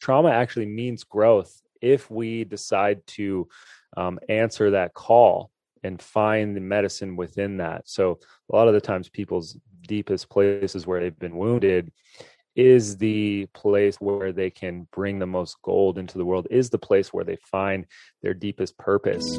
trauma 0.00 0.30
actually 0.30 0.66
means 0.66 1.04
growth 1.04 1.60
if 1.80 2.10
we 2.10 2.44
decide 2.44 3.06
to 3.06 3.48
um, 3.96 4.18
answer 4.28 4.70
that 4.72 4.94
call 4.94 5.50
and 5.82 6.00
find 6.00 6.56
the 6.56 6.60
medicine 6.60 7.16
within 7.16 7.56
that. 7.58 7.88
So 7.88 8.18
a 8.52 8.56
lot 8.56 8.68
of 8.68 8.74
the 8.74 8.80
times 8.80 9.08
people's 9.08 9.56
deepest 9.86 10.28
places 10.28 10.86
where 10.86 11.00
they've 11.00 11.18
been 11.18 11.36
wounded 11.36 11.90
is 12.56 12.96
the 12.98 13.46
place 13.54 13.96
where 13.96 14.32
they 14.32 14.50
can 14.50 14.86
bring 14.92 15.18
the 15.18 15.26
most 15.26 15.56
gold 15.62 15.98
into 15.98 16.18
the 16.18 16.24
world 16.24 16.46
is 16.50 16.68
the 16.68 16.78
place 16.78 17.12
where 17.12 17.24
they 17.24 17.36
find 17.36 17.86
their 18.22 18.34
deepest 18.34 18.76
purpose. 18.76 19.38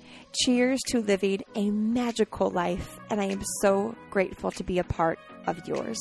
Cheers 0.33 0.79
to 0.87 1.01
living 1.01 1.41
a 1.55 1.69
magical 1.71 2.49
life, 2.49 3.01
and 3.09 3.19
I 3.19 3.25
am 3.25 3.41
so 3.59 3.93
grateful 4.09 4.49
to 4.51 4.63
be 4.63 4.79
a 4.79 4.83
part 4.85 5.19
of 5.45 5.67
yours. 5.67 5.99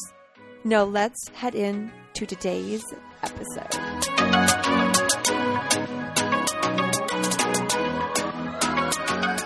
Now, 0.62 0.84
let's 0.84 1.28
head 1.30 1.56
in 1.56 1.90
to 2.14 2.26
today's 2.26 2.84
episode. 3.24 3.74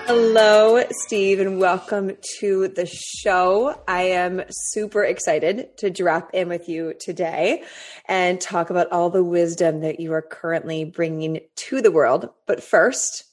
Hello, 0.06 0.84
Steve, 1.06 1.40
and 1.40 1.58
welcome 1.58 2.18
to 2.40 2.68
the 2.68 2.84
show. 2.84 3.80
I 3.88 4.02
am 4.02 4.42
super 4.50 5.02
excited 5.02 5.78
to 5.78 5.88
drop 5.88 6.28
in 6.34 6.50
with 6.50 6.68
you 6.68 6.92
today 7.00 7.64
and 8.06 8.38
talk 8.38 8.68
about 8.68 8.92
all 8.92 9.08
the 9.08 9.24
wisdom 9.24 9.80
that 9.80 9.98
you 9.98 10.12
are 10.12 10.20
currently 10.20 10.84
bringing 10.84 11.40
to 11.56 11.80
the 11.80 11.90
world. 11.90 12.28
But 12.46 12.62
first, 12.62 13.24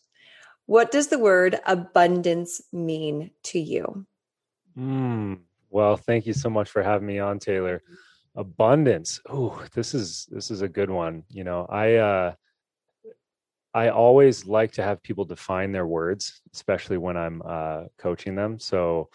what 0.72 0.90
does 0.90 1.08
the 1.08 1.20
word 1.20 1.60
abundance 1.66 2.62
mean 2.72 3.30
to 3.44 3.60
you? 3.60 4.06
Mm, 4.78 5.40
well, 5.70 5.98
thank 5.98 6.26
you 6.26 6.32
so 6.32 6.50
much 6.50 6.70
for 6.70 6.82
having 6.82 7.06
me 7.06 7.20
on, 7.20 7.40
Taylor. 7.40 7.84
Abundance. 8.38 9.20
Oh, 9.30 9.62
this 9.74 9.94
is 9.94 10.30
this 10.32 10.50
is 10.50 10.62
a 10.62 10.70
good 10.70 10.90
one. 10.90 11.24
You 11.28 11.44
know, 11.44 11.66
I 11.70 11.96
uh 11.96 12.34
I 13.74 13.90
always 13.90 14.46
like 14.46 14.72
to 14.74 14.84
have 14.84 15.04
people 15.04 15.26
define 15.26 15.74
their 15.74 15.86
words, 15.86 16.42
especially 16.54 16.98
when 16.98 17.18
I'm 17.18 17.42
uh 17.44 17.82
coaching 17.98 18.36
them. 18.36 18.58
So, 18.58 19.10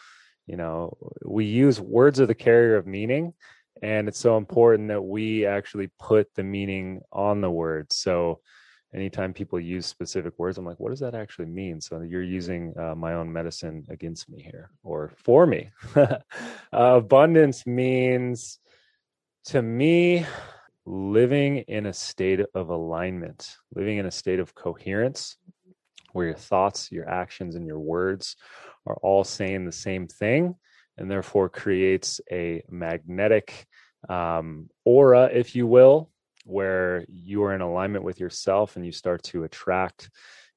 you 0.46 0.58
know, 0.58 0.98
we 1.24 1.46
use 1.46 1.80
words 1.80 2.20
are 2.20 2.26
the 2.26 2.34
carrier 2.34 2.76
of 2.76 2.86
meaning, 2.86 3.32
and 3.80 4.08
it's 4.08 4.20
so 4.20 4.36
important 4.36 4.88
that 4.88 5.00
we 5.00 5.46
actually 5.46 5.88
put 5.98 6.34
the 6.34 6.44
meaning 6.44 7.00
on 7.10 7.40
the 7.40 7.50
words. 7.50 7.96
So, 7.96 8.40
anytime 8.94 9.32
people 9.32 9.60
use 9.60 9.86
specific 9.86 10.34
words, 10.38 10.58
I'm 10.58 10.64
like, 10.64 10.80
what 10.80 10.90
does 10.90 11.00
that 11.00 11.14
actually 11.14 11.46
mean? 11.46 11.80
So 11.80 12.00
you're 12.00 12.22
using 12.22 12.74
uh, 12.78 12.94
my 12.94 13.14
own 13.14 13.32
medicine 13.32 13.84
against 13.88 14.28
me 14.28 14.42
here 14.42 14.70
or 14.82 15.12
for 15.16 15.46
me. 15.46 15.70
uh, 15.96 16.18
abundance 16.72 17.66
means 17.66 18.58
to 19.46 19.62
me 19.62 20.26
living 20.84 21.58
in 21.58 21.86
a 21.86 21.92
state 21.92 22.40
of 22.54 22.70
alignment, 22.70 23.56
living 23.74 23.98
in 23.98 24.06
a 24.06 24.10
state 24.10 24.38
of 24.38 24.54
coherence 24.54 25.36
where 26.12 26.26
your 26.26 26.34
thoughts, 26.34 26.90
your 26.90 27.08
actions, 27.08 27.56
and 27.56 27.66
your 27.66 27.80
words 27.80 28.36
are 28.86 28.96
all 29.02 29.24
saying 29.24 29.64
the 29.64 29.72
same 29.72 30.06
thing 30.06 30.54
and 30.96 31.10
therefore 31.10 31.48
creates 31.48 32.20
a 32.30 32.62
magnetic 32.70 33.66
um, 34.08 34.70
aura, 34.84 35.28
if 35.32 35.54
you 35.54 35.66
will, 35.66 36.10
where 36.46 37.04
you 37.08 37.42
are 37.42 37.54
in 37.54 37.60
alignment 37.60 38.04
with 38.04 38.20
yourself 38.20 38.76
and 38.76 38.86
you 38.86 38.92
start 38.92 39.22
to 39.24 39.44
attract 39.44 40.10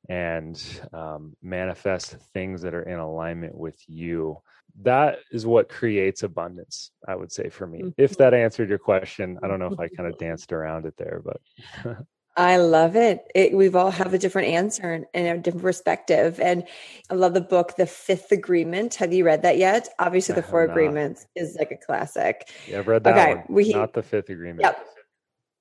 and 0.08 0.64
um, 0.94 1.36
manifest 1.42 2.16
things 2.34 2.62
that 2.62 2.74
are 2.74 2.84
in 2.84 3.00
alignment 3.00 3.56
with 3.56 3.78
you. 3.88 4.38
That 4.84 5.18
is 5.32 5.46
what 5.46 5.68
creates 5.68 6.24
abundance, 6.24 6.92
I 7.08 7.16
would 7.16 7.32
say, 7.32 7.50
for 7.50 7.68
me. 7.68 7.94
If 7.98 8.18
that 8.18 8.34
mm-hmm. 8.34 8.44
answered 8.44 8.70
your 8.70 8.78
question, 8.78 9.40
I 9.44 9.48
don't 9.48 9.60
know 9.60 9.68
if 9.68 9.80
I 9.80 9.90
kind 9.90 10.08
of 10.12 10.18
danced 10.20 10.54
around 10.54 10.86
it 10.86 10.96
there, 10.98 11.22
but. 11.26 11.98
I 12.38 12.56
love 12.58 12.96
it. 12.96 13.26
it. 13.36 13.54
We've 13.54 13.76
all 13.76 13.92
have 13.92 14.14
a 14.14 14.18
different 14.18 14.50
answer 14.50 14.94
and, 14.94 15.06
and, 15.14 15.40
a 15.40 15.42
different 15.42 15.64
perspective. 15.64 16.40
And 16.40 16.64
I 17.10 17.16
love 17.16 17.34
the 17.34 17.42
book, 17.42 17.76
The 17.76 17.88
Fifth 17.88 18.32
Agreement. 18.32 18.96
Have 18.96 19.12
you 19.12 19.26
read 19.26 19.42
that 19.42 19.58
yet? 19.58 19.90
Obviously, 20.00 20.36
The 20.36 20.44
Four 20.44 20.64
Agreements 20.64 21.26
is 21.36 21.58
like 21.60 21.72
a 21.72 21.78
classic. 21.78 22.48
Yeah, 22.66 22.80
I've 22.80 22.88
read 22.88 23.04
that 23.04 23.18
okay, 23.18 23.36
one. 23.36 23.46
We, 23.50 23.74
not 23.74 23.92
The 23.92 24.04
Fifth 24.04 24.30
Agreement. 24.30 24.62
Yep 24.62 24.86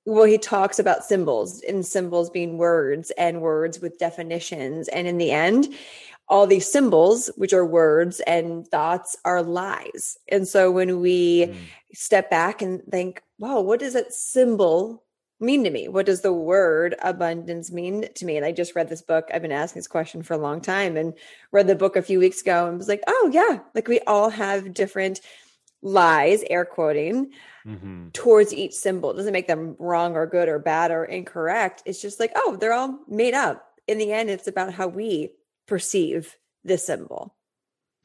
well 0.09 0.25
he 0.25 0.37
talks 0.37 0.79
about 0.79 1.03
symbols 1.03 1.61
and 1.61 1.85
symbols 1.85 2.29
being 2.29 2.57
words 2.57 3.11
and 3.11 3.41
words 3.41 3.79
with 3.79 3.99
definitions. 3.99 4.87
And 4.89 5.07
in 5.07 5.17
the 5.17 5.31
end 5.31 5.73
all 6.27 6.45
these 6.45 6.71
symbols 6.71 7.31
which 7.37 7.53
are 7.53 7.65
words 7.65 8.19
and 8.21 8.67
thoughts 8.67 9.17
are 9.25 9.41
lies. 9.41 10.17
And 10.27 10.47
so 10.47 10.69
when 10.69 10.99
we 10.99 11.47
mm. 11.47 11.55
step 11.93 12.29
back 12.29 12.61
and 12.61 12.83
think 12.85 13.21
wow 13.37 13.61
what 13.61 13.79
does 13.79 13.93
that 13.93 14.13
symbol 14.13 15.03
mean 15.39 15.63
to 15.63 15.69
me? 15.69 15.87
What 15.87 16.05
does 16.05 16.21
the 16.21 16.33
word 16.33 16.95
abundance 17.01 17.71
mean 17.71 18.09
to 18.13 18.25
me? 18.25 18.35
And 18.35 18.45
i 18.45 18.51
just 18.51 18.75
read 18.75 18.89
this 18.89 19.01
book. 19.01 19.29
I've 19.33 19.41
been 19.41 19.51
asking 19.51 19.79
this 19.79 19.87
question 19.87 20.21
for 20.21 20.33
a 20.33 20.37
long 20.37 20.59
time 20.59 20.97
and 20.97 21.13
read 21.51 21.67
the 21.67 21.75
book 21.75 21.95
a 21.95 22.01
few 22.01 22.19
weeks 22.19 22.41
ago 22.41 22.67
and 22.67 22.77
was 22.77 22.89
like 22.89 23.03
oh 23.07 23.29
yeah 23.31 23.59
like 23.73 23.87
we 23.87 23.99
all 24.01 24.29
have 24.29 24.73
different 24.73 25.21
lies 25.81 26.43
air 26.49 26.65
quoting 26.65 27.31
mm-hmm. 27.65 28.09
towards 28.09 28.53
each 28.53 28.73
symbol. 28.73 29.11
It 29.11 29.17
doesn't 29.17 29.33
make 29.33 29.47
them 29.47 29.75
wrong 29.79 30.15
or 30.15 30.25
good 30.25 30.49
or 30.49 30.59
bad 30.59 30.91
or 30.91 31.05
incorrect. 31.05 31.83
It's 31.85 32.01
just 32.01 32.19
like, 32.19 32.31
oh, 32.35 32.57
they're 32.59 32.73
all 32.73 32.99
made 33.07 33.33
up. 33.33 33.65
In 33.87 33.97
the 33.97 34.11
end, 34.11 34.29
it's 34.29 34.47
about 34.47 34.73
how 34.73 34.87
we 34.87 35.31
perceive 35.67 36.35
this 36.63 36.85
symbol. 36.85 37.35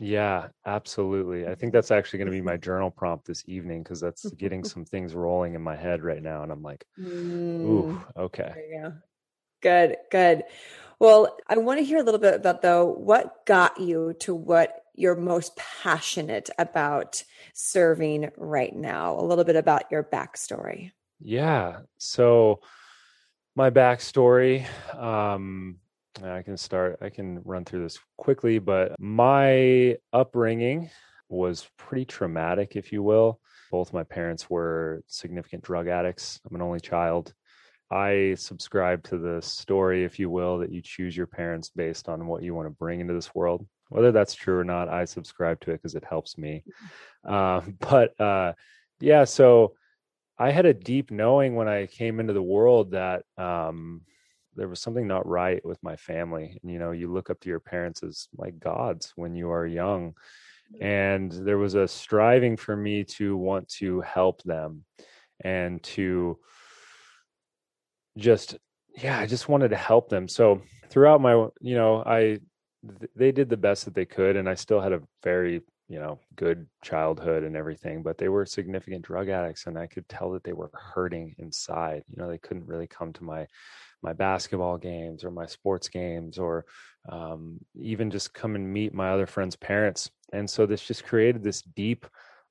Yeah, 0.00 0.48
absolutely. 0.66 1.46
I 1.46 1.54
think 1.54 1.72
that's 1.72 1.90
actually 1.90 2.18
going 2.18 2.26
to 2.26 2.32
be 2.32 2.42
my 2.42 2.56
journal 2.56 2.90
prompt 2.90 3.26
this 3.26 3.44
evening 3.46 3.82
because 3.82 4.00
that's 4.00 4.28
getting 4.38 4.64
some 4.64 4.84
things 4.84 5.14
rolling 5.14 5.54
in 5.54 5.62
my 5.62 5.76
head 5.76 6.02
right 6.02 6.22
now. 6.22 6.42
And 6.42 6.50
I'm 6.50 6.62
like, 6.62 6.84
ooh, 6.98 7.98
mm. 7.98 8.04
okay. 8.16 8.52
Good, 9.62 9.96
good. 10.10 10.44
Well, 10.98 11.36
I 11.48 11.56
want 11.58 11.78
to 11.78 11.84
hear 11.84 11.98
a 11.98 12.02
little 12.02 12.20
bit 12.20 12.34
about, 12.34 12.62
though, 12.62 12.86
what 12.86 13.46
got 13.46 13.80
you 13.80 14.14
to 14.20 14.34
what 14.34 14.83
you're 14.94 15.16
most 15.16 15.56
passionate 15.56 16.50
about 16.58 17.22
serving 17.52 18.30
right 18.36 18.74
now. 18.74 19.18
A 19.18 19.22
little 19.22 19.44
bit 19.44 19.56
about 19.56 19.90
your 19.90 20.04
backstory. 20.04 20.92
Yeah. 21.20 21.80
So, 21.98 22.60
my 23.56 23.70
backstory, 23.70 24.66
um, 24.94 25.76
I 26.22 26.42
can 26.42 26.56
start, 26.56 26.98
I 27.00 27.08
can 27.08 27.40
run 27.44 27.64
through 27.64 27.82
this 27.82 27.98
quickly, 28.16 28.58
but 28.58 28.94
my 28.98 29.96
upbringing 30.12 30.90
was 31.28 31.68
pretty 31.76 32.04
traumatic, 32.04 32.76
if 32.76 32.92
you 32.92 33.02
will. 33.02 33.40
Both 33.70 33.92
my 33.92 34.04
parents 34.04 34.50
were 34.50 35.02
significant 35.06 35.62
drug 35.62 35.88
addicts. 35.88 36.40
I'm 36.48 36.54
an 36.54 36.62
only 36.62 36.80
child. 36.80 37.32
I 37.90 38.34
subscribe 38.36 39.04
to 39.04 39.18
the 39.18 39.40
story, 39.40 40.04
if 40.04 40.18
you 40.18 40.30
will, 40.30 40.58
that 40.58 40.72
you 40.72 40.80
choose 40.82 41.16
your 41.16 41.26
parents 41.26 41.70
based 41.74 42.08
on 42.08 42.26
what 42.26 42.42
you 42.42 42.54
want 42.54 42.66
to 42.66 42.70
bring 42.70 43.00
into 43.00 43.14
this 43.14 43.34
world 43.34 43.66
whether 43.88 44.12
that's 44.12 44.34
true 44.34 44.58
or 44.58 44.64
not 44.64 44.88
i 44.88 45.04
subscribe 45.04 45.60
to 45.60 45.70
it 45.70 45.74
because 45.74 45.94
it 45.94 46.04
helps 46.08 46.38
me. 46.38 46.64
Uh, 47.24 47.60
but 47.80 48.18
uh, 48.20 48.52
yeah 49.00 49.24
so 49.24 49.74
i 50.38 50.50
had 50.50 50.66
a 50.66 50.74
deep 50.74 51.10
knowing 51.10 51.54
when 51.54 51.68
i 51.68 51.86
came 51.86 52.20
into 52.20 52.32
the 52.32 52.42
world 52.42 52.92
that 52.92 53.24
um, 53.38 54.02
there 54.56 54.68
was 54.68 54.80
something 54.80 55.06
not 55.06 55.26
right 55.26 55.64
with 55.64 55.82
my 55.82 55.96
family 55.96 56.58
and 56.62 56.70
you 56.70 56.78
know 56.78 56.92
you 56.92 57.12
look 57.12 57.30
up 57.30 57.40
to 57.40 57.48
your 57.48 57.60
parents 57.60 58.02
as 58.02 58.28
like 58.36 58.58
gods 58.58 59.12
when 59.16 59.34
you 59.34 59.50
are 59.50 59.66
young 59.66 60.14
and 60.80 61.30
there 61.30 61.58
was 61.58 61.74
a 61.74 61.86
striving 61.86 62.56
for 62.56 62.76
me 62.76 63.04
to 63.04 63.36
want 63.36 63.68
to 63.68 64.00
help 64.00 64.42
them 64.42 64.84
and 65.42 65.82
to 65.82 66.38
just 68.16 68.56
yeah, 68.96 69.18
I 69.18 69.26
just 69.26 69.48
wanted 69.48 69.68
to 69.70 69.76
help 69.76 70.08
them. 70.08 70.28
So 70.28 70.62
throughout 70.88 71.20
my, 71.20 71.32
you 71.60 71.74
know, 71.74 72.02
I 72.04 72.38
they 73.16 73.32
did 73.32 73.48
the 73.48 73.56
best 73.56 73.84
that 73.84 73.94
they 73.94 74.04
could, 74.04 74.36
and 74.36 74.48
I 74.48 74.54
still 74.54 74.80
had 74.80 74.92
a 74.92 75.02
very 75.22 75.62
you 75.88 75.98
know 75.98 76.18
good 76.36 76.66
childhood 76.82 77.42
and 77.42 77.56
everything 77.56 78.02
but 78.02 78.16
they 78.16 78.30
were 78.30 78.46
significant 78.46 79.04
drug 79.04 79.28
addicts 79.28 79.66
and 79.66 79.78
i 79.78 79.86
could 79.86 80.08
tell 80.08 80.30
that 80.30 80.42
they 80.42 80.54
were 80.54 80.70
hurting 80.72 81.34
inside. 81.38 82.02
You 82.08 82.16
know 82.16 82.28
they 82.28 82.38
couldn't 82.38 82.66
really 82.66 82.86
come 82.86 83.12
to 83.14 83.24
my 83.24 83.46
my 84.02 84.12
basketball 84.12 84.76
games 84.76 85.24
or 85.24 85.30
my 85.30 85.46
sports 85.46 85.88
games 85.88 86.38
or 86.38 86.66
um, 87.08 87.58
even 87.74 88.10
just 88.10 88.34
come 88.34 88.54
and 88.54 88.70
meet 88.70 88.92
my 88.92 89.10
other 89.10 89.26
friends 89.26 89.56
parents. 89.56 90.10
And 90.32 90.48
so 90.48 90.66
this 90.66 90.82
just 90.82 91.04
created 91.06 91.42
this 91.42 91.62
deep 91.62 92.06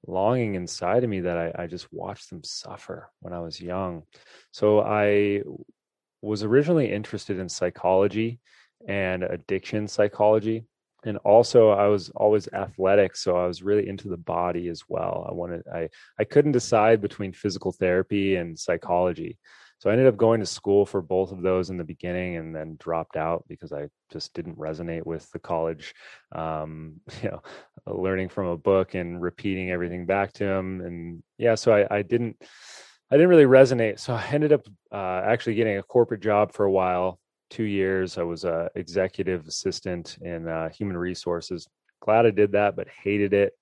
longing 0.08 0.56
inside 0.56 1.04
of 1.04 1.10
me 1.12 1.22
that 1.22 1.38
I, 1.38 1.64
I 1.64 1.68
just 1.68 1.94
watched 1.94 2.30
them 2.30 2.44
suffer 2.44 3.10
when 3.22 3.34
i 3.34 3.40
was 3.40 3.62
young. 3.62 4.04
So 4.52 4.82
i 4.82 5.42
was 6.22 6.44
originally 6.44 6.92
interested 6.92 7.38
in 7.40 7.50
psychology 7.50 8.40
and 8.88 9.24
addiction 9.24 9.88
psychology. 9.88 10.66
And 11.06 11.18
also 11.18 11.70
i 11.70 11.88
was 11.88 12.10
always 12.16 12.48
athletic 12.54 13.18
so 13.18 13.36
i 13.36 13.46
was 13.46 13.62
really 13.62 13.90
into 13.90 14.08
the 14.08 14.18
body 14.18 14.70
as 14.70 14.84
well. 14.88 15.28
I 15.30 15.34
wanted 15.34 15.64
i 15.68 15.90
i 16.20 16.24
couldn't 16.24 16.54
decide 16.54 17.02
between 17.02 17.34
physical 17.34 17.72
therapy 17.72 18.38
and 18.38 18.58
psychology. 18.58 19.38
So 19.80 19.90
i 19.90 19.94
ended 19.94 20.08
up 20.08 20.16
going 20.16 20.40
to 20.40 20.46
school 20.46 20.86
for 20.86 21.02
both 21.02 21.34
of 21.34 21.42
those 21.42 21.70
in 21.70 21.78
the 21.78 21.84
beginning 21.84 22.38
and 22.38 22.56
then 22.56 22.78
dropped 22.80 23.18
out 23.18 23.44
because 23.50 23.74
i 23.74 23.90
just 24.14 24.34
didn't 24.34 24.58
resonate 24.58 25.06
with 25.06 25.30
the 25.32 25.40
college 25.40 25.94
um, 26.34 27.02
you 27.22 27.32
know 27.32 27.42
learning 27.86 28.30
from 28.30 28.48
a 28.48 28.58
book 28.58 28.94
and 28.94 29.22
repeating 29.22 29.72
everything 29.72 30.06
back 30.06 30.32
to 30.34 30.46
him. 30.46 30.80
And 30.80 31.24
yeah 31.38 31.56
so 31.56 31.74
i, 31.74 31.98
I 31.98 32.02
didn't 32.02 32.38
I 33.12 33.16
didn't 33.16 33.30
really 33.30 33.44
resonate. 33.44 34.00
So 34.00 34.14
I 34.14 34.26
ended 34.32 34.54
up 34.54 34.66
uh, 34.92 35.22
actually 35.24 35.54
getting 35.54 35.78
a 35.78 35.84
corporate 35.84 36.22
job 36.22 36.52
for 36.52 36.66
a 36.66 36.72
while 36.72 37.20
two 37.54 37.64
years. 37.64 38.18
I 38.18 38.24
was 38.24 38.44
a 38.46 38.70
executive 38.76 39.48
assistant 39.48 40.18
in 40.22 40.48
uh, 40.48 40.70
human 40.70 40.98
resources. 40.98 41.68
Glad 42.02 42.26
I 42.26 42.32
did 42.32 42.54
that, 42.54 42.76
but 42.76 42.88
hated 43.04 43.34
it. 43.34 43.54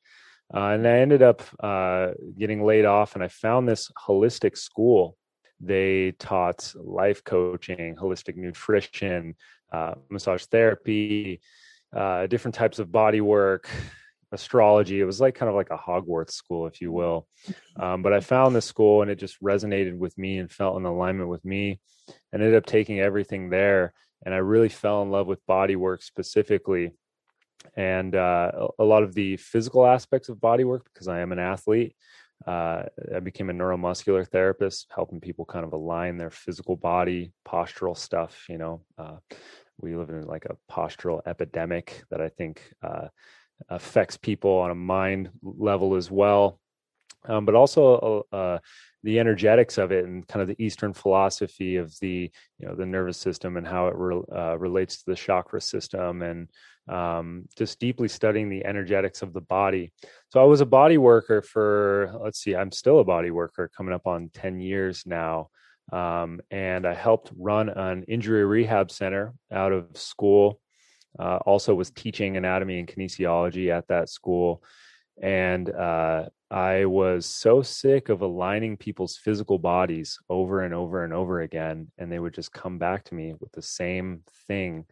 Uh, 0.54 0.70
and 0.70 0.88
I 0.88 1.00
ended 1.00 1.22
up 1.22 1.42
uh, 1.60 2.12
getting 2.38 2.64
laid 2.64 2.86
off, 2.86 3.16
and 3.16 3.24
I 3.24 3.28
found 3.28 3.68
this 3.68 3.92
holistic 4.08 4.58
school. 4.58 5.18
They 5.60 6.14
taught 6.14 6.74
life 6.76 7.24
coaching, 7.24 7.96
holistic 7.96 8.36
nutrition, 8.36 9.36
uh, 9.72 9.96
massage 10.10 10.46
therapy, 10.46 11.42
uh, 11.96 12.28
different 12.28 12.56
types 12.56 12.80
of 12.80 12.92
body 12.92 13.22
work, 13.22 13.70
astrology. 14.31 15.00
It 15.00 15.06
was 15.06 15.22
like 15.22 15.36
kind 15.36 15.50
of 15.50 15.56
like 15.56 15.69
a 15.72 15.78
Hogwarts 15.78 16.31
school, 16.31 16.68
if 16.68 16.81
you 16.81 16.92
will. 16.92 17.28
Um, 17.80 18.04
but 18.04 18.13
I 18.13 18.19
found 18.19 18.56
this 18.56 18.66
school 18.66 19.01
and 19.01 19.10
it 19.10 19.16
just 19.16 19.42
resonated 19.42 19.98
with 19.98 20.16
me 20.16 20.38
and 20.38 20.51
felt 20.51 20.78
in 20.78 20.86
alignment 20.86 21.30
with 21.30 21.44
me. 21.44 21.80
And 22.31 22.44
ended 22.44 22.56
up 22.56 22.66
taking 22.66 23.00
everything 23.00 23.50
there. 23.50 23.94
And 24.24 24.36
I 24.36 24.38
really 24.38 24.69
fell 24.69 25.01
in 25.01 25.10
love 25.10 25.25
with 25.25 25.44
body 25.48 25.75
work 25.75 26.04
specifically. 26.04 26.92
And 27.75 28.13
uh, 28.13 28.68
a 28.78 28.83
lot 28.83 29.04
of 29.04 29.16
the 29.16 29.38
physical 29.38 29.88
aspects 29.88 30.30
of 30.30 30.42
body 30.42 30.63
work, 30.63 30.86
because 30.94 31.07
I 31.07 31.22
am 31.22 31.31
an 31.31 31.39
athlete. 31.39 31.95
Uh, 32.45 32.83
I 33.16 33.19
became 33.19 33.50
a 33.50 33.54
neuromuscular 33.54 34.28
therapist, 34.28 34.88
helping 34.94 35.22
people 35.22 35.45
kind 35.45 35.66
of 35.66 35.74
align 35.74 36.18
their 36.18 36.31
physical 36.31 36.75
body, 36.75 37.31
postural 37.48 37.98
stuff. 37.98 38.45
You 38.50 38.57
know, 38.57 38.81
uh, 38.98 39.18
we 39.80 39.95
live 39.95 40.10
in 40.10 40.25
like 40.25 40.45
a 40.45 40.57
postural 40.72 41.22
epidemic 41.25 42.04
that 42.12 42.22
I 42.22 42.30
think 42.30 42.62
uh, 42.83 43.07
affects 43.69 44.18
people 44.18 44.52
on 44.52 44.72
a 44.72 44.75
mind 44.75 45.30
level 45.42 45.96
as 45.96 46.10
well. 46.10 46.60
Um, 47.25 47.46
but 47.46 47.54
also 47.54 48.25
uh, 48.31 48.36
uh, 48.36 48.60
the 49.04 49.19
energetics 49.19 49.78
of 49.78 49.92
it 49.92 50.06
and 50.06 50.28
kind 50.28 50.42
of 50.42 50.48
the 50.48 50.63
Eastern 50.63 50.94
philosophy 50.94 51.75
of 51.75 51.98
the 52.00 52.31
you 52.58 52.68
know 52.68 52.75
the 52.75 52.86
nervous 52.86 53.18
system 53.18 53.58
and 53.58 53.68
how 53.68 53.88
it 53.88 53.96
re- 53.96 54.24
uh, 54.36 54.58
relates 54.58 54.98
to 54.98 55.04
the 55.08 55.16
chakra 55.16 55.62
system 55.62 56.22
and 56.24 56.50
um, 56.90 57.48
just 57.56 57.80
deeply 57.80 58.08
studying 58.08 58.50
the 58.50 58.66
energetics 58.66 59.22
of 59.22 59.34
the 59.34 59.42
body. 59.42 59.92
So 60.30 60.42
I 60.42 60.46
was 60.46 60.62
a 60.62 60.66
body 60.66 60.98
worker 60.98 61.42
for 61.42 62.12
let's 62.22 62.40
see, 62.40 62.56
I'm 62.56 62.72
still 62.72 63.00
a 63.00 63.04
body 63.04 63.30
worker 63.30 63.69
coming 63.75 63.94
up 63.94 64.07
on 64.07 64.30
ten 64.34 64.60
years 64.60 65.04
now. 65.06 65.50
Um, 65.92 66.40
and 66.50 66.88
I 66.88 66.94
helped 66.94 67.31
run 67.38 67.69
an 67.69 68.04
injury 68.04 68.46
rehab 68.46 68.92
center 68.92 69.34
out 69.52 69.74
of 69.74 69.96
school 69.96 70.60
uh, 71.19 71.38
also 71.46 71.74
was 71.74 71.92
teaching 71.92 72.38
anatomy 72.38 72.80
and 72.80 72.88
kinesiology 72.88 73.69
at 73.69 73.88
that 73.88 74.10
school. 74.10 74.63
And 75.22 75.69
uh, 75.69 76.25
i 76.52 76.84
was 76.84 77.25
so 77.25 77.62
sick 77.62 78.10
of 78.10 78.22
aligning 78.22 78.75
people's 78.75 79.16
physical 79.16 79.58
bodies 79.58 80.19
over 80.30 80.63
and 80.63 80.74
over 80.74 81.06
and 81.06 81.13
over 81.13 81.42
again 81.42 81.90
and 81.98 82.12
they 82.12 82.19
would 82.19 82.34
just 82.34 82.52
come 82.52 82.78
back 82.78 83.06
to 83.06 83.16
me 83.16 83.34
with 83.40 83.52
the 83.54 83.62
same 83.62 84.22
thing. 84.48 84.86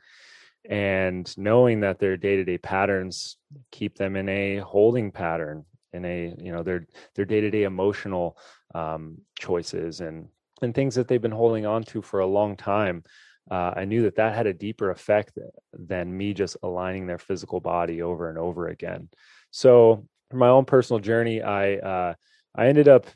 And 0.70 1.38
knowing 1.38 1.82
that 1.82 2.00
their 2.00 2.18
day-to-day 2.18 2.60
patterns 2.60 3.38
keep 3.72 3.98
them 3.98 4.16
in 4.16 4.30
a 4.30 4.58
holding 4.58 5.12
pattern 5.12 5.66
in 5.94 6.06
a 6.06 6.34
you 6.38 6.52
know 6.52 6.64
their 6.64 6.86
their 7.16 7.26
day-to-day 7.26 7.64
emotional 7.64 8.38
um, 8.76 9.18
choices 9.38 10.02
and 10.02 10.28
and 10.62 10.76
things 10.76 10.96
that 10.96 11.08
they've 11.08 11.22
been 11.22 11.32
holding 11.32 11.66
on 11.66 11.84
to 11.84 12.02
for 12.02 12.20
a 12.20 12.28
long 12.28 12.56
time 12.56 13.04
uh, 13.50 13.74
I 13.76 13.86
knew 13.86 14.04
that 14.04 14.16
that 14.16 14.36
had 14.36 14.48
a 14.48 14.54
deeper 14.54 14.92
effect 14.92 15.38
than 15.74 16.16
me 16.16 16.34
just 16.34 16.58
aligning 16.64 17.08
their 17.08 17.18
physical 17.18 17.60
body 17.60 18.02
over 18.02 18.30
and 18.30 18.38
over 18.38 18.68
again. 18.68 19.10
So, 19.52 20.08
my 20.32 20.50
own 20.50 20.66
personal 20.66 21.00
journey, 21.00 21.42
I 21.42 21.76
uh, 21.76 22.14
I 22.56 22.68
ended 22.68 22.88
up 22.88 23.08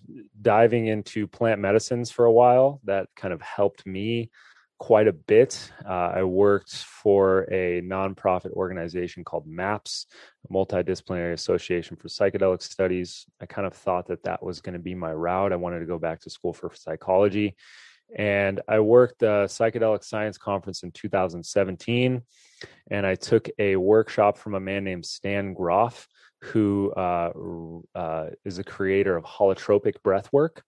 diving 0.41 0.87
into 0.87 1.27
plant 1.27 1.59
medicines 1.59 2.11
for 2.11 2.25
a 2.25 2.31
while. 2.31 2.79
That 2.85 3.07
kind 3.15 3.33
of 3.33 3.41
helped 3.41 3.85
me 3.85 4.31
quite 4.79 5.07
a 5.07 5.13
bit. 5.13 5.71
Uh, 5.87 6.11
I 6.15 6.23
worked 6.23 6.75
for 6.75 7.43
a 7.51 7.81
nonprofit 7.81 8.51
organization 8.51 9.23
called 9.23 9.47
MAPS, 9.47 10.07
Multidisciplinary 10.51 11.33
Association 11.33 11.95
for 11.95 12.09
Psychedelic 12.09 12.61
Studies. 12.61 13.25
I 13.39 13.45
kind 13.45 13.65
of 13.65 13.73
thought 13.73 14.07
that 14.07 14.23
that 14.23 14.43
was 14.43 14.59
going 14.59 14.73
to 14.73 14.79
be 14.79 14.95
my 14.95 15.13
route. 15.13 15.53
I 15.53 15.57
wanted 15.57 15.79
to 15.79 15.85
go 15.85 15.99
back 15.99 16.19
to 16.21 16.29
school 16.29 16.53
for 16.53 16.71
psychology 16.73 17.55
and 18.15 18.61
I 18.67 18.79
worked 18.79 19.23
a 19.23 19.47
psychedelic 19.47 20.03
science 20.03 20.37
conference 20.37 20.83
in 20.83 20.91
2017, 20.91 22.21
and 22.91 23.05
I 23.05 23.15
took 23.15 23.49
a 23.57 23.75
workshop 23.75 24.37
from 24.37 24.53
a 24.55 24.59
man 24.59 24.83
named 24.83 25.05
Stan 25.05 25.53
Grof, 25.53 26.07
who 26.41 26.91
uh, 26.91 27.31
uh, 27.95 28.29
is 28.43 28.59
a 28.59 28.63
creator 28.63 29.15
of 29.15 29.23
holotropic 29.23 30.01
breath 30.03 30.31
work. 30.31 30.63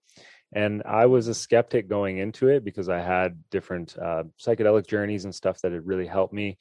And 0.53 0.83
I 0.85 1.07
was 1.07 1.27
a 1.27 1.33
skeptic 1.33 1.89
going 1.89 2.17
into 2.17 2.47
it 2.47 2.63
because 2.63 2.87
I 2.87 2.99
had 2.99 3.43
different 3.51 3.97
uh, 3.97 4.23
psychedelic 4.41 4.87
journeys 4.87 5.25
and 5.25 5.35
stuff 5.35 5.59
that 5.61 5.73
had 5.73 5.85
really 5.85 6.07
helped 6.07 6.33
me. 6.33 6.57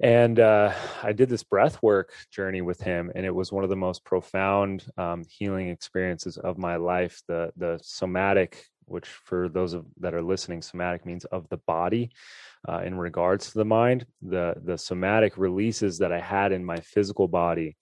And 0.00 0.38
uh, 0.40 0.74
I 1.02 1.12
did 1.12 1.28
this 1.28 1.44
breath 1.44 1.80
work 1.82 2.12
journey 2.30 2.60
with 2.60 2.80
him, 2.80 3.12
and 3.14 3.24
it 3.24 3.34
was 3.34 3.52
one 3.52 3.62
of 3.62 3.70
the 3.70 3.76
most 3.76 4.04
profound 4.04 4.84
um, 4.98 5.22
healing 5.28 5.68
experiences 5.68 6.36
of 6.36 6.58
my 6.58 6.76
life. 6.76 7.22
The 7.28 7.52
the 7.56 7.78
somatic 7.82 8.66
which 8.92 9.08
for 9.08 9.48
those 9.48 9.72
of, 9.72 9.84
that 10.00 10.14
are 10.14 10.22
listening, 10.22 10.62
somatic 10.62 11.04
means 11.04 11.24
of 11.26 11.48
the 11.48 11.56
body. 11.56 12.10
Uh, 12.68 12.80
in 12.84 12.96
regards 12.96 13.50
to 13.50 13.58
the 13.58 13.64
mind, 13.64 14.06
the 14.20 14.54
the 14.64 14.78
somatic 14.78 15.36
releases 15.36 15.98
that 15.98 16.12
I 16.12 16.20
had 16.20 16.52
in 16.52 16.64
my 16.64 16.76
physical 16.76 17.26
body, 17.26 17.76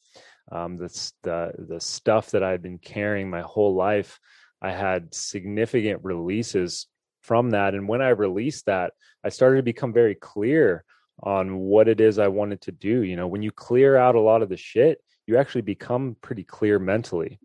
um, 0.50 0.78
the 0.78 0.88
the 1.22 1.52
the 1.68 1.80
stuff 1.80 2.30
that 2.30 2.42
I'd 2.42 2.62
been 2.62 2.78
carrying 2.78 3.28
my 3.28 3.42
whole 3.42 3.74
life, 3.74 4.18
I 4.62 4.72
had 4.72 5.14
significant 5.14 6.00
releases 6.02 6.86
from 7.20 7.50
that. 7.50 7.74
And 7.74 7.86
when 7.88 8.00
I 8.00 8.10
released 8.10 8.66
that, 8.66 8.94
I 9.22 9.28
started 9.28 9.56
to 9.56 9.62
become 9.62 9.92
very 9.92 10.14
clear 10.14 10.84
on 11.22 11.58
what 11.58 11.86
it 11.86 12.00
is 12.00 12.18
I 12.18 12.28
wanted 12.28 12.62
to 12.62 12.72
do. 12.72 13.02
You 13.02 13.16
know, 13.16 13.28
when 13.28 13.42
you 13.42 13.50
clear 13.50 13.96
out 13.96 14.14
a 14.14 14.20
lot 14.20 14.42
of 14.42 14.48
the 14.48 14.56
shit, 14.56 15.02
you 15.26 15.36
actually 15.36 15.62
become 15.62 16.16
pretty 16.22 16.44
clear 16.44 16.78
mentally. 16.78 17.38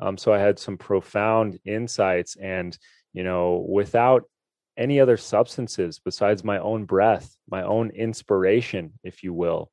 Um, 0.00 0.16
so 0.16 0.32
I 0.32 0.38
had 0.38 0.58
some 0.58 0.78
profound 0.78 1.58
insights, 1.64 2.36
and 2.36 2.78
you 3.12 3.24
know, 3.24 3.64
without 3.68 4.24
any 4.76 5.00
other 5.00 5.16
substances 5.16 6.00
besides 6.04 6.44
my 6.44 6.58
own 6.58 6.84
breath, 6.84 7.36
my 7.50 7.62
own 7.62 7.90
inspiration, 7.90 8.92
if 9.02 9.22
you 9.22 9.34
will. 9.34 9.70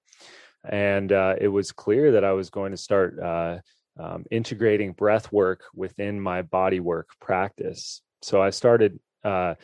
And 0.68 1.12
uh, 1.12 1.36
it 1.40 1.48
was 1.48 1.72
clear 1.72 2.14
that 2.14 2.24
I 2.24 2.32
was 2.32 2.50
going 2.50 2.72
to 2.72 2.78
start 2.78 3.20
uh, 3.20 3.60
um, 4.00 4.26
integrating 4.32 4.94
breath 4.94 5.32
work 5.32 5.62
within 5.76 6.20
my 6.20 6.42
body 6.42 6.80
work 6.80 7.10
practice. 7.22 8.02
So 8.24 8.42
I 8.42 8.50
started 8.50 9.00
uh, 9.24 9.56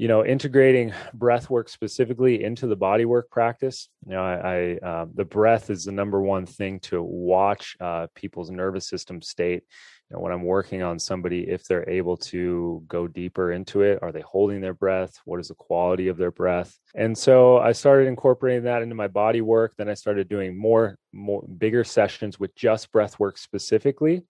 you 0.00 0.08
know 0.08 0.24
integrating 0.24 0.94
breath 1.12 1.50
work 1.50 1.68
specifically 1.68 2.42
into 2.42 2.66
the 2.66 2.74
body 2.74 3.04
work 3.04 3.30
practice 3.30 3.90
you 4.06 4.12
know 4.12 4.22
i, 4.22 4.78
I 4.82 4.86
uh, 4.86 5.06
the 5.14 5.26
breath 5.26 5.68
is 5.68 5.84
the 5.84 5.92
number 5.92 6.22
one 6.22 6.46
thing 6.46 6.80
to 6.80 7.02
watch 7.02 7.76
uh, 7.80 8.06
people's 8.14 8.50
nervous 8.50 8.88
system 8.88 9.20
state 9.20 9.64
you 10.10 10.16
know 10.16 10.22
when 10.22 10.32
i'm 10.32 10.42
working 10.42 10.82
on 10.82 10.98
somebody 10.98 11.48
if 11.48 11.64
they're 11.64 11.88
able 11.88 12.16
to 12.16 12.82
go 12.88 13.06
deeper 13.06 13.52
into 13.52 13.82
it 13.82 13.98
are 14.02 14.12
they 14.12 14.22
holding 14.22 14.60
their 14.60 14.74
breath? 14.74 15.18
What 15.24 15.40
is 15.40 15.48
the 15.48 15.54
quality 15.54 16.08
of 16.08 16.16
their 16.16 16.30
breath? 16.30 16.76
And 16.94 17.16
so 17.16 17.58
i 17.58 17.72
started 17.72 18.08
incorporating 18.08 18.64
that 18.64 18.82
into 18.82 18.94
my 18.94 19.08
body 19.08 19.40
work. 19.40 19.74
Then 19.76 19.88
i 19.88 19.94
started 19.94 20.28
doing 20.28 20.56
more 20.56 20.98
more 21.12 21.42
bigger 21.42 21.84
sessions 21.84 22.38
with 22.38 22.54
just 22.54 22.90
breath 22.92 23.18
work 23.18 23.38
specifically. 23.38 24.22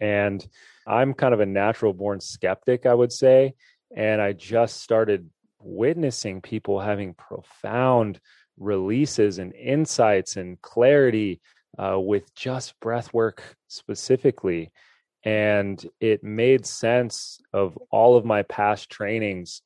And 0.00 0.46
i'm 0.86 1.14
kind 1.14 1.34
of 1.34 1.40
a 1.40 1.46
natural 1.46 1.92
born 1.92 2.20
skeptic 2.20 2.86
i 2.86 2.94
would 2.94 3.12
say. 3.12 3.54
And 3.94 4.20
I 4.20 4.32
just 4.32 4.82
started 4.82 5.28
witnessing 5.60 6.40
people 6.40 6.80
having 6.80 7.14
profound 7.14 8.20
releases 8.58 9.38
and 9.38 9.54
insights 9.54 10.36
and 10.36 10.60
clarity 10.62 11.40
uh, 11.78 11.98
with 11.98 12.32
just 12.34 12.78
breath 12.80 13.12
work 13.12 13.56
specifically. 13.68 14.70
And 15.24 15.84
it 16.00 16.24
made 16.24 16.64
sense 16.64 17.40
of 17.52 17.78
all 17.90 18.16
of 18.16 18.24
my 18.24 18.42
past 18.44 18.90
trainings, 18.90 19.62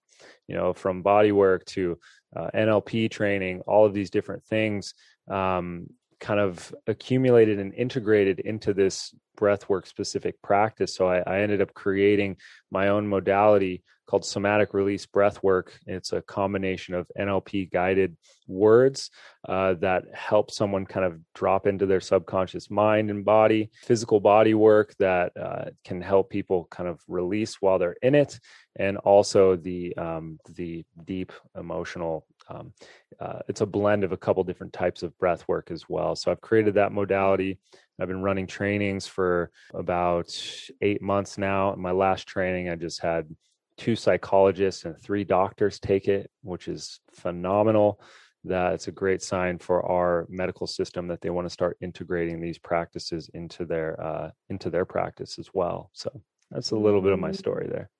you 0.48 0.54
know, 0.54 0.72
from 0.72 1.02
body 1.02 1.32
work 1.32 1.64
to 1.66 1.98
uh, 2.34 2.50
NLP 2.54 3.10
training, 3.10 3.60
all 3.66 3.86
of 3.86 3.94
these 3.94 4.10
different 4.10 4.44
things. 4.44 4.94
Um, 5.28 5.88
kind 6.24 6.40
of 6.40 6.74
accumulated 6.86 7.58
and 7.58 7.74
integrated 7.74 8.40
into 8.40 8.72
this 8.72 9.14
breathwork 9.38 9.86
specific 9.86 10.40
practice. 10.40 10.94
So 10.94 11.06
I, 11.06 11.18
I, 11.18 11.40
ended 11.40 11.60
up 11.60 11.74
creating 11.74 12.38
my 12.70 12.88
own 12.88 13.06
modality 13.06 13.82
called 14.06 14.24
somatic 14.24 14.72
release 14.72 15.04
breathwork. 15.04 15.68
It's 15.86 16.14
a 16.14 16.22
combination 16.22 16.94
of 16.94 17.10
NLP 17.18 17.70
guided 17.70 18.16
words 18.46 19.10
uh, 19.46 19.74
that 19.80 20.04
help 20.14 20.50
someone 20.50 20.86
kind 20.86 21.04
of 21.04 21.20
drop 21.34 21.66
into 21.66 21.84
their 21.84 22.00
subconscious 22.00 22.70
mind 22.70 23.10
and 23.10 23.22
body, 23.22 23.70
physical 23.82 24.18
body 24.18 24.54
work 24.54 24.94
that 25.00 25.32
uh, 25.36 25.66
can 25.84 26.00
help 26.00 26.30
people 26.30 26.68
kind 26.70 26.88
of 26.88 27.00
release 27.06 27.60
while 27.60 27.78
they're 27.78 27.96
in 28.00 28.14
it, 28.14 28.40
and 28.76 28.96
also 28.98 29.56
the 29.56 29.94
um, 29.98 30.38
the 30.54 30.84
deep 31.04 31.32
emotional 31.58 32.26
um, 32.48 32.72
uh, 33.20 33.40
it's 33.48 33.60
a 33.60 33.66
blend 33.66 34.04
of 34.04 34.12
a 34.12 34.16
couple 34.16 34.44
different 34.44 34.72
types 34.72 35.02
of 35.02 35.16
breath 35.18 35.46
work 35.48 35.70
as 35.70 35.88
well. 35.88 36.14
So 36.16 36.30
I've 36.30 36.40
created 36.40 36.74
that 36.74 36.92
modality. 36.92 37.58
I've 38.00 38.08
been 38.08 38.22
running 38.22 38.46
trainings 38.46 39.06
for 39.06 39.50
about 39.72 40.36
eight 40.80 41.00
months 41.00 41.38
now. 41.38 41.72
In 41.72 41.80
my 41.80 41.92
last 41.92 42.26
training, 42.26 42.68
I 42.68 42.74
just 42.74 43.00
had 43.00 43.28
two 43.76 43.96
psychologists 43.96 44.84
and 44.84 45.00
three 45.00 45.24
doctors 45.24 45.78
take 45.78 46.08
it, 46.08 46.30
which 46.42 46.68
is 46.68 47.00
phenomenal. 47.12 48.00
That's 48.44 48.88
a 48.88 48.92
great 48.92 49.22
sign 49.22 49.58
for 49.58 49.84
our 49.90 50.26
medical 50.28 50.66
system 50.66 51.08
that 51.08 51.22
they 51.22 51.30
want 51.30 51.46
to 51.46 51.52
start 51.52 51.78
integrating 51.80 52.40
these 52.40 52.58
practices 52.58 53.30
into 53.32 53.64
their 53.64 54.00
uh, 54.00 54.30
into 54.50 54.68
their 54.68 54.84
practice 54.84 55.38
as 55.38 55.48
well. 55.54 55.90
So 55.94 56.10
that's 56.50 56.72
a 56.72 56.76
little 56.76 57.00
bit 57.00 57.12
of 57.12 57.18
my 57.18 57.28
mm-hmm. 57.28 57.36
story 57.36 57.68
there. 57.68 57.90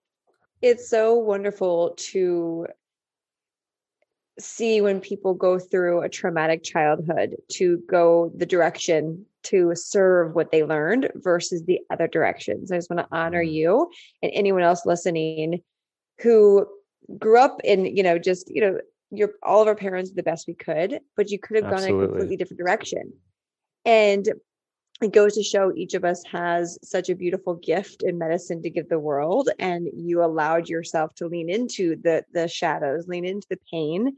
It's 0.61 0.89
so 0.89 1.15
wonderful 1.15 1.95
to 1.97 2.67
see 4.39 4.81
when 4.81 5.01
people 5.01 5.35
go 5.35 5.59
through 5.59 6.03
a 6.03 6.09
traumatic 6.09 6.63
childhood 6.63 7.37
to 7.53 7.79
go 7.89 8.33
the 8.37 8.47
direction 8.47 9.25
to 9.45 9.73
serve 9.75 10.35
what 10.35 10.51
they 10.51 10.65
learned 10.65 11.11
versus 11.17 11.65
the 11.65 11.79
other 11.91 12.09
directions. 12.09 12.73
I 12.73 12.77
just 12.77 12.91
want 12.91 13.01
to 13.01 13.17
honor 13.17 13.45
mm-hmm. 13.45 13.55
you 13.55 13.91
and 14.23 14.33
anyone 14.35 14.63
else 14.63 14.85
listening 14.85 15.63
who 16.21 16.67
grew 17.19 17.39
up 17.39 17.61
in, 17.63 17.85
you 17.85 18.03
know, 18.03 18.19
just, 18.19 18.51
you 18.51 18.61
know, 18.61 18.79
your 19.11 19.31
all 19.43 19.63
of 19.63 19.69
our 19.69 19.77
parents 19.77 20.11
the 20.11 20.23
best 20.23 20.49
we 20.49 20.55
could, 20.55 20.99
but 21.17 21.31
you 21.31 21.39
could 21.39 21.57
have 21.57 21.73
Absolutely. 21.73 21.93
gone 21.93 22.05
a 22.05 22.09
completely 22.09 22.37
different 22.37 22.59
direction. 22.59 23.13
And 23.85 24.29
it 25.05 25.13
goes 25.13 25.35
to 25.35 25.43
show 25.43 25.73
each 25.75 25.95
of 25.95 26.05
us 26.05 26.23
has 26.25 26.79
such 26.83 27.09
a 27.09 27.15
beautiful 27.15 27.55
gift 27.55 28.03
in 28.03 28.19
medicine 28.19 28.63
to 28.63 28.71
give 28.71 28.89
the 28.89 28.99
world 28.99 29.51
and 29.59 29.89
you 29.95 30.25
allowed 30.25 30.69
yourself 30.69 31.15
to 31.15 31.27
lean 31.27 31.49
into 31.49 31.97
the 32.03 32.25
the 32.33 32.49
shadows 32.49 33.07
lean 33.07 33.25
into 33.25 33.47
the 33.51 33.59
pain 33.71 34.17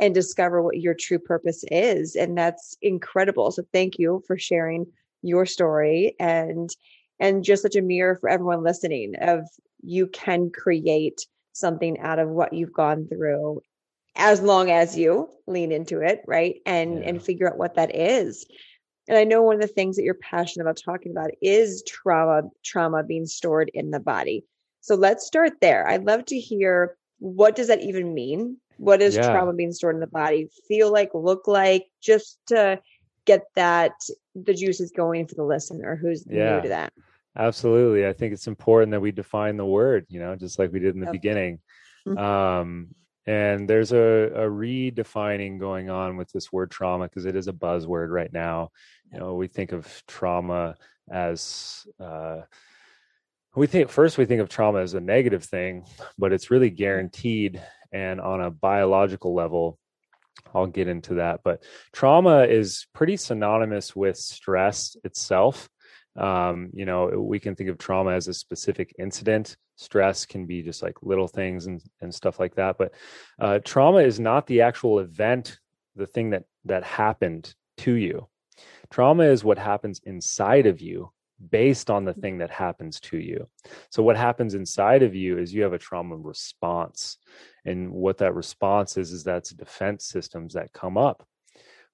and 0.00 0.14
discover 0.14 0.62
what 0.62 0.78
your 0.78 0.94
true 0.94 1.18
purpose 1.18 1.64
is. 1.70 2.16
And 2.16 2.36
that's 2.36 2.76
incredible. 2.82 3.50
So 3.50 3.62
thank 3.72 3.98
you 3.98 4.22
for 4.26 4.38
sharing 4.38 4.86
your 5.22 5.46
story 5.46 6.14
and 6.20 6.70
and 7.18 7.42
just 7.42 7.62
such 7.62 7.76
a 7.76 7.82
mirror 7.82 8.16
for 8.16 8.28
everyone 8.28 8.62
listening 8.62 9.14
of 9.20 9.48
you 9.82 10.06
can 10.06 10.50
create 10.50 11.26
something 11.52 11.98
out 12.00 12.18
of 12.18 12.28
what 12.28 12.52
you've 12.52 12.72
gone 12.72 13.08
through 13.08 13.62
as 14.14 14.42
long 14.42 14.70
as 14.70 14.96
you 14.96 15.28
lean 15.46 15.72
into 15.72 16.00
it 16.00 16.22
right? 16.26 16.56
And 16.66 16.98
yeah. 16.98 17.08
and 17.08 17.22
figure 17.22 17.48
out 17.48 17.58
what 17.58 17.76
that 17.76 17.94
is 17.94 18.44
and 19.08 19.16
I 19.16 19.24
know 19.24 19.42
one 19.42 19.56
of 19.56 19.60
the 19.60 19.66
things 19.68 19.96
that 19.96 20.02
you're 20.02 20.14
passionate 20.14 20.64
about 20.64 20.80
talking 20.82 21.12
about 21.12 21.30
is 21.40 21.82
trauma, 21.86 22.42
trauma 22.64 23.02
being 23.02 23.26
stored 23.26 23.70
in 23.72 23.90
the 23.90 24.00
body. 24.00 24.44
So 24.80 24.94
let's 24.94 25.26
start 25.26 25.60
there. 25.60 25.88
I'd 25.88 26.04
love 26.04 26.24
to 26.26 26.38
hear 26.38 26.96
what 27.18 27.56
does 27.56 27.68
that 27.68 27.82
even 27.82 28.14
mean? 28.14 28.58
What 28.78 29.00
does 29.00 29.16
yeah. 29.16 29.30
trauma 29.30 29.52
being 29.52 29.72
stored 29.72 29.96
in 29.96 30.00
the 30.00 30.06
body 30.06 30.48
feel 30.68 30.92
like, 30.92 31.10
look 31.14 31.48
like, 31.48 31.86
just 32.02 32.38
to 32.48 32.80
get 33.24 33.44
that 33.54 33.92
the 34.34 34.54
juices 34.54 34.92
going 34.92 35.26
for 35.26 35.34
the 35.34 35.44
listener 35.44 35.96
who's 35.96 36.24
yeah. 36.28 36.56
new 36.56 36.62
to 36.62 36.68
that. 36.68 36.92
Absolutely. 37.36 38.06
I 38.06 38.12
think 38.12 38.32
it's 38.32 38.46
important 38.46 38.92
that 38.92 39.00
we 39.00 39.12
define 39.12 39.56
the 39.56 39.66
word, 39.66 40.06
you 40.08 40.20
know, 40.20 40.36
just 40.36 40.58
like 40.58 40.72
we 40.72 40.80
did 40.80 40.94
in 40.94 41.00
the 41.00 41.12
beginning. 41.12 41.58
Mm-hmm. 42.06 42.18
Um, 42.18 42.88
and 43.26 43.68
there's 43.68 43.92
a, 43.92 43.96
a 44.34 44.48
redefining 44.48 45.58
going 45.58 45.90
on 45.90 46.16
with 46.16 46.30
this 46.30 46.52
word 46.52 46.70
trauma 46.70 47.04
because 47.04 47.26
it 47.26 47.34
is 47.34 47.48
a 47.48 47.52
buzzword 47.52 48.08
right 48.10 48.32
now. 48.32 48.70
You 49.12 49.18
know, 49.18 49.34
we 49.34 49.48
think 49.48 49.72
of 49.72 50.02
trauma 50.06 50.76
as 51.10 51.86
uh, 52.00 52.42
we 53.56 53.66
think 53.66 53.88
first 53.88 54.18
we 54.18 54.26
think 54.26 54.40
of 54.40 54.48
trauma 54.48 54.80
as 54.80 54.94
a 54.94 55.00
negative 55.00 55.44
thing, 55.44 55.86
but 56.18 56.32
it's 56.32 56.50
really 56.50 56.70
guaranteed 56.70 57.60
and 57.92 58.20
on 58.20 58.40
a 58.40 58.50
biological 58.50 59.34
level. 59.34 59.78
I'll 60.54 60.66
get 60.66 60.86
into 60.86 61.14
that, 61.14 61.40
but 61.42 61.64
trauma 61.92 62.44
is 62.44 62.86
pretty 62.92 63.16
synonymous 63.16 63.96
with 63.96 64.16
stress 64.16 64.96
itself. 65.02 65.68
Um, 66.16 66.70
you 66.72 66.86
know, 66.86 67.06
we 67.08 67.38
can 67.38 67.54
think 67.54 67.70
of 67.70 67.78
trauma 67.78 68.12
as 68.12 68.28
a 68.28 68.34
specific 68.34 68.94
incident. 68.98 69.56
Stress 69.76 70.24
can 70.24 70.46
be 70.46 70.62
just 70.62 70.82
like 70.82 70.94
little 71.02 71.28
things 71.28 71.66
and, 71.66 71.82
and 72.00 72.14
stuff 72.14 72.40
like 72.40 72.54
that 72.54 72.78
but 72.78 72.92
uh, 73.38 73.58
trauma 73.64 73.98
is 73.98 74.18
not 74.18 74.46
the 74.46 74.62
actual 74.62 75.00
event 75.00 75.58
the 75.96 76.06
thing 76.06 76.30
that 76.30 76.44
that 76.64 76.84
happened 76.84 77.54
to 77.78 77.92
you. 77.94 78.28
Trauma 78.90 79.24
is 79.24 79.44
what 79.44 79.58
happens 79.58 80.00
inside 80.04 80.66
of 80.66 80.80
you 80.80 81.10
based 81.50 81.90
on 81.90 82.04
the 82.04 82.14
mm. 82.14 82.20
thing 82.20 82.38
that 82.38 82.50
happens 82.50 83.00
to 83.00 83.18
you. 83.18 83.48
So 83.90 84.02
what 84.02 84.16
happens 84.16 84.54
inside 84.54 85.02
of 85.02 85.14
you 85.14 85.38
is 85.38 85.52
you 85.52 85.62
have 85.62 85.72
a 85.72 85.78
trauma 85.78 86.16
response 86.16 87.18
and 87.64 87.90
what 87.90 88.18
that 88.18 88.34
response 88.34 88.96
is 88.96 89.12
is 89.12 89.24
that's 89.24 89.50
defense 89.50 90.06
systems 90.06 90.54
that 90.54 90.72
come 90.72 90.96
up 90.96 91.26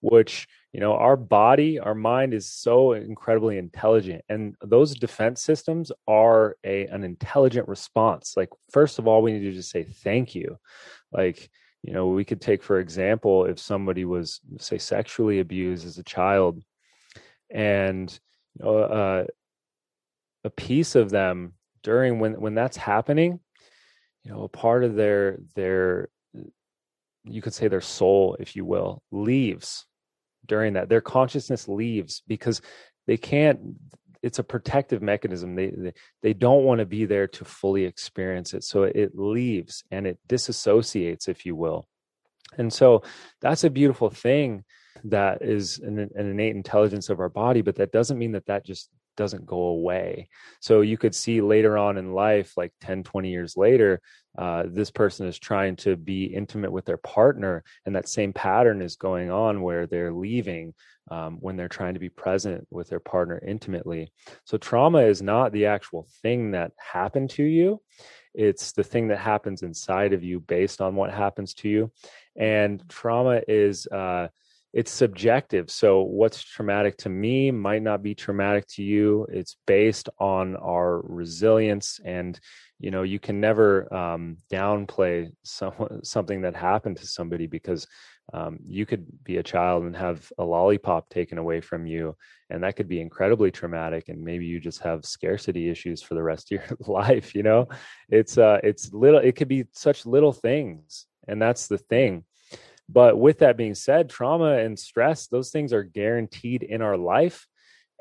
which 0.02 0.46
you 0.72 0.80
know 0.80 0.94
our 0.94 1.16
body 1.16 1.78
our 1.78 1.94
mind 1.94 2.34
is 2.34 2.52
so 2.52 2.92
incredibly 2.92 3.56
intelligent 3.56 4.22
and 4.28 4.54
those 4.60 4.94
defense 4.94 5.40
systems 5.40 5.90
are 6.06 6.56
a 6.64 6.86
an 6.86 7.04
intelligent 7.04 7.66
response. 7.68 8.34
Like 8.36 8.50
first 8.70 8.98
of 8.98 9.06
all 9.06 9.22
we 9.22 9.32
need 9.32 9.44
to 9.44 9.52
just 9.52 9.70
say 9.70 9.84
thank 9.84 10.34
you. 10.34 10.58
Like 11.12 11.50
you 11.82 11.92
know 11.92 12.08
we 12.08 12.24
could 12.24 12.40
take 12.40 12.62
for 12.62 12.78
example 12.78 13.44
if 13.46 13.58
somebody 13.58 14.04
was 14.04 14.40
say 14.58 14.78
sexually 14.78 15.40
abused 15.40 15.86
as 15.86 15.98
a 15.98 16.04
child 16.04 16.62
and 17.50 18.18
you 18.58 18.64
know 18.64 18.78
uh, 18.78 19.24
a 20.44 20.50
piece 20.50 20.94
of 20.94 21.10
them 21.10 21.54
during 21.82 22.18
when 22.18 22.40
when 22.40 22.54
that's 22.54 22.76
happening 22.76 23.40
you 24.24 24.30
know 24.30 24.42
a 24.42 24.48
part 24.48 24.84
of 24.84 24.94
their 24.94 25.38
their 25.54 26.08
you 27.24 27.42
could 27.42 27.54
say 27.54 27.68
their 27.68 27.80
soul 27.80 28.36
if 28.40 28.56
you 28.56 28.64
will 28.64 29.02
leaves 29.10 29.86
during 30.52 30.74
that 30.74 30.90
their 30.90 31.00
consciousness 31.00 31.66
leaves 31.66 32.22
because 32.28 32.60
they 33.06 33.16
can't 33.16 33.58
it's 34.22 34.38
a 34.38 34.44
protective 34.44 35.00
mechanism. 35.00 35.54
They 35.54 35.68
they, 35.70 35.92
they 36.20 36.34
don't 36.34 36.64
want 36.64 36.80
to 36.80 36.84
be 36.84 37.06
there 37.06 37.26
to 37.26 37.44
fully 37.46 37.84
experience 37.86 38.52
it. 38.52 38.62
So 38.62 38.82
it 38.82 39.12
leaves 39.14 39.82
and 39.90 40.06
it 40.06 40.18
disassociates 40.28 41.26
if 41.26 41.46
you 41.46 41.56
will. 41.56 41.88
And 42.58 42.70
so 42.70 43.02
that's 43.40 43.64
a 43.64 43.70
beautiful 43.70 44.10
thing 44.10 44.64
that 45.04 45.40
is 45.40 45.78
an, 45.78 45.98
an 45.98 46.26
innate 46.32 46.54
intelligence 46.54 47.08
of 47.08 47.18
our 47.18 47.30
body 47.30 47.62
but 47.62 47.76
that 47.76 47.90
doesn't 47.90 48.18
mean 48.18 48.32
that 48.32 48.46
that 48.46 48.64
just 48.64 48.90
doesn't 49.16 49.46
go 49.46 49.56
away. 49.56 50.28
So 50.60 50.80
you 50.80 50.98
could 50.98 51.14
see 51.14 51.40
later 51.40 51.76
on 51.78 51.98
in 51.98 52.12
life, 52.12 52.54
like 52.56 52.72
10, 52.80 53.02
20 53.02 53.30
years 53.30 53.56
later, 53.56 54.00
uh, 54.36 54.64
this 54.66 54.90
person 54.90 55.26
is 55.26 55.38
trying 55.38 55.76
to 55.76 55.96
be 55.96 56.24
intimate 56.24 56.72
with 56.72 56.84
their 56.86 56.96
partner, 56.96 57.62
and 57.84 57.94
that 57.94 58.08
same 58.08 58.32
pattern 58.32 58.80
is 58.80 58.96
going 58.96 59.30
on 59.30 59.62
where 59.62 59.86
they're 59.86 60.12
leaving 60.12 60.74
um, 61.10 61.36
when 61.40 61.56
they're 61.56 61.68
trying 61.68 61.94
to 61.94 62.00
be 62.00 62.08
present 62.08 62.66
with 62.70 62.88
their 62.88 63.00
partner 63.00 63.42
intimately. 63.46 64.12
So 64.44 64.56
trauma 64.56 65.00
is 65.00 65.20
not 65.20 65.52
the 65.52 65.66
actual 65.66 66.06
thing 66.22 66.52
that 66.52 66.72
happened 66.78 67.30
to 67.30 67.42
you. 67.42 67.82
It's 68.34 68.72
the 68.72 68.84
thing 68.84 69.08
that 69.08 69.18
happens 69.18 69.62
inside 69.62 70.12
of 70.14 70.24
you 70.24 70.40
based 70.40 70.80
on 70.80 70.94
what 70.94 71.12
happens 71.12 71.52
to 71.54 71.68
you. 71.68 71.92
And 72.36 72.82
trauma 72.88 73.42
is 73.46 73.86
uh, 73.86 74.28
it's 74.72 74.90
subjective. 74.90 75.70
So 75.70 76.02
what's 76.02 76.42
traumatic 76.42 76.96
to 76.98 77.08
me 77.08 77.50
might 77.50 77.82
not 77.82 78.02
be 78.02 78.14
traumatic 78.14 78.66
to 78.68 78.82
you. 78.82 79.26
It's 79.30 79.56
based 79.66 80.08
on 80.18 80.56
our 80.56 81.00
resilience 81.02 82.00
and 82.04 82.38
you 82.78 82.90
know 82.90 83.02
you 83.02 83.20
can 83.20 83.40
never 83.40 83.92
um, 83.94 84.38
downplay 84.50 85.30
some, 85.44 85.72
something 86.02 86.42
that 86.42 86.56
happened 86.56 86.96
to 86.98 87.06
somebody 87.06 87.46
because 87.46 87.86
um, 88.32 88.58
you 88.66 88.86
could 88.86 89.06
be 89.24 89.36
a 89.36 89.42
child 89.42 89.84
and 89.84 89.96
have 89.96 90.30
a 90.38 90.44
lollipop 90.44 91.08
taken 91.08 91.38
away 91.38 91.60
from 91.60 91.86
you 91.86 92.16
and 92.50 92.62
that 92.62 92.76
could 92.76 92.88
be 92.88 93.00
incredibly 93.00 93.50
traumatic 93.50 94.08
and 94.08 94.22
maybe 94.22 94.46
you 94.46 94.58
just 94.58 94.80
have 94.80 95.04
scarcity 95.04 95.68
issues 95.68 96.02
for 96.02 96.14
the 96.14 96.22
rest 96.22 96.50
of 96.50 96.60
your 96.60 96.76
life 96.86 97.34
you 97.34 97.42
know 97.42 97.68
it's 98.08 98.38
uh 98.38 98.58
it's 98.62 98.92
little 98.92 99.20
it 99.20 99.36
could 99.36 99.48
be 99.48 99.64
such 99.72 100.06
little 100.06 100.32
things 100.32 101.06
and 101.28 101.42
that's 101.42 101.66
the 101.66 101.78
thing 101.78 102.24
but 102.88 103.18
with 103.18 103.38
that 103.38 103.56
being 103.56 103.74
said 103.74 104.08
trauma 104.08 104.58
and 104.58 104.78
stress 104.78 105.26
those 105.26 105.50
things 105.50 105.72
are 105.72 105.82
guaranteed 105.82 106.62
in 106.62 106.82
our 106.82 106.96
life. 106.96 107.46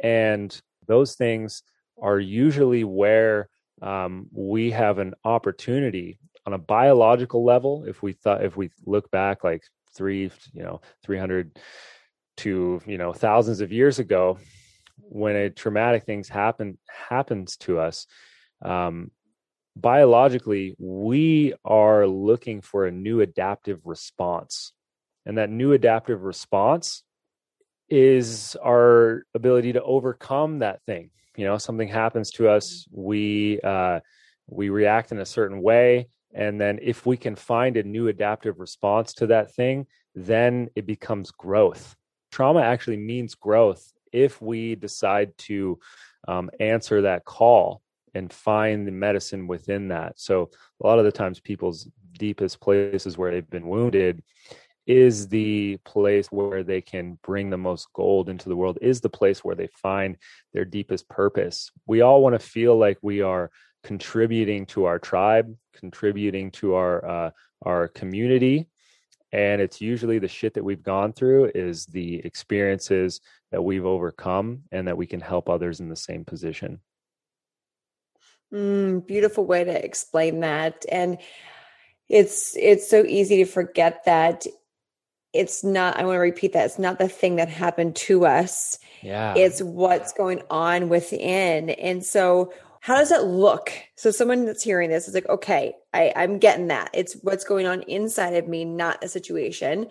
And 0.02 0.60
those 0.88 1.16
things 1.16 1.64
are 2.02 2.20
usually 2.20 2.84
where 2.84 3.50
um, 3.82 4.28
we 4.32 4.72
have 4.72 4.98
an 4.98 5.14
opportunity 5.24 6.20
on 6.46 6.54
a 6.54 6.58
biological 6.58 7.44
level. 7.44 7.86
If 7.88 8.02
we 8.02 8.14
thought 8.14 8.44
if 8.44 8.58
we 8.58 8.72
look 8.86 9.12
back 9.12 9.44
like 9.44 9.64
three 9.94 10.32
you 10.54 10.64
know 10.64 10.82
300 11.04 11.60
to 12.38 12.82
you 12.86 12.98
know 12.98 13.14
thousands 13.14 13.62
of 13.62 13.72
years 13.72 14.00
ago 14.00 14.40
when 14.98 15.36
a 15.36 15.50
traumatic 15.50 16.06
things 16.06 16.30
happen 16.30 16.78
happens 17.10 17.58
to 17.58 17.78
us 17.78 18.08
um, 18.64 19.12
biologically 19.76 20.76
we 20.78 21.54
are 21.64 22.08
looking 22.08 22.62
for 22.62 22.86
a 22.86 22.92
new 22.92 23.22
adaptive 23.22 23.82
response. 23.86 24.74
And 25.26 25.38
that 25.38 25.50
new 25.50 25.74
adaptive 25.74 26.24
response 26.24 27.04
is 27.90 28.56
our 28.64 29.24
ability 29.34 29.74
to 29.74 29.84
overcome 29.84 30.60
that 30.60 30.82
thing. 30.84 31.12
You 31.38 31.46
know 31.46 31.58
something 31.58 31.88
happens 31.88 32.32
to 32.32 32.50
us 32.50 32.86
we 32.92 33.60
uh, 33.62 34.02
we 34.48 34.70
react 34.70 35.12
in 35.12 35.20
a 35.20 35.26
certain 35.26 35.62
way 35.62 36.08
and 36.34 36.60
then 36.60 36.80
if 36.82 37.06
we 37.06 37.18
can 37.18 37.36
find 37.36 37.78
a 37.78 37.84
new 37.84 38.08
adaptive 38.08 38.60
response 38.60 39.14
to 39.14 39.28
that 39.28 39.54
thing 39.54 39.88
then 40.16 40.70
it 40.76 40.86
becomes 40.86 41.32
growth. 41.32 41.96
Trauma 42.32 42.62
actually 42.62 42.98
means 42.98 43.36
growth 43.36 43.92
if 44.12 44.42
we 44.42 44.76
decide 44.76 45.38
to 45.38 45.80
um, 46.28 46.50
answer 46.60 47.04
that 47.04 47.24
call 47.24 47.82
and 48.14 48.32
find 48.32 48.88
the 48.88 48.92
medicine 48.92 49.48
within 49.48 49.88
that. 49.90 50.20
So 50.20 50.50
a 50.84 50.88
lot 50.88 51.00
of 51.00 51.06
the 51.06 51.12
times 51.12 51.40
people's 51.40 51.88
deepest 52.18 52.60
places 52.60 53.18
where 53.18 53.32
they've 53.32 53.50
been 53.50 53.68
wounded 53.68 54.22
is 54.88 55.28
the 55.28 55.78
place 55.86 56.28
where 56.28 56.64
they 56.64 56.82
can 56.82 57.18
bring 57.24 57.50
the 57.50 57.58
most 57.58 57.88
gold 57.94 58.30
into 58.30 58.50
the 58.50 58.56
world 58.56 58.78
is 58.82 59.00
the 59.00 59.10
place 59.10 59.44
where 59.44 59.56
they 59.56 59.68
find 59.68 60.18
their 60.54 60.66
deepest 60.66 61.08
purpose. 61.08 61.72
We 61.86 62.02
all 62.02 62.22
want 62.22 62.34
to 62.34 62.46
feel 62.46 62.78
like 62.78 62.98
we 63.02 63.22
are 63.22 63.52
contributing 63.84 64.66
to 64.68 64.86
our 64.86 65.00
tribe 65.00 65.56
contributing 65.76 66.52
to 66.52 66.76
our 66.76 67.06
uh, 67.06 67.32
our 67.64 67.88
community 67.88 68.68
and 69.34 69.62
it's 69.62 69.80
usually 69.80 70.20
the 70.20 70.28
shit 70.28 70.54
that 70.54 70.64
we've 70.64 70.84
gone 70.84 71.14
through 71.14 71.52
is 71.56 71.86
the 71.86 72.16
experiences 72.26 73.22
that 73.52 73.64
we've 73.64 73.86
overcome 73.86 74.62
and 74.72 74.88
that 74.88 74.98
we 74.98 75.08
can 75.08 75.22
help 75.22 75.50
others 75.50 75.80
in 75.80 75.90
the 75.90 75.96
same 75.96 76.26
position 76.26 76.80
mm, 78.54 79.06
beautiful 79.06 79.46
way 79.46 79.64
to 79.64 79.86
explain 79.86 80.42
that. 80.42 80.86
And 80.92 81.18
it's 82.12 82.56
it's 82.58 82.90
so 82.90 83.06
easy 83.06 83.38
to 83.38 83.46
forget 83.46 84.04
that 84.06 84.46
it's 85.34 85.64
not 85.64 85.98
i 85.98 86.04
want 86.04 86.16
to 86.16 86.20
repeat 86.20 86.52
that 86.52 86.66
it's 86.66 86.78
not 86.78 87.00
the 87.00 87.08
thing 87.08 87.38
that 87.38 87.48
happened 87.48 87.96
to 87.96 88.26
us. 88.26 88.78
Yeah. 89.02 89.34
It's 89.36 89.62
what's 89.62 90.14
going 90.14 90.44
on 90.52 90.90
within. 90.90 91.70
And 91.72 92.06
so 92.06 92.54
how 92.82 92.96
does 92.96 93.12
it 93.12 93.24
look? 93.24 93.72
So 93.96 94.12
someone 94.12 94.46
that's 94.46 94.64
hearing 94.64 94.90
this 94.90 95.08
is 95.08 95.14
like 95.14 95.30
okay 95.30 95.74
I, 95.94 96.12
i'm 96.16 96.38
getting 96.38 96.68
that. 96.68 96.90
It's 96.94 97.14
what's 97.22 97.46
going 97.46 97.66
on 97.66 97.84
inside 97.84 98.34
of 98.36 98.48
me 98.48 98.66
not 98.66 99.04
a 99.04 99.08
situation. 99.08 99.88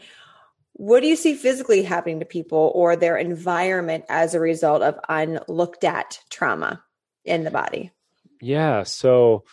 What 0.75 1.00
do 1.00 1.09
you 1.09 1.17
see 1.17 1.35
physically 1.35 1.83
happening 1.83 2.21
to 2.21 2.26
people 2.26 2.71
or 2.75 2.97
their 2.97 3.17
environment 3.17 4.05
as 4.09 4.35
a 4.35 4.40
result 4.40 4.83
of 4.83 4.99
unlooked 5.09 5.85
at 5.85 6.21
trauma 6.31 6.83
in 7.25 7.45
the 7.45 7.50
body 7.50 7.93
yeah 8.40 8.82
so 8.82 9.44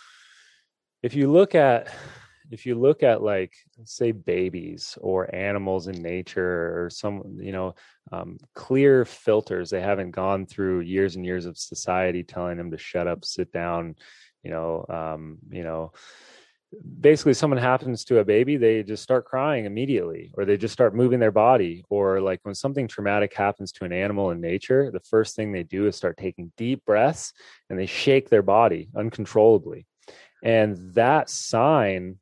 if 1.04 1.16
you 1.16 1.32
look 1.32 1.56
at 1.56 1.94
if 2.50 2.66
you 2.66 2.76
look 2.76 3.04
at 3.04 3.22
like 3.22 3.54
say 3.84 4.12
babies 4.12 4.98
or 5.02 5.34
animals 5.36 5.88
in 5.88 6.02
nature 6.02 6.84
or 6.84 6.90
some 6.90 7.38
you 7.40 7.52
know 7.52 7.76
um, 8.12 8.38
clear 8.54 9.06
filters 9.06 9.70
they 9.70 9.82
haven't 9.82 10.12
gone 10.12 10.46
through 10.46 10.80
years 10.80 11.16
and 11.16 11.26
years 11.26 11.46
of 11.46 11.58
society 11.58 12.24
telling 12.24 12.58
them 12.58 12.72
to 12.72 12.78
shut 12.78 13.08
up 13.08 13.26
sit 13.26 13.52
down 13.52 13.96
you 14.44 14.52
know 14.52 14.86
um, 14.90 15.38
you 15.50 15.64
know 15.64 15.92
basically 17.00 17.34
someone 17.34 17.58
happens 17.58 18.04
to 18.04 18.20
a 18.20 18.26
baby 18.26 18.58
they 18.58 18.84
just 18.84 19.02
start 19.02 19.24
crying 19.24 19.66
immediately 19.66 20.32
or 20.34 20.44
they 20.44 20.58
just 20.58 20.74
start 20.74 20.94
moving 20.94 21.20
their 21.20 21.32
body 21.32 21.84
or 21.90 22.20
like 22.20 22.42
when 22.44 22.54
something 22.54 22.90
traumatic 22.90 23.34
happens 23.34 23.72
to 23.72 23.86
an 23.86 23.94
animal 23.94 24.32
in 24.32 24.42
nature 24.42 24.92
the 24.92 25.00
first 25.00 25.34
thing 25.34 25.52
they 25.52 25.64
do 25.64 25.88
is 25.88 25.96
start 25.96 26.18
taking 26.18 26.52
deep 26.58 26.84
breaths 26.86 27.32
and 27.70 27.80
they 27.80 27.86
shake 27.86 28.30
their 28.30 28.42
body 28.42 28.90
uncontrollably. 28.96 29.86
And 30.44 30.94
that 30.94 31.30
sign 31.30 32.18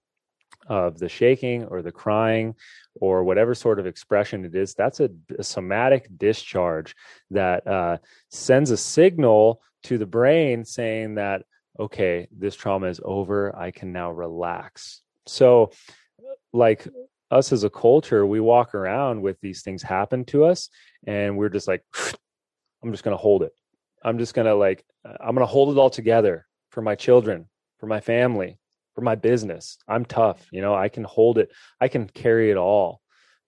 of 0.67 0.97
the 0.97 1.10
shaking 1.10 1.65
or 1.65 1.81
the 1.81 1.91
crying 1.91 2.55
or 2.95 3.23
whatever 3.23 3.53
sort 3.53 3.79
of 3.79 3.86
expression 3.86 4.45
it 4.45 4.55
is, 4.55 4.73
that's 4.73 4.99
a, 4.99 5.10
a 5.38 5.43
somatic 5.43 6.08
discharge 6.17 6.95
that 7.31 7.67
uh, 7.67 7.97
sends 8.31 8.71
a 8.71 8.77
signal 8.77 9.62
to 9.84 9.97
the 9.97 10.05
brain 10.05 10.65
saying 10.65 11.15
that, 11.15 11.43
okay, 11.79 12.27
this 12.31 12.55
trauma 12.55 12.88
is 12.88 13.01
over. 13.03 13.55
I 13.55 13.71
can 13.71 13.91
now 13.91 14.11
relax. 14.11 15.01
So, 15.27 15.71
like 16.53 16.88
us 17.31 17.51
as 17.51 17.63
a 17.63 17.69
culture, 17.69 18.25
we 18.25 18.39
walk 18.39 18.75
around 18.75 19.21
with 19.21 19.39
these 19.41 19.61
things 19.61 19.81
happen 19.81 20.25
to 20.25 20.45
us 20.45 20.69
and 21.05 21.38
we're 21.38 21.49
just 21.49 21.67
like, 21.67 21.83
I'm 22.83 22.91
just 22.91 23.03
going 23.03 23.17
to 23.17 23.21
hold 23.21 23.43
it. 23.43 23.51
I'm 24.03 24.19
just 24.19 24.33
going 24.33 24.45
to 24.45 24.55
like, 24.55 24.85
I'm 25.03 25.35
going 25.35 25.45
to 25.45 25.51
hold 25.51 25.75
it 25.75 25.79
all 25.79 25.89
together 25.89 26.45
for 26.69 26.81
my 26.81 26.95
children, 26.95 27.47
for 27.79 27.88
my 27.88 27.99
family, 27.99 28.59
for 28.93 29.01
my 29.01 29.15
business. 29.15 29.77
I'm 29.88 30.05
tough, 30.05 30.45
you 30.51 30.61
know, 30.61 30.75
I 30.75 30.89
can 30.89 31.03
hold 31.03 31.38
it, 31.39 31.51
I 31.81 31.88
can 31.88 32.07
carry 32.07 32.51
it 32.51 32.57
all. 32.57 33.01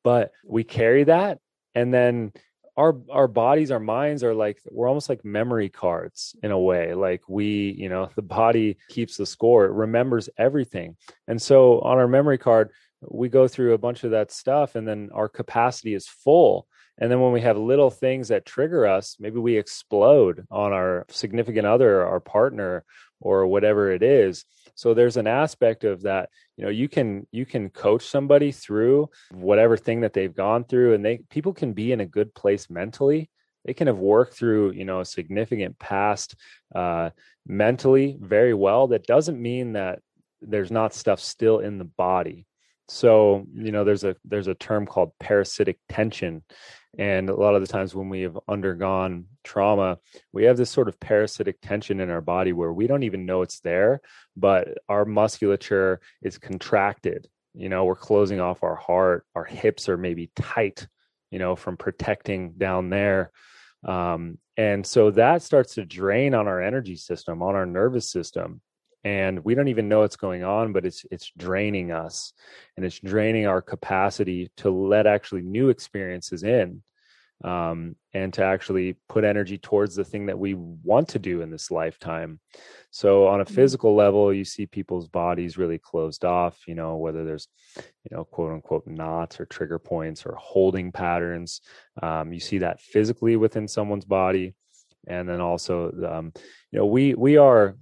But 0.04 0.32
we 0.46 0.64
carry 0.64 1.04
that 1.04 1.40
and 1.76 1.94
then 1.94 2.34
our 2.78 2.96
our 3.10 3.28
bodies 3.28 3.72
our 3.72 3.80
minds 3.80 4.24
are 4.24 4.36
like 4.36 4.60
we're 4.70 4.88
almost 4.88 5.10
like 5.10 5.26
memory 5.26 5.68
cards 5.68 6.36
in 6.44 6.52
a 6.52 6.60
way. 6.60 6.94
Like 6.94 7.24
we 7.28 7.76
you 7.78 7.90
know 7.90 8.10
the 8.16 8.22
body 8.22 8.78
keeps 8.88 9.18
the 9.18 9.26
score 9.26 9.66
it 9.66 9.72
remembers 9.72 10.30
everything. 10.38 10.96
And 11.28 11.42
so 11.42 11.80
on 11.82 11.98
our 11.98 12.08
memory 12.08 12.38
card 12.38 12.70
we 13.02 13.30
go 13.30 13.48
through 13.48 13.74
a 13.74 13.78
bunch 13.78 14.04
of 14.04 14.12
that 14.12 14.32
stuff 14.32 14.76
and 14.76 14.88
then 14.88 15.10
our 15.14 15.28
capacity 15.28 15.94
is 15.94 16.08
full. 16.08 16.68
And 17.00 17.12
then 17.12 17.22
when 17.22 17.32
we 17.32 17.42
have 17.42 17.58
little 17.58 17.92
things 17.92 18.30
that 18.30 18.46
trigger 18.46 18.88
us 18.88 19.18
maybe 19.20 19.40
we 19.40 19.58
explode 19.58 20.46
on 20.52 20.72
our 20.72 21.06
significant 21.10 21.68
other 21.68 22.06
our 22.06 22.20
partner 22.20 22.86
or 23.20 23.48
whatever 23.48 23.92
it 23.92 24.04
is. 24.04 24.46
So 24.76 24.94
there's 24.94 25.18
an 25.18 25.28
aspect 25.28 25.84
of 25.84 26.04
that 26.04 26.30
you 26.56 26.66
know 26.66 26.72
you 26.72 26.88
can 26.88 27.28
you 27.32 27.46
can 27.46 27.70
coach 27.70 28.06
somebody 28.06 28.52
through 28.52 29.10
whatever 29.32 29.78
thing 29.78 30.02
that 30.02 30.14
they've 30.14 30.34
gone 30.34 30.64
through 30.64 30.94
and 30.94 31.06
they 31.06 31.20
people 31.30 31.54
can 31.54 31.74
be 31.74 31.92
in 31.92 32.02
a 32.02 32.06
good 32.06 32.34
place 32.34 32.70
mentally. 32.70 33.30
They 33.66 33.74
can 33.74 33.88
have 33.88 33.98
worked 34.00 34.36
through 34.36 34.72
you 34.72 34.86
know 34.86 35.02
a 35.02 35.06
significant 35.06 35.78
past 35.78 36.36
uh, 36.74 37.12
mentally 37.46 38.18
very 38.20 38.54
well. 38.54 38.88
That 38.88 39.06
doesn't 39.06 39.42
mean 39.42 39.74
that 39.74 40.00
there's 40.42 40.72
not 40.72 40.94
stuff 40.94 41.20
still 41.20 41.60
in 41.60 41.78
the 41.78 41.86
body 41.86 42.47
so 42.88 43.46
you 43.54 43.72
know 43.72 43.84
there's 43.84 44.04
a 44.04 44.16
there's 44.26 44.48
a 44.48 44.56
term 44.56 44.86
called 44.86 45.12
parasitic 45.20 45.78
tension 45.90 46.44
and 46.98 47.30
a 47.30 47.36
lot 47.36 47.54
of 47.54 47.62
the 47.62 47.68
times 47.68 47.94
when 47.94 48.10
we 48.10 48.22
have 48.22 48.40
undergone 48.48 49.26
trauma, 49.44 50.00
we 50.34 50.46
have 50.46 50.58
this 50.58 50.72
sort 50.72 50.88
of 50.88 51.00
parasitic 51.00 51.62
tension 51.62 52.00
in 52.00 52.10
our 52.10 52.22
body 52.22 52.54
where 52.54 52.74
we 52.74 52.88
don't 52.88 53.04
even 53.04 53.26
know 53.26 53.44
it's 53.44 53.60
there, 53.60 54.02
but 54.36 54.70
our 54.90 55.06
musculature 55.06 56.00
is 56.24 56.40
contracted. 56.40 57.28
You 57.54 57.70
know, 57.70 57.86
we're 57.86 57.96
closing 57.96 58.40
off 58.40 58.64
our 58.64 58.76
heart, 58.76 59.26
our 59.36 59.44
hips 59.44 59.90
are 59.90 59.98
maybe 59.98 60.32
tight, 60.36 60.88
you 61.30 61.38
know, 61.38 61.56
from 61.56 61.78
protecting 61.78 62.54
down 62.58 62.90
there. 62.90 63.32
Um, 63.86 64.40
and 64.58 64.86
so 64.86 65.12
that 65.12 65.44
starts 65.44 65.76
to 65.76 65.86
drain 65.86 66.34
on 66.34 66.48
our 66.48 66.62
energy 66.62 66.96
system, 66.96 67.44
on 67.44 67.54
our 67.54 67.68
nervous 67.68 68.10
system 68.10 68.62
and 69.04 69.44
we 69.44 69.56
don't 69.56 69.68
even 69.68 69.90
know 69.90 70.00
what's 70.00 70.16
going 70.16 70.44
on 70.44 70.74
but 70.74 70.86
it's 70.86 71.06
it's 71.12 71.32
draining 71.38 71.92
us 71.92 72.34
and 72.76 72.86
it's 72.86 73.00
draining 73.00 73.48
our 73.48 73.62
capacity 73.62 74.52
to 74.58 74.70
let 74.70 75.08
actually 75.08 75.42
new 75.42 75.70
experiences 75.70 76.44
in 76.44 76.82
um, 77.44 77.96
and 78.14 78.34
to 78.34 78.44
actually 78.44 78.96
put 79.08 79.24
energy 79.24 79.60
towards 79.60 79.96
the 79.96 80.04
thing 80.04 80.26
that 80.26 80.40
we 80.40 80.56
want 80.56 81.10
to 81.10 81.20
do 81.20 81.42
in 81.42 81.52
this 81.52 81.70
lifetime 81.70 82.40
so 82.90 83.28
on 83.28 83.42
a 83.42 83.46
mm-hmm. 83.46 83.54
physical 83.54 83.96
level 83.96 84.34
you 84.34 84.44
see 84.44 84.66
people's 84.66 85.08
bodies 85.08 85.58
really 85.58 85.78
closed 85.78 86.26
off 86.26 86.58
you 86.68 86.74
know 86.74 86.98
whether 86.98 87.24
there's 87.24 87.48
you 87.78 88.16
know 88.16 88.24
quote 88.26 88.52
unquote 88.52 88.88
knots 88.88 89.40
or 89.40 89.46
trigger 89.46 89.78
points 89.78 90.26
or 90.26 90.36
holding 90.36 90.92
patterns 90.92 91.62
um, 92.02 92.34
you 92.34 92.40
see 92.40 92.58
that 92.58 92.82
physically 92.82 93.36
within 93.36 93.68
someone's 93.68 94.06
body 94.06 94.56
and 95.08 95.30
then 95.30 95.40
also 95.40 95.92
um, 96.10 96.34
you 96.72 96.80
know 96.80 96.86
we 96.86 97.14
we 97.14 97.38
are 97.38 97.76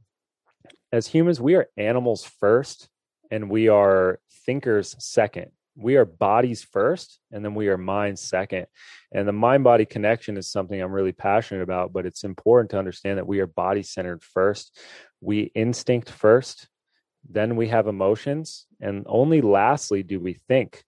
as 0.91 1.08
humans, 1.08 1.41
we 1.41 1.56
are 1.56 1.67
animals 1.78 2.24
first 2.24 2.89
and 3.32 3.50
we 3.50 3.67
are 3.67 4.19
thinkers 4.45 4.95
second. 5.00 5.52
We 5.76 5.98
are 5.98 6.06
bodies 6.06 6.63
first 6.63 7.19
and 7.32 7.43
then 7.43 7.54
we 7.56 7.67
are 7.67 7.78
minds 7.78 8.21
second. 8.21 8.67
And 9.12 9.28
the 9.28 9.34
mind 9.34 9.63
body 9.63 9.86
connection 9.86 10.38
is 10.38 10.50
something 10.50 10.80
I'm 10.80 10.91
really 10.91 11.12
passionate 11.12 11.63
about, 11.63 11.91
but 11.91 12.06
it's 12.06 12.24
important 12.24 12.71
to 12.71 12.80
understand 12.80 13.17
that 13.17 13.28
we 13.28 13.39
are 13.39 13.48
body 13.48 13.84
centered 13.84 14.24
first. 14.24 14.80
We 15.21 15.52
instinct 15.56 16.10
first. 16.10 16.67
then 17.28 17.56
we 17.56 17.67
have 17.69 17.88
emotions, 17.88 18.67
and 18.80 19.04
only 19.08 19.41
lastly 19.41 20.04
do 20.04 20.19
we 20.19 20.39
think. 20.48 20.84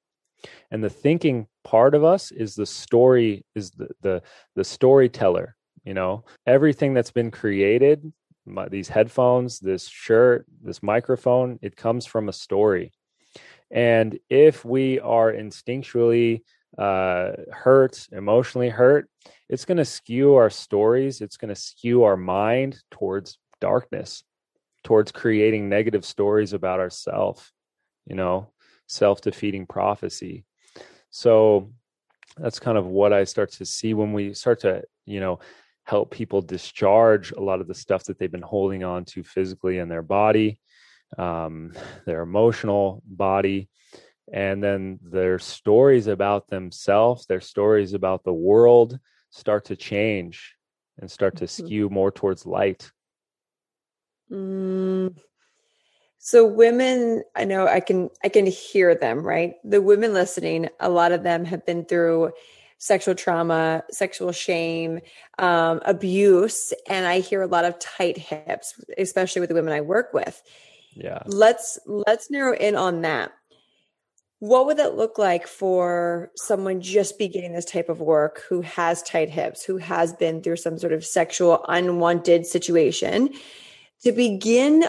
And 0.72 0.84
the 0.84 0.90
thinking 0.90 1.48
part 1.64 1.96
of 1.96 2.04
us 2.04 2.32
is 2.32 2.56
the 2.56 2.66
story, 2.66 3.44
is 3.56 3.72
the 3.72 3.90
the, 4.02 4.22
the 4.56 4.64
storyteller. 4.64 5.56
You 5.84 5.94
know, 5.94 6.26
everything 6.46 6.94
that's 6.94 7.12
been 7.12 7.32
created, 7.32 8.12
my, 8.48 8.68
these 8.68 8.90
headphones, 8.90 9.60
this 9.60 9.88
shirt, 9.88 10.46
this 10.64 10.82
microphone, 10.82 11.60
it 11.62 11.76
comes 11.76 12.06
from 12.06 12.30
a 12.30 12.34
story. 12.34 12.92
And 13.70 14.18
if 14.30 14.64
we 14.64 15.00
are 15.00 15.32
instinctually 15.32 16.42
uh, 16.78 17.32
hurt, 17.52 18.08
emotionally 18.12 18.70
hurt, 18.70 19.10
it's 19.50 19.66
going 19.66 19.78
to 19.78 19.86
skew 19.86 20.36
our 20.36 20.50
stories. 20.50 21.22
It's 21.22 21.38
going 21.38 21.54
to 21.54 21.60
skew 21.60 22.04
our 22.04 22.18
mind 22.18 22.82
towards 22.92 23.38
darkness, 23.60 24.24
towards 24.84 25.12
creating 25.12 25.70
negative 25.70 26.06
stories 26.06 26.54
about 26.54 26.80
ourselves, 26.80 27.52
you 28.06 28.16
know, 28.16 28.52
self 28.88 29.22
defeating 29.22 29.66
prophecy. 29.66 30.46
So 31.10 31.72
that's 32.38 32.60
kind 32.60 32.78
of 32.78 32.86
what 32.86 33.14
I 33.14 33.24
start 33.24 33.52
to 33.54 33.66
see 33.66 33.94
when 33.94 34.14
we 34.14 34.34
start 34.34 34.62
to, 34.62 34.84
you 35.06 35.20
know, 35.20 35.40
help 35.88 36.12
people 36.12 36.42
discharge 36.42 37.32
a 37.32 37.40
lot 37.40 37.62
of 37.62 37.68
the 37.68 37.74
stuff 37.74 38.04
that 38.04 38.20
they've 38.20 38.32
been 38.32 38.42
holding 38.42 38.84
on 38.84 39.06
to 39.06 39.24
physically 39.24 39.78
in 39.78 39.88
their 39.88 40.02
body, 40.02 40.60
um, 41.18 41.72
their 42.06 42.22
emotional 42.22 43.02
body 43.06 43.70
and 44.32 44.62
then 44.62 45.00
their 45.02 45.40
stories 45.40 46.08
about 46.08 46.48
themselves 46.50 47.26
their 47.28 47.40
stories 47.40 47.94
about 47.94 48.24
the 48.24 48.34
world 48.34 49.00
start 49.30 49.66
to 49.66 49.76
change 49.76 50.56
and 51.00 51.10
start 51.10 51.36
to 51.38 51.46
mm-hmm. 51.46 51.66
skew 51.66 51.90
more 51.90 52.12
towards 52.12 52.46
light 52.46 52.92
mm. 54.32 55.16
so 56.18 56.46
women 56.46 57.24
i 57.36 57.46
know 57.46 57.68
i 57.68 57.80
can 57.80 58.10
i 58.24 58.28
can 58.28 58.46
hear 58.46 58.96
them 58.96 59.26
right 59.26 59.56
the 59.64 59.82
women 59.82 60.14
listening 60.14 60.68
a 60.80 60.90
lot 60.90 61.14
of 61.14 61.24
them 61.24 61.46
have 61.46 61.66
been 61.66 61.86
through 61.86 62.30
sexual 62.78 63.16
trauma 63.16 63.84
sexual 63.90 64.32
shame 64.32 65.00
um, 65.40 65.82
abuse 65.86 66.74
and 66.88 67.06
i 67.06 67.20
hear 67.20 67.42
a 67.42 67.48
lot 67.48 67.66
of 67.66 67.78
tight 67.80 68.18
hips 68.18 68.80
especially 68.98 69.40
with 69.40 69.50
the 69.50 69.56
women 69.56 69.74
i 69.74 69.82
work 69.82 70.14
with. 70.14 70.42
Yeah. 70.98 71.22
Let's 71.26 71.80
let's 71.86 72.32
narrow 72.32 72.56
in 72.56 72.76
on 72.76 73.02
that. 73.02 73.32
What 74.40 74.68
would 74.68 74.78
that 74.78 74.96
look 74.96 75.18
like 75.18 75.48
for 75.48 76.32
someone 76.36 76.82
just 76.82 77.18
beginning 77.18 77.54
this 77.54 77.66
type 77.66 77.90
of 77.90 78.02
work 78.02 78.44
who 78.48 78.62
has 78.62 79.02
tight 79.02 79.30
hips, 79.30 79.64
who 79.64 79.78
has 79.78 80.14
been 80.14 80.42
through 80.42 80.58
some 80.58 80.78
sort 80.78 80.94
of 80.94 81.04
sexual 81.06 81.66
unwanted 81.68 82.46
situation, 82.46 83.34
to 84.04 84.12
begin 84.12 84.86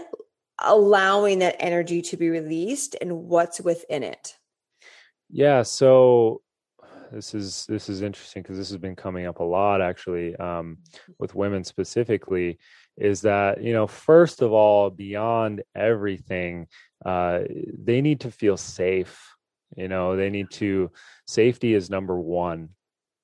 allowing 0.58 1.38
that 1.38 1.56
energy 1.60 2.02
to 2.02 2.16
be 2.16 2.28
released 2.28 2.94
and 3.00 3.24
what's 3.24 3.60
within 3.60 4.02
it? 4.02 4.36
Yeah, 5.30 5.62
so 5.62 6.42
this 7.12 7.34
is 7.34 7.66
this 7.66 7.88
is 7.88 8.02
interesting 8.02 8.42
because 8.42 8.58
this 8.58 8.68
has 8.68 8.78
been 8.78 8.96
coming 8.96 9.26
up 9.26 9.40
a 9.40 9.44
lot 9.44 9.80
actually 9.80 10.36
um, 10.36 10.78
with 11.18 11.34
women 11.34 11.64
specifically 11.64 12.58
is 12.96 13.20
that 13.20 13.62
you 13.62 13.72
know 13.72 13.86
first 13.86 14.42
of 14.42 14.52
all 14.52 14.90
beyond 14.90 15.62
everything 15.74 16.66
uh, 17.04 17.40
they 17.78 18.00
need 18.00 18.20
to 18.20 18.30
feel 18.30 18.56
safe 18.56 19.34
you 19.76 19.88
know 19.88 20.16
they 20.16 20.30
need 20.30 20.50
to 20.50 20.90
safety 21.26 21.74
is 21.74 21.90
number 21.90 22.18
one. 22.18 22.70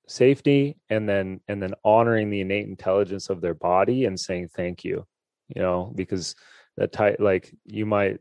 Safety 0.06 0.76
and 0.90 1.08
then 1.08 1.40
and 1.48 1.62
then 1.62 1.72
honoring 1.82 2.28
the 2.28 2.42
innate 2.42 2.68
intelligence 2.68 3.30
of 3.30 3.40
their 3.40 3.54
body 3.54 4.04
and 4.04 4.20
saying 4.20 4.48
thank 4.48 4.84
you 4.84 5.06
you 5.48 5.62
know 5.62 5.90
because 5.94 6.36
that 6.76 6.92
tight 6.92 7.20
like 7.20 7.54
you 7.64 7.86
might 7.86 8.18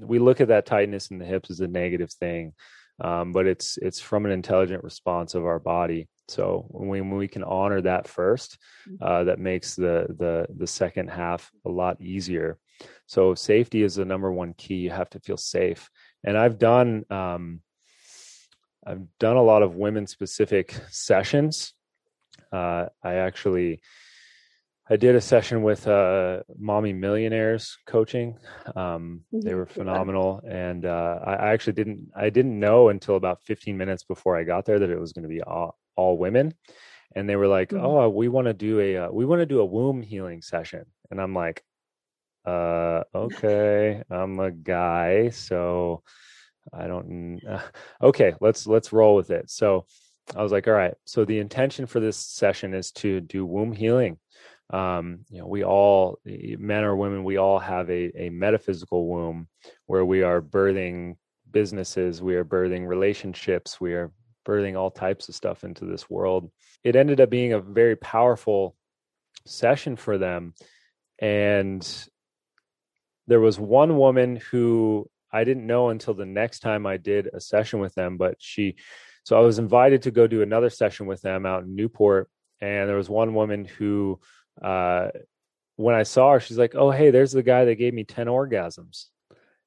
we 0.00 0.18
look 0.18 0.40
at 0.40 0.48
that 0.48 0.64
tightness 0.64 1.10
in 1.10 1.18
the 1.18 1.26
hips 1.26 1.50
as 1.50 1.60
a 1.60 1.68
negative 1.68 2.10
thing 2.10 2.54
um, 3.00 3.32
but 3.32 3.46
it's 3.46 3.78
it's 3.78 4.00
from 4.00 4.26
an 4.26 4.32
intelligent 4.32 4.82
response 4.82 5.34
of 5.34 5.44
our 5.44 5.58
body 5.58 6.08
so 6.28 6.66
when 6.70 7.10
we, 7.10 7.28
can 7.28 7.44
honor 7.44 7.80
that 7.80 8.08
first 8.08 8.58
mm-hmm. 8.88 9.02
uh, 9.02 9.24
that 9.24 9.38
makes 9.38 9.76
the 9.76 10.06
the 10.18 10.46
the 10.56 10.66
second 10.66 11.08
half 11.08 11.50
a 11.64 11.68
lot 11.68 12.00
easier 12.00 12.58
so 13.06 13.34
safety 13.34 13.82
is 13.82 13.94
the 13.94 14.04
number 14.04 14.32
one 14.32 14.52
key 14.54 14.76
you 14.76 14.90
have 14.90 15.10
to 15.10 15.20
feel 15.20 15.36
safe 15.36 15.88
and 16.24 16.36
i've 16.36 16.58
done 16.58 17.04
um, 17.10 17.60
I've 18.86 19.02
done 19.18 19.36
a 19.36 19.42
lot 19.42 19.62
of 19.62 19.74
women 19.74 20.06
specific 20.06 20.74
sessions. 20.90 21.74
Uh, 22.52 22.86
I 23.02 23.14
actually 23.14 23.80
I 24.88 24.96
did 24.96 25.16
a 25.16 25.20
session 25.20 25.62
with 25.62 25.88
uh, 25.88 26.42
Mommy 26.56 26.92
Millionaires 26.92 27.76
coaching. 27.86 28.38
Um, 28.76 29.22
they 29.32 29.50
mm-hmm. 29.50 29.56
were 29.56 29.66
phenomenal, 29.66 30.42
and 30.48 30.86
uh, 30.86 31.18
I, 31.24 31.34
I, 31.34 31.52
actually 31.52 31.72
didn't 31.72 32.10
I 32.14 32.30
didn't 32.30 32.58
know 32.58 32.88
until 32.88 33.16
about 33.16 33.42
15 33.42 33.76
minutes 33.76 34.04
before 34.04 34.36
I 34.36 34.44
got 34.44 34.64
there 34.64 34.78
that 34.78 34.90
it 34.90 35.00
was 35.00 35.12
going 35.12 35.24
to 35.24 35.28
be 35.28 35.42
all, 35.42 35.76
all 35.96 36.16
women. 36.16 36.54
And 37.16 37.28
they 37.28 37.34
were 37.34 37.48
like, 37.48 37.70
mm-hmm. 37.70 37.84
"Oh, 37.84 38.08
we 38.08 38.28
want 38.28 38.46
to 38.46 38.54
do 38.54 38.78
a 38.78 38.96
uh, 38.96 39.10
we 39.10 39.24
want 39.24 39.40
to 39.40 39.46
do 39.46 39.60
a 39.60 39.64
womb 39.64 40.02
healing 40.02 40.40
session," 40.40 40.86
and 41.10 41.20
I'm 41.20 41.34
like, 41.34 41.64
"Uh, 42.44 43.02
okay, 43.14 44.02
I'm 44.10 44.38
a 44.38 44.50
guy, 44.50 45.30
so." 45.30 46.02
I 46.72 46.88
don't. 46.88 47.40
Okay, 48.02 48.34
let's 48.40 48.66
let's 48.66 48.92
roll 48.92 49.14
with 49.14 49.30
it. 49.30 49.48
So 49.50 49.86
I 50.34 50.42
was 50.42 50.50
like, 50.50 50.66
all 50.66 50.74
right. 50.74 50.94
So 51.04 51.24
the 51.24 51.38
intention 51.38 51.86
for 51.86 52.00
this 52.00 52.16
session 52.16 52.74
is 52.74 52.90
to 52.92 53.20
do 53.20 53.46
womb 53.46 53.72
healing. 53.72 54.18
Um, 54.70 55.20
you 55.30 55.38
know, 55.38 55.46
we 55.46 55.64
all, 55.64 56.18
men 56.24 56.84
or 56.84 56.96
women, 56.96 57.22
we 57.24 57.36
all 57.36 57.58
have 57.58 57.88
a 57.88 58.26
a 58.26 58.30
metaphysical 58.30 59.06
womb 59.06 59.48
where 59.86 60.04
we 60.04 60.22
are 60.22 60.42
birthing 60.42 61.16
businesses, 61.50 62.20
we 62.20 62.34
are 62.34 62.44
birthing 62.44 62.86
relationships, 62.86 63.80
we 63.80 63.94
are 63.94 64.12
birthing 64.44 64.76
all 64.76 64.90
types 64.90 65.28
of 65.28 65.34
stuff 65.34 65.64
into 65.64 65.84
this 65.84 66.10
world. 66.10 66.50
It 66.82 66.96
ended 66.96 67.20
up 67.20 67.30
being 67.30 67.52
a 67.52 67.60
very 67.60 67.96
powerful 67.96 68.76
session 69.46 69.96
for 69.96 70.18
them, 70.18 70.54
and 71.20 71.86
there 73.28 73.40
was 73.40 73.58
one 73.58 73.96
woman 73.96 74.36
who 74.36 75.08
I 75.32 75.44
didn't 75.44 75.66
know 75.66 75.90
until 75.90 76.14
the 76.14 76.26
next 76.26 76.60
time 76.60 76.86
I 76.86 76.96
did 76.96 77.28
a 77.32 77.40
session 77.40 77.80
with 77.80 77.94
them, 77.94 78.16
but 78.16 78.36
she, 78.38 78.76
so 79.24 79.36
I 79.36 79.40
was 79.40 79.58
invited 79.58 80.02
to 80.02 80.10
go 80.10 80.26
do 80.26 80.42
another 80.42 80.70
session 80.70 81.06
with 81.06 81.20
them 81.22 81.44
out 81.44 81.64
in 81.64 81.74
Newport. 81.74 82.30
And 82.60 82.88
there 82.88 82.96
was 82.96 83.10
one 83.10 83.34
woman 83.34 83.64
who, 83.64 84.20
uh, 84.62 85.08
when 85.76 85.94
I 85.94 86.04
saw 86.04 86.32
her, 86.32 86.40
she's 86.40 86.58
like, 86.58 86.74
Oh, 86.74 86.90
hey, 86.90 87.10
there's 87.10 87.32
the 87.32 87.42
guy 87.42 87.64
that 87.66 87.76
gave 87.76 87.94
me 87.94 88.04
10 88.04 88.26
orgasms. 88.26 89.06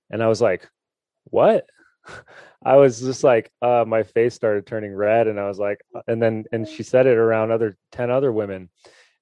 And 0.09 0.23
I 0.23 0.27
was 0.27 0.41
like, 0.41 0.67
What? 1.25 1.67
I 2.63 2.75
was 2.75 2.99
just 2.99 3.23
like, 3.23 3.51
uh, 3.61 3.85
my 3.87 4.03
face 4.03 4.33
started 4.33 4.65
turning 4.65 4.93
red. 4.93 5.27
And 5.27 5.39
I 5.39 5.47
was 5.47 5.59
like, 5.59 5.79
uh, 5.95 6.01
and 6.07 6.21
then, 6.21 6.45
and 6.51 6.67
she 6.67 6.83
said 6.83 7.07
it 7.07 7.17
around 7.17 7.51
other 7.51 7.77
10 7.93 8.11
other 8.11 8.31
women 8.31 8.69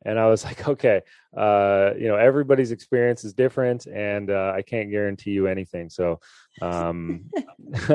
and 0.05 0.19
I 0.19 0.27
was 0.27 0.43
like, 0.45 0.67
okay, 0.67 1.01
uh, 1.35 1.91
you 1.97 2.07
know, 2.07 2.15
everybody's 2.15 2.71
experience 2.71 3.23
is 3.23 3.33
different, 3.33 3.85
and 3.85 4.29
uh, 4.29 4.53
I 4.55 4.61
can't 4.61 4.89
guarantee 4.89 5.31
you 5.31 5.47
anything. 5.47 5.89
So, 5.89 6.19
um, 6.61 7.29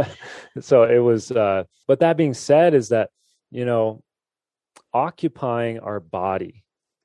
so 0.61 0.85
it 0.85 0.99
was. 0.99 1.31
Uh, 1.31 1.65
but 1.89 2.01
that 2.01 2.17
being 2.17 2.35
said, 2.35 2.75
is 2.75 2.91
that 2.91 3.11
you 3.51 3.65
know, 3.65 4.03
occupying 4.93 5.81
our 5.81 6.01
body, 6.01 6.62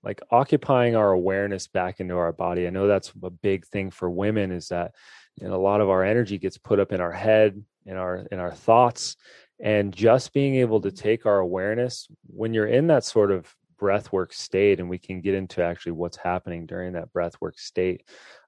like 0.08 0.22
occupying 0.32 0.96
our 0.96 1.12
awareness 1.12 1.68
back 1.68 2.00
into 2.00 2.16
our 2.16 2.32
body. 2.32 2.66
I 2.66 2.70
know 2.70 2.88
that's 2.88 3.12
a 3.22 3.30
big 3.30 3.66
thing 3.66 3.92
for 3.92 4.10
women. 4.10 4.54
Is 4.54 4.70
that 4.70 4.96
you 5.36 5.48
know, 5.50 5.54
a 5.54 5.60
lot 5.60 5.82
of 5.82 5.90
our 5.90 6.02
energy 6.02 6.38
gets 6.38 6.58
put 6.58 6.80
up 6.80 6.94
in 6.94 7.02
our 7.02 7.12
head, 7.12 7.62
in 7.86 7.98
our 7.98 8.26
in 8.32 8.40
our 8.40 8.54
thoughts, 8.54 9.18
and 9.60 9.94
just 9.94 10.32
being 10.32 10.56
able 10.56 10.80
to 10.82 10.92
take 10.92 11.26
our 11.26 11.40
awareness 11.40 12.08
when 12.26 12.54
you're 12.54 12.68
in 12.68 12.88
that 12.88 13.04
sort 13.04 13.32
of 13.32 13.54
breathwork 13.78 14.34
state 14.34 14.80
and 14.80 14.90
we 14.90 14.98
can 14.98 15.20
get 15.20 15.36
into 15.36 15.62
actually 15.62 15.92
what's 15.92 16.18
happening 16.18 16.66
during 16.66 16.94
that 16.94 17.14
breathwork 17.14 17.60
state 17.60 18.02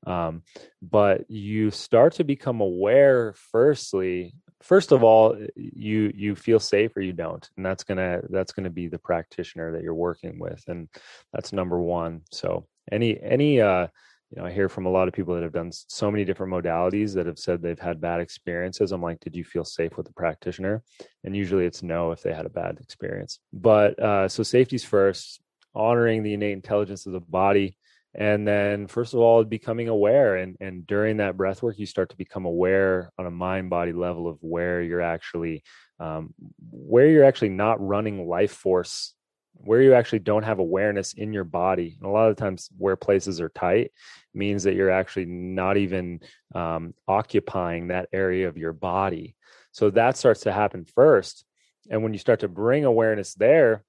um, 0.07 0.41
but 0.81 1.29
you 1.29 1.69
start 1.69 2.13
to 2.13 2.23
become 2.23 2.61
aware 2.61 3.35
firstly 3.51 4.33
first 4.61 4.91
of 4.91 5.03
all 5.03 5.37
you 5.55 6.11
you 6.15 6.35
feel 6.35 6.59
safe 6.59 6.95
or 6.95 7.01
you 7.01 7.13
don't 7.13 7.49
and 7.55 7.65
that's 7.65 7.83
gonna 7.83 8.21
that's 8.29 8.51
gonna 8.51 8.69
be 8.69 8.87
the 8.87 8.99
practitioner 8.99 9.71
that 9.71 9.83
you're 9.83 9.93
working 9.93 10.37
with 10.39 10.63
and 10.67 10.89
that's 11.33 11.53
number 11.53 11.79
one 11.79 12.21
so 12.31 12.67
any 12.91 13.21
any 13.21 13.61
uh 13.61 13.87
you 14.31 14.39
know, 14.39 14.47
I 14.47 14.51
hear 14.51 14.69
from 14.69 14.85
a 14.85 14.91
lot 14.91 15.07
of 15.07 15.13
people 15.13 15.33
that 15.33 15.43
have 15.43 15.53
done 15.53 15.71
so 15.71 16.11
many 16.11 16.23
different 16.23 16.53
modalities 16.53 17.15
that 17.15 17.25
have 17.25 17.39
said 17.39 17.61
they've 17.61 17.79
had 17.79 17.99
bad 17.99 18.21
experiences. 18.21 18.91
I'm 18.91 19.01
like, 19.01 19.19
did 19.21 19.35
you 19.35 19.43
feel 19.43 19.65
safe 19.65 19.97
with 19.97 20.05
the 20.05 20.13
practitioner? 20.13 20.83
And 21.23 21.35
usually 21.35 21.65
it's 21.65 21.81
no 21.81 22.11
if 22.11 22.21
they 22.21 22.33
had 22.33 22.45
a 22.45 22.49
bad 22.49 22.77
experience. 22.79 23.39
But 23.51 23.97
uh, 23.99 24.27
so 24.27 24.43
safety's 24.43 24.85
first, 24.85 25.41
honoring 25.73 26.21
the 26.21 26.33
innate 26.33 26.53
intelligence 26.53 27.07
of 27.07 27.13
the 27.13 27.19
body. 27.19 27.77
And 28.15 28.47
then, 28.47 28.87
first 28.87 29.13
of 29.13 29.19
all, 29.19 29.43
becoming 29.43 29.87
aware. 29.87 30.37
And, 30.37 30.57
and 30.59 30.85
during 30.87 31.17
that 31.17 31.37
breath 31.37 31.61
work, 31.61 31.77
you 31.77 31.85
start 31.85 32.09
to 32.09 32.17
become 32.17 32.45
aware 32.45 33.11
on 33.19 33.25
a 33.25 33.31
mind 33.31 33.69
body 33.69 33.93
level 33.93 34.27
of 34.27 34.37
where 34.41 34.81
you're 34.81 35.01
actually, 35.01 35.63
um, 35.99 36.33
where 36.71 37.07
you're 37.07 37.23
actually 37.23 37.49
not 37.49 37.85
running 37.85 38.27
life 38.27 38.51
force 38.51 39.13
where 39.61 39.81
you 39.81 39.93
actually 39.93 40.19
don't 40.19 40.43
have 40.43 40.59
awareness 40.59 41.13
in 41.13 41.33
your 41.33 41.43
body. 41.43 41.97
And 41.99 42.09
a 42.09 42.11
lot 42.11 42.29
of 42.29 42.37
times, 42.37 42.69
where 42.77 42.95
places 42.95 43.41
are 43.41 43.49
tight 43.49 43.91
means 44.33 44.63
that 44.63 44.75
you're 44.75 44.89
actually 44.89 45.25
not 45.25 45.77
even 45.77 46.21
um, 46.55 46.93
occupying 47.07 47.87
that 47.87 48.09
area 48.13 48.47
of 48.47 48.57
your 48.57 48.73
body. 48.73 49.35
So 49.71 49.89
that 49.91 50.17
starts 50.17 50.41
to 50.41 50.51
happen 50.51 50.85
first. 50.85 51.45
And 51.89 52.03
when 52.03 52.13
you 52.13 52.19
start 52.19 52.41
to 52.41 52.47
bring 52.47 52.85
awareness 52.85 53.33
there, 53.33 53.83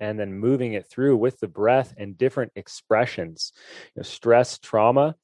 and 0.00 0.18
then 0.18 0.34
moving 0.34 0.74
it 0.74 0.88
through 0.88 1.16
with 1.16 1.40
the 1.40 1.48
breath 1.48 1.94
and 1.96 2.18
different 2.18 2.52
expressions, 2.54 3.52
you 3.94 4.00
know, 4.00 4.02
stress, 4.02 4.58
trauma, 4.58 5.14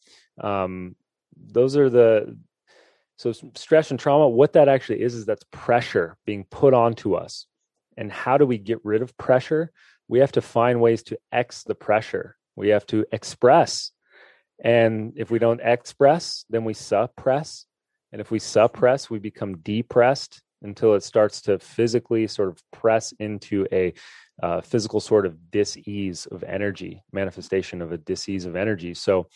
um, 0.41 0.97
those 1.37 1.77
are 1.77 1.91
the 1.91 2.37
so 3.17 3.33
stress 3.55 3.91
and 3.91 4.01
trauma. 4.01 4.29
What 4.29 4.55
that 4.55 4.69
actually 4.69 5.03
is 5.03 5.15
is 5.15 5.25
that's 5.25 5.45
pressure 5.53 6.17
being 6.27 6.45
put 6.45 6.75
onto 6.75 7.15
us 7.15 7.47
and 7.97 8.11
how 8.11 8.39
do 8.39 8.47
we 8.47 8.59
get 8.59 8.85
rid 8.85 9.03
of 9.03 9.17
pressure? 9.17 9.71
We 10.09 10.19
have 10.21 10.33
to 10.33 10.43
find 10.43 10.81
ways 10.81 11.03
to 11.05 11.19
X 11.33 11.63
the 11.63 11.75
pressure. 11.75 12.37
We 12.57 12.69
have 12.69 12.87
to 12.87 13.05
express. 13.13 13.91
And 14.63 15.13
if 15.17 15.31
we 15.31 15.39
don't 15.39 15.61
express, 15.63 16.45
then 16.51 16.65
we 16.65 16.75
suppress. 16.75 17.67
And 18.13 18.21
if 18.21 18.31
we 18.31 18.39
suppress, 18.39 19.11
we 19.11 19.19
become 19.19 19.59
depressed 19.59 20.43
until 20.64 20.94
it 20.94 21.03
starts 21.03 21.42
to 21.42 21.59
physically 21.59 22.27
sort 22.27 22.48
of 22.48 22.62
press 22.72 23.12
into 23.20 23.66
a 23.70 23.92
uh, 24.42 24.61
physical 24.61 25.00
sort 25.00 25.27
of 25.27 25.50
dis-ease 25.50 26.27
of 26.27 26.42
energy, 26.42 27.03
manifestation 27.12 27.81
of 27.81 27.92
a 27.92 27.98
dis-ease 27.98 28.46
of 28.46 28.57
energy. 28.57 28.94
So, 28.94 29.29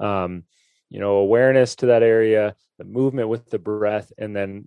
um, 0.00 0.44
you 0.88 1.00
know, 1.00 1.16
awareness 1.16 1.76
to 1.76 1.86
that 1.86 2.02
area, 2.02 2.54
the 2.78 2.84
movement 2.84 3.28
with 3.28 3.50
the 3.50 3.58
breath, 3.58 4.12
and 4.16 4.34
then 4.34 4.66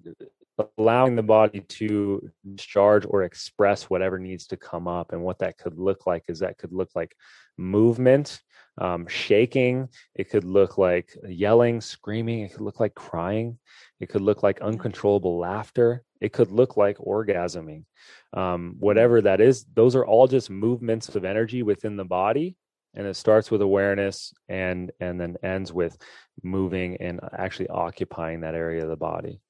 allowing 0.78 1.15
the 1.15 1.24
body 1.24 1.62
to 1.62 2.30
discharge 2.56 3.06
or 3.08 3.24
express 3.24 3.84
whatever 3.84 4.19
needs 4.19 4.48
to 4.48 4.58
come 4.58 4.88
up 4.88 5.13
and 5.13 5.22
what 5.22 5.39
that 5.39 5.58
could 5.58 5.78
look 5.78 6.06
like 6.06 6.24
is 6.28 6.39
that 6.39 6.58
could 6.58 6.74
look 6.74 6.89
like 6.95 7.15
movement 7.58 8.41
um, 8.78 9.08
shaking 9.08 9.89
it 10.15 10.30
could 10.30 10.45
look 10.45 10.78
like 10.78 11.15
yelling 11.28 11.82
screaming 11.82 12.41
it 12.41 12.54
could 12.54 12.62
look 12.62 12.80
like 12.80 12.95
crying 12.95 13.58
it 14.00 14.08
could 14.08 14.22
look 14.22 14.41
like 14.43 14.62
uncontrollable 14.62 15.38
laughter 15.38 16.04
it 16.22 16.34
could 16.34 16.52
look 16.52 16.76
like 16.76 16.98
orgasming. 16.98 17.86
Um, 18.34 18.76
whatever 18.80 19.22
that 19.22 19.41
is 19.41 19.65
those 19.74 19.95
are 19.95 20.06
all 20.06 20.28
just 20.28 20.50
movements 20.50 21.15
of 21.15 21.26
energy 21.26 21.63
within 21.63 21.98
the 21.98 22.06
body 22.06 22.56
and 22.93 23.08
it 23.08 23.15
starts 23.15 23.50
with 23.50 23.62
awareness 23.62 24.34
and 24.48 24.91
and 25.00 25.19
then 25.19 25.38
ends 25.43 25.74
with 25.74 25.98
moving 26.43 26.98
and 26.98 27.19
actually 27.38 27.69
occupying 27.69 28.41
that 28.41 28.56
area 28.56 28.84
of 28.84 28.89
the 28.89 28.95
body 28.95 29.41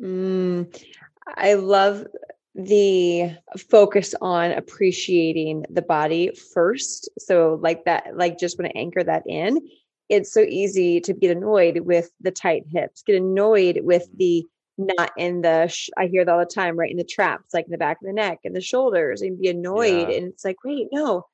Mm, 0.00 0.82
I 1.26 1.54
love 1.54 2.06
the 2.54 3.36
focus 3.70 4.14
on 4.20 4.50
appreciating 4.52 5.64
the 5.70 5.82
body 5.82 6.32
first. 6.54 7.08
So, 7.18 7.58
like 7.62 7.84
that, 7.84 8.16
like 8.16 8.38
just 8.38 8.58
want 8.58 8.72
to 8.72 8.78
anchor 8.78 9.04
that 9.04 9.24
in. 9.26 9.60
It's 10.08 10.32
so 10.32 10.40
easy 10.40 11.00
to 11.00 11.12
get 11.12 11.36
annoyed 11.36 11.80
with 11.80 12.10
the 12.20 12.30
tight 12.30 12.64
hips, 12.66 13.02
get 13.02 13.16
annoyed 13.16 13.80
with 13.82 14.08
the 14.16 14.44
not 14.78 15.10
in 15.16 15.42
the, 15.42 15.66
sh- 15.66 15.90
I 15.96 16.06
hear 16.06 16.24
that 16.24 16.30
all 16.32 16.38
the 16.38 16.46
time, 16.46 16.78
right 16.78 16.90
in 16.90 16.96
the 16.96 17.04
traps, 17.04 17.52
like 17.52 17.66
in 17.66 17.72
the 17.72 17.78
back 17.78 17.98
of 18.00 18.06
the 18.06 18.12
neck 18.12 18.38
and 18.44 18.54
the 18.54 18.60
shoulders, 18.60 19.22
and 19.22 19.38
be 19.38 19.48
annoyed. 19.48 20.08
Yeah. 20.08 20.16
And 20.16 20.28
it's 20.28 20.44
like, 20.44 20.62
wait, 20.64 20.86
no, 20.92 21.26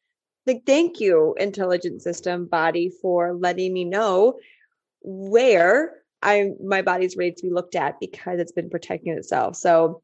like, 0.46 0.64
thank 0.66 1.00
you, 1.00 1.34
intelligent 1.38 2.02
system 2.02 2.46
body, 2.46 2.90
for 3.02 3.34
letting 3.34 3.72
me 3.72 3.84
know 3.84 4.38
where 5.02 6.03
I 6.24 6.50
my 6.64 6.82
body's 6.82 7.16
ready 7.16 7.32
to 7.32 7.42
be 7.42 7.50
looked 7.50 7.76
at 7.76 8.00
because 8.00 8.40
it's 8.40 8.52
been 8.52 8.70
protecting 8.70 9.12
itself. 9.12 9.56
So 9.56 10.02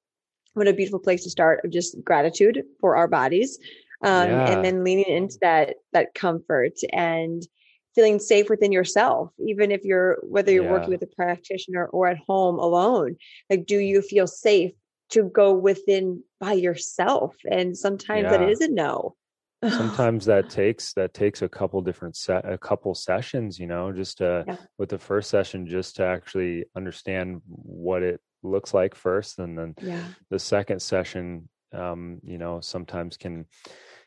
what 0.54 0.68
a 0.68 0.72
beautiful 0.72 0.98
place 0.98 1.24
to 1.24 1.30
start 1.30 1.64
of 1.64 1.70
just 1.70 1.96
gratitude 2.04 2.62
for 2.80 2.96
our 2.96 3.08
bodies. 3.08 3.58
Um, 4.02 4.30
yeah. 4.30 4.50
and 4.50 4.64
then 4.64 4.82
leaning 4.82 5.04
into 5.04 5.36
that 5.42 5.76
that 5.92 6.14
comfort 6.14 6.78
and 6.90 7.46
feeling 7.94 8.18
safe 8.18 8.48
within 8.48 8.72
yourself 8.72 9.30
even 9.46 9.70
if 9.70 9.84
you're 9.84 10.18
whether 10.22 10.50
you're 10.52 10.64
yeah. 10.64 10.70
working 10.70 10.90
with 10.90 11.02
a 11.02 11.06
practitioner 11.06 11.86
or 11.86 12.06
at 12.06 12.16
home 12.16 12.58
alone 12.58 13.16
like 13.50 13.66
do 13.66 13.76
you 13.76 14.00
feel 14.00 14.26
safe 14.26 14.72
to 15.10 15.24
go 15.24 15.52
within 15.52 16.22
by 16.38 16.52
yourself 16.52 17.34
and 17.50 17.76
sometimes 17.76 18.22
yeah. 18.22 18.30
that 18.30 18.48
is 18.48 18.60
a 18.60 18.68
no 18.68 19.16
sometimes 19.68 20.24
that 20.24 20.48
takes 20.48 20.94
that 20.94 21.12
takes 21.12 21.42
a 21.42 21.48
couple 21.48 21.80
different 21.82 22.16
set 22.16 22.50
a 22.50 22.56
couple 22.56 22.94
sessions 22.94 23.58
you 23.58 23.66
know 23.66 23.92
just 23.92 24.18
to 24.18 24.44
yeah. 24.46 24.56
with 24.78 24.88
the 24.88 24.98
first 24.98 25.28
session 25.28 25.66
just 25.66 25.96
to 25.96 26.04
actually 26.04 26.64
understand 26.76 27.42
what 27.46 28.02
it 28.02 28.20
looks 28.42 28.72
like 28.72 28.94
first 28.94 29.38
and 29.38 29.58
then 29.58 29.74
yeah. 29.82 30.02
the 30.30 30.38
second 30.38 30.80
session 30.80 31.46
um 31.74 32.20
you 32.24 32.38
know 32.38 32.60
sometimes 32.60 33.18
can 33.18 33.44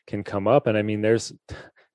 can 0.08 0.24
come 0.24 0.48
up 0.48 0.66
and 0.66 0.76
i 0.76 0.82
mean 0.82 1.00
there's 1.00 1.32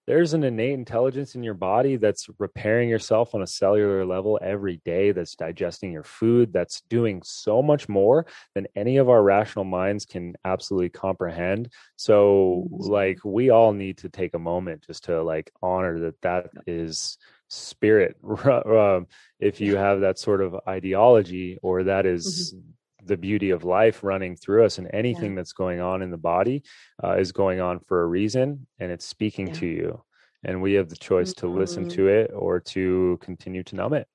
there's 0.10 0.34
an 0.34 0.44
innate 0.44 0.74
intelligence 0.74 1.36
in 1.36 1.44
your 1.44 1.54
body 1.54 1.96
that's 1.96 2.28
repairing 2.40 2.90
yourself 2.90 3.36
on 3.36 3.44
a 3.44 3.48
cellular 3.48 4.04
level 4.04 4.40
every 4.42 4.82
day 4.84 5.12
that's 5.12 5.36
digesting 5.36 5.92
your 5.92 6.04
food 6.04 6.52
that's 6.52 6.82
doing 6.90 7.22
so 7.24 7.62
much 7.62 7.88
more 7.88 8.26
than 8.56 8.66
any 8.76 8.98
of 8.98 9.08
our 9.08 9.22
rational 9.22 9.66
minds 9.66 10.06
can 10.06 10.34
absolutely 10.46 10.90
comprehend. 10.90 11.72
So 11.96 12.68
like 12.72 13.20
we 13.24 13.52
all 13.52 13.72
need 13.72 14.00
to 14.00 14.10
take 14.10 14.34
a 14.34 14.40
moment 14.40 14.84
just 14.88 15.04
to 15.04 15.22
like 15.22 15.52
honor 15.62 16.00
that 16.00 16.20
that 16.22 16.48
is 16.66 17.20
spirit 17.48 18.18
um, 18.66 19.06
if 19.40 19.62
you 19.62 19.76
have 19.76 20.02
that 20.02 20.18
sort 20.18 20.42
of 20.42 20.56
ideology 20.68 21.60
or 21.62 21.84
that 21.84 22.08
is 22.08 22.56
mm-hmm 22.56 22.70
the 23.10 23.18
beauty 23.18 23.50
of 23.50 23.66
life 23.66 24.04
running 24.04 24.36
through 24.36 24.64
us 24.66 24.78
and 24.78 24.90
anything 24.94 25.32
yeah. 25.32 25.38
that's 25.38 25.54
going 25.54 25.82
on 25.82 26.02
in 26.02 26.12
the 26.12 26.18
body 26.18 26.64
uh, 27.04 27.18
is 27.18 27.32
going 27.32 27.60
on 27.60 27.80
for 27.80 28.02
a 28.02 28.08
reason 28.08 28.66
and 28.80 28.92
it's 28.92 29.06
speaking 29.06 29.48
yeah. 29.48 29.54
to 29.54 29.66
you 29.66 30.04
and 30.44 30.62
we 30.62 30.74
have 30.74 30.88
the 30.88 30.96
choice 30.96 31.34
mm-hmm. 31.34 31.48
to 31.48 31.60
listen 31.60 31.84
mm-hmm. 31.84 31.96
to 31.96 32.08
it 32.08 32.32
or 32.34 32.60
to 32.60 33.18
continue 33.22 33.64
to 33.64 33.76
numb 33.76 33.94
it 33.94 34.08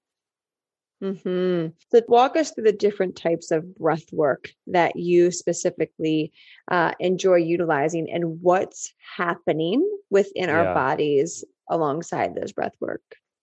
Mm-hmm. 1.03 1.73
So, 1.91 2.03
walk 2.09 2.37
us 2.37 2.53
through 2.53 2.65
the 2.65 2.73
different 2.73 3.17
types 3.17 3.51
of 3.51 3.75
breath 3.75 4.11
work 4.13 4.51
that 4.69 4.97
you 4.97 5.31
specifically 5.31 6.33
uh, 6.71 6.93
enjoy 6.99 7.37
utilizing 7.37 8.11
and 8.11 8.41
what's 8.41 8.95
happening 9.17 9.87
within 10.09 10.49
yeah. 10.49 10.53
our 10.53 10.75
bodies 10.75 11.45
alongside 11.69 12.35
this 12.35 12.53
breath 12.53 12.75
work. 12.81 13.03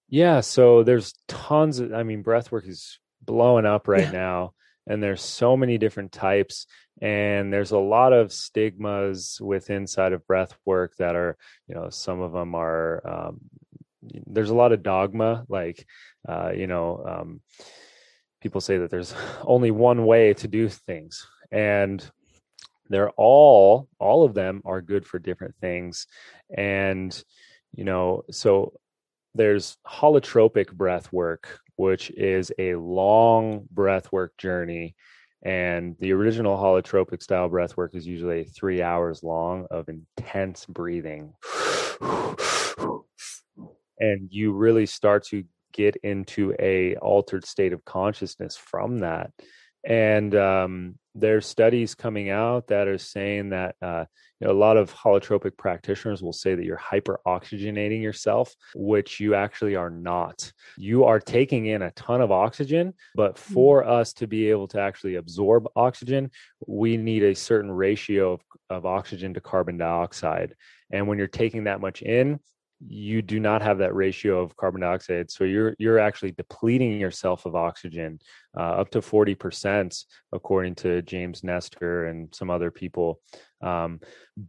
Yeah. 0.10 0.40
So, 0.40 0.82
there's 0.82 1.14
tons 1.28 1.80
of, 1.80 1.94
I 1.94 2.02
mean, 2.02 2.24
breath 2.24 2.52
work 2.52 2.66
is 2.68 3.00
blowing 3.22 3.66
up 3.66 3.88
right 3.88 4.12
now 4.14 4.54
and 4.88 5.02
there's 5.02 5.22
so 5.22 5.56
many 5.56 5.78
different 5.78 6.12
types 6.12 6.66
and 7.02 7.52
there's 7.52 7.72
a 7.72 7.78
lot 7.78 8.14
of 8.14 8.32
stigmas 8.32 9.40
with 9.42 9.70
inside 9.70 10.14
of 10.14 10.26
breath 10.28 10.54
work 10.66 10.96
that 10.98 11.16
are 11.16 11.38
you 11.68 11.76
know 11.76 11.90
some 11.90 12.22
of 12.22 12.32
them 12.32 12.56
are 12.56 13.02
um, 13.08 13.40
there's 14.28 14.50
a 14.50 14.56
lot 14.56 14.72
of 14.72 14.84
dogma 14.84 15.46
like 15.48 15.86
uh, 16.28 16.52
you 16.56 16.68
know 16.68 17.04
um, 17.08 17.42
people 18.42 18.62
say 18.62 18.78
that 18.78 18.90
there's 18.90 19.14
only 19.44 19.72
one 19.72 20.06
way 20.06 20.34
to 20.34 20.48
do 20.48 20.68
things 20.68 21.28
and 21.52 22.10
they're 22.90 23.12
all 23.12 23.88
all 24.00 24.24
of 24.24 24.34
them 24.34 24.62
are 24.66 24.82
good 24.82 25.06
for 25.06 25.20
different 25.20 25.56
things 25.62 26.08
and 26.56 27.24
you 27.74 27.84
know 27.84 28.24
so 28.30 28.74
there's 29.34 29.78
holotropic 29.88 30.72
breath 30.74 31.12
work 31.14 31.60
which 31.76 32.12
is 32.12 32.52
a 32.60 32.76
long 32.76 33.68
breath 33.72 34.12
work 34.12 34.38
journey. 34.38 34.96
And 35.44 35.96
the 36.00 36.14
original 36.14 36.58
holotropic 36.58 37.24
style 37.24 37.50
breath 37.50 37.76
work 37.76 37.96
is 37.96 38.06
usually 38.06 38.44
three 38.44 38.82
hours 38.82 39.24
long 39.24 39.66
of 39.72 39.90
intense 39.90 40.66
breathing. 40.66 41.34
and 44.00 44.28
you 44.30 44.52
really 44.52 44.86
start 44.86 45.24
to 45.28 45.44
get 45.74 45.96
into 46.04 46.54
a 46.60 46.96
altered 46.98 47.46
state 47.46 47.72
of 47.74 47.86
consciousness 47.86 48.58
from 48.58 49.00
that 49.00 49.32
and 49.84 50.36
um, 50.36 50.96
there's 51.16 51.46
studies 51.46 51.96
coming 51.96 52.30
out 52.30 52.68
that 52.68 52.88
are 52.88 52.98
saying 52.98 53.50
that 53.50 53.76
uh, 53.82 54.06
you 54.40 54.48
know, 54.48 54.54
a 54.54 54.58
lot 54.58 54.78
of 54.78 54.94
holotropic 54.94 55.56
practitioners 55.56 56.24
will 56.24 56.34
say 56.34 56.56
that 56.56 56.66
you're 56.66 56.76
hyper 56.76 57.20
oxygenating 57.28 58.02
yourself, 58.02 58.56
which 58.74 59.20
you 59.20 59.36
actually 59.36 59.76
are 59.76 59.90
not. 59.90 60.52
You 60.78 61.06
are 61.06 61.20
taking 61.20 61.68
in 61.68 61.84
a 61.84 61.92
ton 61.92 62.22
of 62.22 62.32
oxygen, 62.32 62.94
but 63.14 63.38
hmm. 63.38 63.54
for 63.54 63.88
us 63.88 64.14
to 64.14 64.28
be 64.28 64.50
able 64.50 64.68
to 64.70 64.82
actually 64.82 65.16
absorb 65.16 65.68
oxygen, 65.76 66.32
we 66.66 66.98
need 66.98 67.24
a 67.24 67.36
certain 67.36 67.72
ratio 67.72 68.34
of, 68.34 68.42
of 68.70 68.86
oxygen 68.86 69.34
to 69.36 69.42
carbon 69.42 69.78
dioxide. 69.78 70.56
And 70.92 71.08
when 71.08 71.18
you're 71.18 71.28
taking 71.28 71.66
that 71.66 71.80
much 71.80 72.02
in, 72.02 72.40
you 72.88 73.22
do 73.22 73.40
not 73.40 73.62
have 73.62 73.78
that 73.78 73.96
ratio 73.96 74.42
of 74.42 74.56
carbon 74.58 74.82
dioxide 74.82 75.30
so 75.30 75.44
you're 75.44 75.76
you're 75.78 76.00
actually 76.00 76.32
depleting 76.32 77.00
yourself 77.00 77.46
of 77.46 77.56
oxygen 77.56 78.20
uh, 78.58 78.74
up 78.74 78.90
to 78.90 79.00
40% 79.00 80.06
according 80.34 80.76
to 80.76 81.02
james 81.04 81.44
nestor 81.44 82.06
and 82.06 82.34
some 82.34 82.50
other 82.50 82.72
people 82.72 83.20
um, 83.62 84.00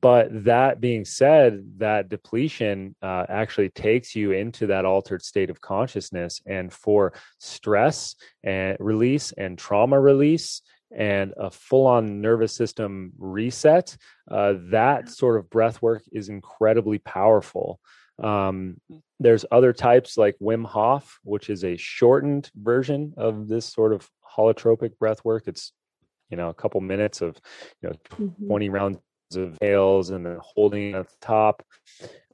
but 0.01 0.29
that 0.45 0.81
being 0.81 1.05
said 1.05 1.63
that 1.77 2.09
depletion 2.09 2.95
uh, 3.03 3.27
actually 3.29 3.69
takes 3.69 4.17
you 4.17 4.33
into 4.33 4.67
that 4.69 4.85
altered 4.85 5.23
state 5.23 5.51
of 5.51 5.61
consciousness 5.61 6.41
and 6.47 6.73
for 6.73 7.13
stress 7.39 8.15
and 8.43 8.77
release 8.81 9.33
and 9.33 9.59
trauma 9.59 10.01
release 10.01 10.63
and 10.95 11.33
a 11.37 11.51
full 11.51 11.87
on 11.87 12.21
nervous 12.21 12.55
system 12.55 13.13
reset, 13.19 13.97
uh, 14.31 14.55
that 14.71 15.09
sort 15.09 15.39
of 15.39 15.49
breath 15.51 15.81
work 15.81 16.03
is 16.13 16.29
incredibly 16.29 16.99
powerful. 16.99 17.81
Um, 18.23 18.81
there's 19.21 19.45
other 19.51 19.73
types 19.73 20.17
like 20.17 20.37
Wim 20.41 20.65
Hof, 20.65 21.19
which 21.25 21.51
is 21.51 21.65
a 21.65 21.77
shortened 21.77 22.51
version 22.55 23.15
of 23.17 23.49
this 23.49 23.67
sort 23.67 23.93
of 23.93 24.09
holotropic 24.37 24.99
breath 24.99 25.25
work. 25.25 25.45
It's, 25.47 25.73
you 26.31 26.37
know, 26.37 26.49
a 26.49 26.55
couple 26.55 26.81
minutes 26.81 27.21
of, 27.21 27.37
you 27.83 27.89
know, 27.89 27.97
mm-hmm. 28.17 28.47
20 28.47 28.69
rounds 28.69 28.99
of 29.37 29.59
tails 29.59 30.11
and 30.11 30.25
then 30.25 30.39
holding 30.41 30.91
it 30.91 30.95
at 30.95 31.09
the 31.09 31.17
top 31.21 31.63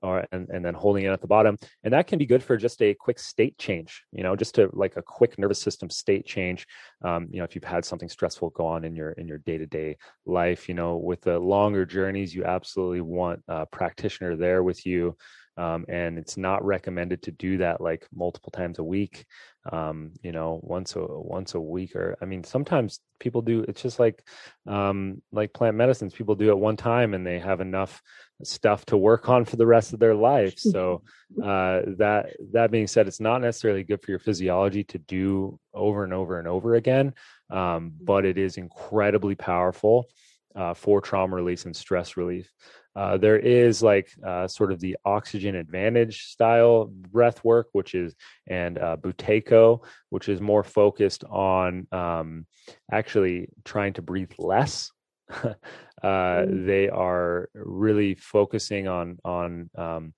or 0.03 0.24
and, 0.33 0.48
and 0.51 0.64
then 0.64 0.74
holding 0.74 1.05
it 1.05 1.09
at 1.09 1.20
the 1.20 1.27
bottom 1.27 1.57
and 1.83 1.92
that 1.92 2.07
can 2.07 2.18
be 2.18 2.27
good 2.27 2.42
for 2.42 2.57
just 2.57 2.81
a 2.83 2.94
quick 2.94 3.18
state 3.18 3.57
change 3.59 4.05
you 4.12 4.22
know 4.22 4.37
just 4.37 4.55
to 4.55 4.70
like 4.72 4.96
a 4.96 5.03
quick 5.03 5.38
nervous 5.38 5.61
system 5.61 5.90
state 5.90 6.27
change 6.27 6.66
um, 7.05 7.29
you 7.31 7.38
know 7.38 7.44
if 7.44 7.55
you've 7.55 7.64
had 7.64 7.85
something 7.85 8.09
stressful 8.09 8.51
go 8.51 8.66
on 8.66 8.85
in 8.85 8.94
your 8.94 9.12
in 9.12 9.27
your 9.27 9.38
day-to-day 9.38 9.96
life 10.27 10.68
you 10.68 10.74
know 10.74 10.96
with 10.96 11.20
the 11.22 11.38
longer 11.38 11.85
journeys 11.85 12.35
you 12.35 12.44
absolutely 12.44 13.01
want 13.01 13.42
a 13.48 13.66
practitioner 13.66 14.37
there 14.37 14.62
with 14.62 14.87
you 14.87 15.16
um, 15.59 15.85
and 15.88 16.18
it's 16.18 16.37
not 16.37 16.64
recommended 16.64 17.23
to 17.23 17.31
do 17.33 17.59
that 17.59 17.81
like 17.81 18.07
multiple 18.14 18.51
times 18.51 18.79
a 18.79 18.85
week 18.85 19.27
um, 19.71 20.12
you 20.23 20.33
know 20.33 20.61
once 20.62 20.97
a 20.97 21.01
once 21.01 21.55
a 21.55 21.61
week 21.61 21.94
or 21.94 22.16
i 22.23 22.25
mean 22.25 22.42
sometimes 22.44 23.01
people 23.21 23.42
do 23.42 23.64
it's 23.68 23.83
just 23.83 23.99
like 23.99 24.23
um, 24.66 25.21
like 25.33 25.53
plant 25.53 25.77
medicines 25.77 26.14
people 26.14 26.35
do 26.35 26.51
it 26.51 26.59
one 26.59 26.77
time 26.77 27.14
and 27.14 27.27
they 27.27 27.38
have 27.38 27.61
enough 27.61 28.01
stuff 28.44 28.85
to 28.87 28.97
work 28.97 29.29
on 29.29 29.44
for 29.44 29.57
the 29.57 29.66
rest 29.66 29.92
of 29.92 29.99
their 29.99 30.14
life. 30.14 30.59
So 30.59 31.03
uh, 31.42 31.83
that 31.99 32.37
that 32.53 32.71
being 32.71 32.87
said 32.87 33.09
it's 33.09 33.21
not 33.21 33.40
necessarily 33.40 33.83
good 33.83 34.03
for 34.03 34.11
your 34.11 34.21
physiology 34.21 34.85
to 34.85 34.99
do 34.99 35.59
over 35.75 36.05
and 36.05 36.12
over 36.12 36.38
and 36.38 36.49
over 36.49 36.75
again 36.75 37.14
um, 37.51 37.92
but 38.01 38.25
it 38.25 38.38
is 38.38 38.57
incredibly 38.57 39.35
powerful 39.35 40.09
uh, 40.56 40.74
for 40.74 41.00
trauma 41.00 41.37
release 41.37 41.64
and 41.64 41.76
stress 41.76 42.16
relief 42.16 42.50
uh, 42.98 43.16
there 43.16 43.38
is 43.38 43.80
like 43.80 44.11
uh, 44.26 44.48
sort 44.48 44.72
of 44.72 44.80
the 44.80 44.96
oxygen 45.04 45.54
advantage 45.54 46.24
style 46.24 46.87
breath 46.87 47.44
work, 47.44 47.68
which 47.70 47.94
is 47.94 48.16
and 48.48 48.76
uh, 48.76 48.96
Buteyko, 48.96 49.84
which 50.11 50.28
is 50.28 50.40
more 50.40 50.64
focused 50.64 51.22
on 51.22 51.87
um, 51.92 52.44
actually 52.90 53.50
trying 53.64 53.92
to 53.94 54.02
breathe 54.02 54.32
less. 54.38 54.90
Uh, 56.00 56.46
mm. 56.46 56.64
They 56.64 56.88
are 56.88 57.50
really 57.54 58.14
focusing 58.14 58.87
on 58.87 59.18
on 59.24 59.68
um, 59.76 60.14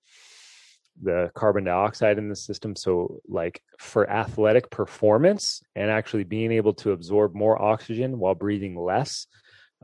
the 1.01 1.31
carbon 1.35 1.65
dioxide 1.65 2.19
in 2.19 2.29
the 2.29 2.37
system. 2.37 2.77
So, 2.77 3.23
like 3.27 3.63
for 3.79 4.07
athletic 4.11 4.69
performance 4.69 5.63
and 5.75 5.91
actually 5.91 6.25
being 6.25 6.53
able 6.53 6.75
to 6.75 6.91
absorb 6.91 7.35
more 7.35 7.63
oxygen 7.63 8.19
while 8.19 8.35
breathing 8.35 8.77
less, 8.77 9.27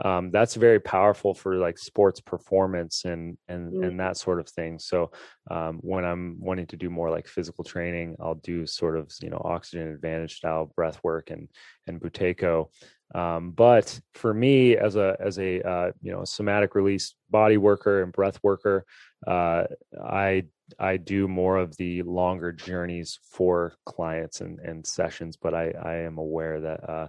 um, 0.05 0.31
that's 0.31 0.55
very 0.55 0.81
powerful 0.81 1.35
for 1.35 1.57
like 1.57 1.79
sports 1.79 2.21
performance 2.21 3.05
and 3.05 3.39
and 3.49 3.73
mm. 3.73 3.87
and 3.87 3.99
that 3.99 4.17
sort 4.17 4.41
of 4.41 4.49
thing 4.49 4.79
so 4.79 5.11
um, 5.51 5.79
when 5.81 6.05
i'm 6.05 6.37
wanting 6.39 6.67
to 6.67 6.77
do 6.77 6.91
more 6.91 7.11
like 7.11 7.27
physical 7.27 7.65
training 7.65 8.17
i'll 8.21 8.35
do 8.37 8.67
sort 8.67 8.99
of 8.99 9.11
you 9.23 9.31
know 9.31 9.41
oxygen 9.45 9.89
advantage 9.89 10.37
style 10.37 10.71
breath 10.77 11.01
work 11.03 11.31
and 11.31 11.49
and 11.87 12.01
Buteyko 12.01 12.69
um, 13.15 13.53
but 13.53 13.99
for 14.15 14.35
me 14.35 14.77
as 14.77 14.97
a 14.97 15.17
as 15.21 15.39
a 15.39 15.63
uh, 15.63 15.93
you 16.03 16.13
know 16.13 16.25
somatic 16.25 16.75
release 16.75 17.15
body 17.31 17.57
worker 17.57 18.03
and 18.03 18.13
breath 18.13 18.39
worker 18.43 18.85
uh, 19.27 19.65
i 20.05 20.45
i 20.79 20.97
do 20.97 21.29
more 21.29 21.57
of 21.57 21.77
the 21.77 22.03
longer 22.03 22.53
journeys 22.53 23.19
for 23.31 23.75
clients 23.87 24.41
and 24.41 24.59
and 24.61 24.87
sessions 24.87 25.37
but 25.37 25.55
i 25.55 25.73
i 25.83 25.95
am 25.95 26.19
aware 26.19 26.61
that 26.61 26.91
uh, 26.91 27.07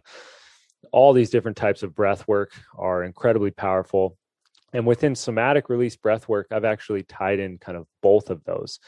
all 0.91 1.13
these 1.13 1.29
different 1.29 1.57
types 1.57 1.83
of 1.83 1.95
breath 1.95 2.27
work 2.27 2.51
are 2.77 3.03
incredibly 3.03 3.51
powerful. 3.51 4.17
And 4.73 4.85
within 4.85 5.15
somatic 5.15 5.69
release 5.69 5.95
breath 5.95 6.27
work, 6.27 6.47
I've 6.51 6.65
actually 6.65 7.03
tied 7.03 7.39
in 7.39 7.57
kind 7.57 7.77
of 7.77 7.87
both 8.01 8.29
of 8.29 8.43
those. 8.43 8.79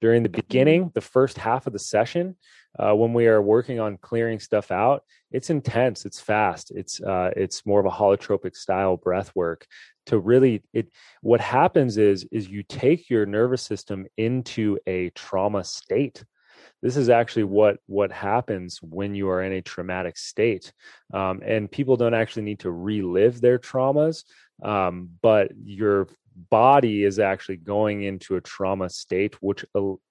During 0.00 0.22
the 0.22 0.28
beginning, 0.28 0.90
the 0.94 1.00
first 1.00 1.38
half 1.38 1.66
of 1.66 1.72
the 1.72 1.78
session, 1.78 2.36
uh, 2.78 2.94
when 2.94 3.12
we 3.12 3.28
are 3.28 3.40
working 3.40 3.78
on 3.78 3.98
clearing 3.98 4.40
stuff 4.40 4.70
out, 4.70 5.04
it's 5.30 5.48
intense, 5.50 6.04
it's 6.04 6.20
fast, 6.20 6.72
it's 6.74 7.00
uh, 7.00 7.30
it's 7.36 7.64
more 7.64 7.80
of 7.80 7.86
a 7.86 7.90
holotropic 7.90 8.56
style 8.56 8.96
breath 8.96 9.30
work. 9.34 9.66
To 10.06 10.18
really, 10.18 10.62
it 10.72 10.90
what 11.20 11.40
happens 11.40 11.98
is 11.98 12.26
is 12.32 12.48
you 12.48 12.62
take 12.62 13.08
your 13.08 13.26
nervous 13.26 13.62
system 13.62 14.06
into 14.16 14.78
a 14.86 15.10
trauma 15.10 15.64
state 15.64 16.24
this 16.82 16.96
is 16.96 17.08
actually 17.08 17.44
what 17.44 17.78
what 17.86 18.12
happens 18.12 18.78
when 18.82 19.14
you 19.14 19.28
are 19.28 19.42
in 19.42 19.52
a 19.52 19.62
traumatic 19.62 20.16
state 20.16 20.72
um, 21.12 21.40
and 21.44 21.70
people 21.70 21.96
don't 21.96 22.14
actually 22.14 22.42
need 22.42 22.60
to 22.60 22.70
relive 22.70 23.40
their 23.40 23.58
traumas 23.58 24.24
um, 24.62 25.08
but 25.22 25.50
your 25.64 26.08
body 26.50 27.02
is 27.02 27.18
actually 27.18 27.56
going 27.56 28.02
into 28.02 28.36
a 28.36 28.40
trauma 28.40 28.88
state 28.88 29.34
which 29.42 29.64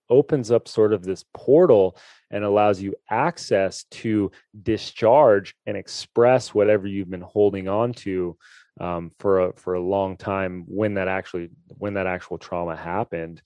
opens 0.10 0.52
up 0.52 0.68
sort 0.68 0.94
of 0.94 1.04
this 1.04 1.24
portal 1.34 1.98
and 2.32 2.44
allows 2.44 2.82
you 2.82 2.96
access 3.10 3.86
to 3.86 4.32
discharge 4.64 5.56
and 5.66 5.78
express 5.78 6.54
whatever 6.54 6.88
you've 6.88 7.10
been 7.10 7.22
holding 7.22 7.68
on 7.68 7.94
to 7.94 8.38
um, 8.80 9.12
for 9.20 9.48
a 9.48 9.54
for 9.54 9.74
a 9.74 9.82
long 9.82 10.18
time 10.18 10.64
when 10.68 10.96
that 10.96 11.08
actually 11.08 11.50
when 11.70 11.96
that 11.96 12.08
actual 12.08 12.38
trauma 12.38 12.76
happened 12.76 13.42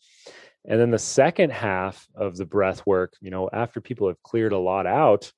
and 0.65 0.79
then 0.79 0.91
the 0.91 0.99
second 0.99 1.51
half 1.51 2.07
of 2.15 2.37
the 2.37 2.45
breath 2.45 2.85
work, 2.85 3.13
you 3.19 3.31
know, 3.31 3.49
after 3.51 3.81
people 3.81 4.07
have 4.07 4.21
cleared 4.21 4.53
a 4.53 4.57
lot 4.57 4.85
out, 4.85 5.31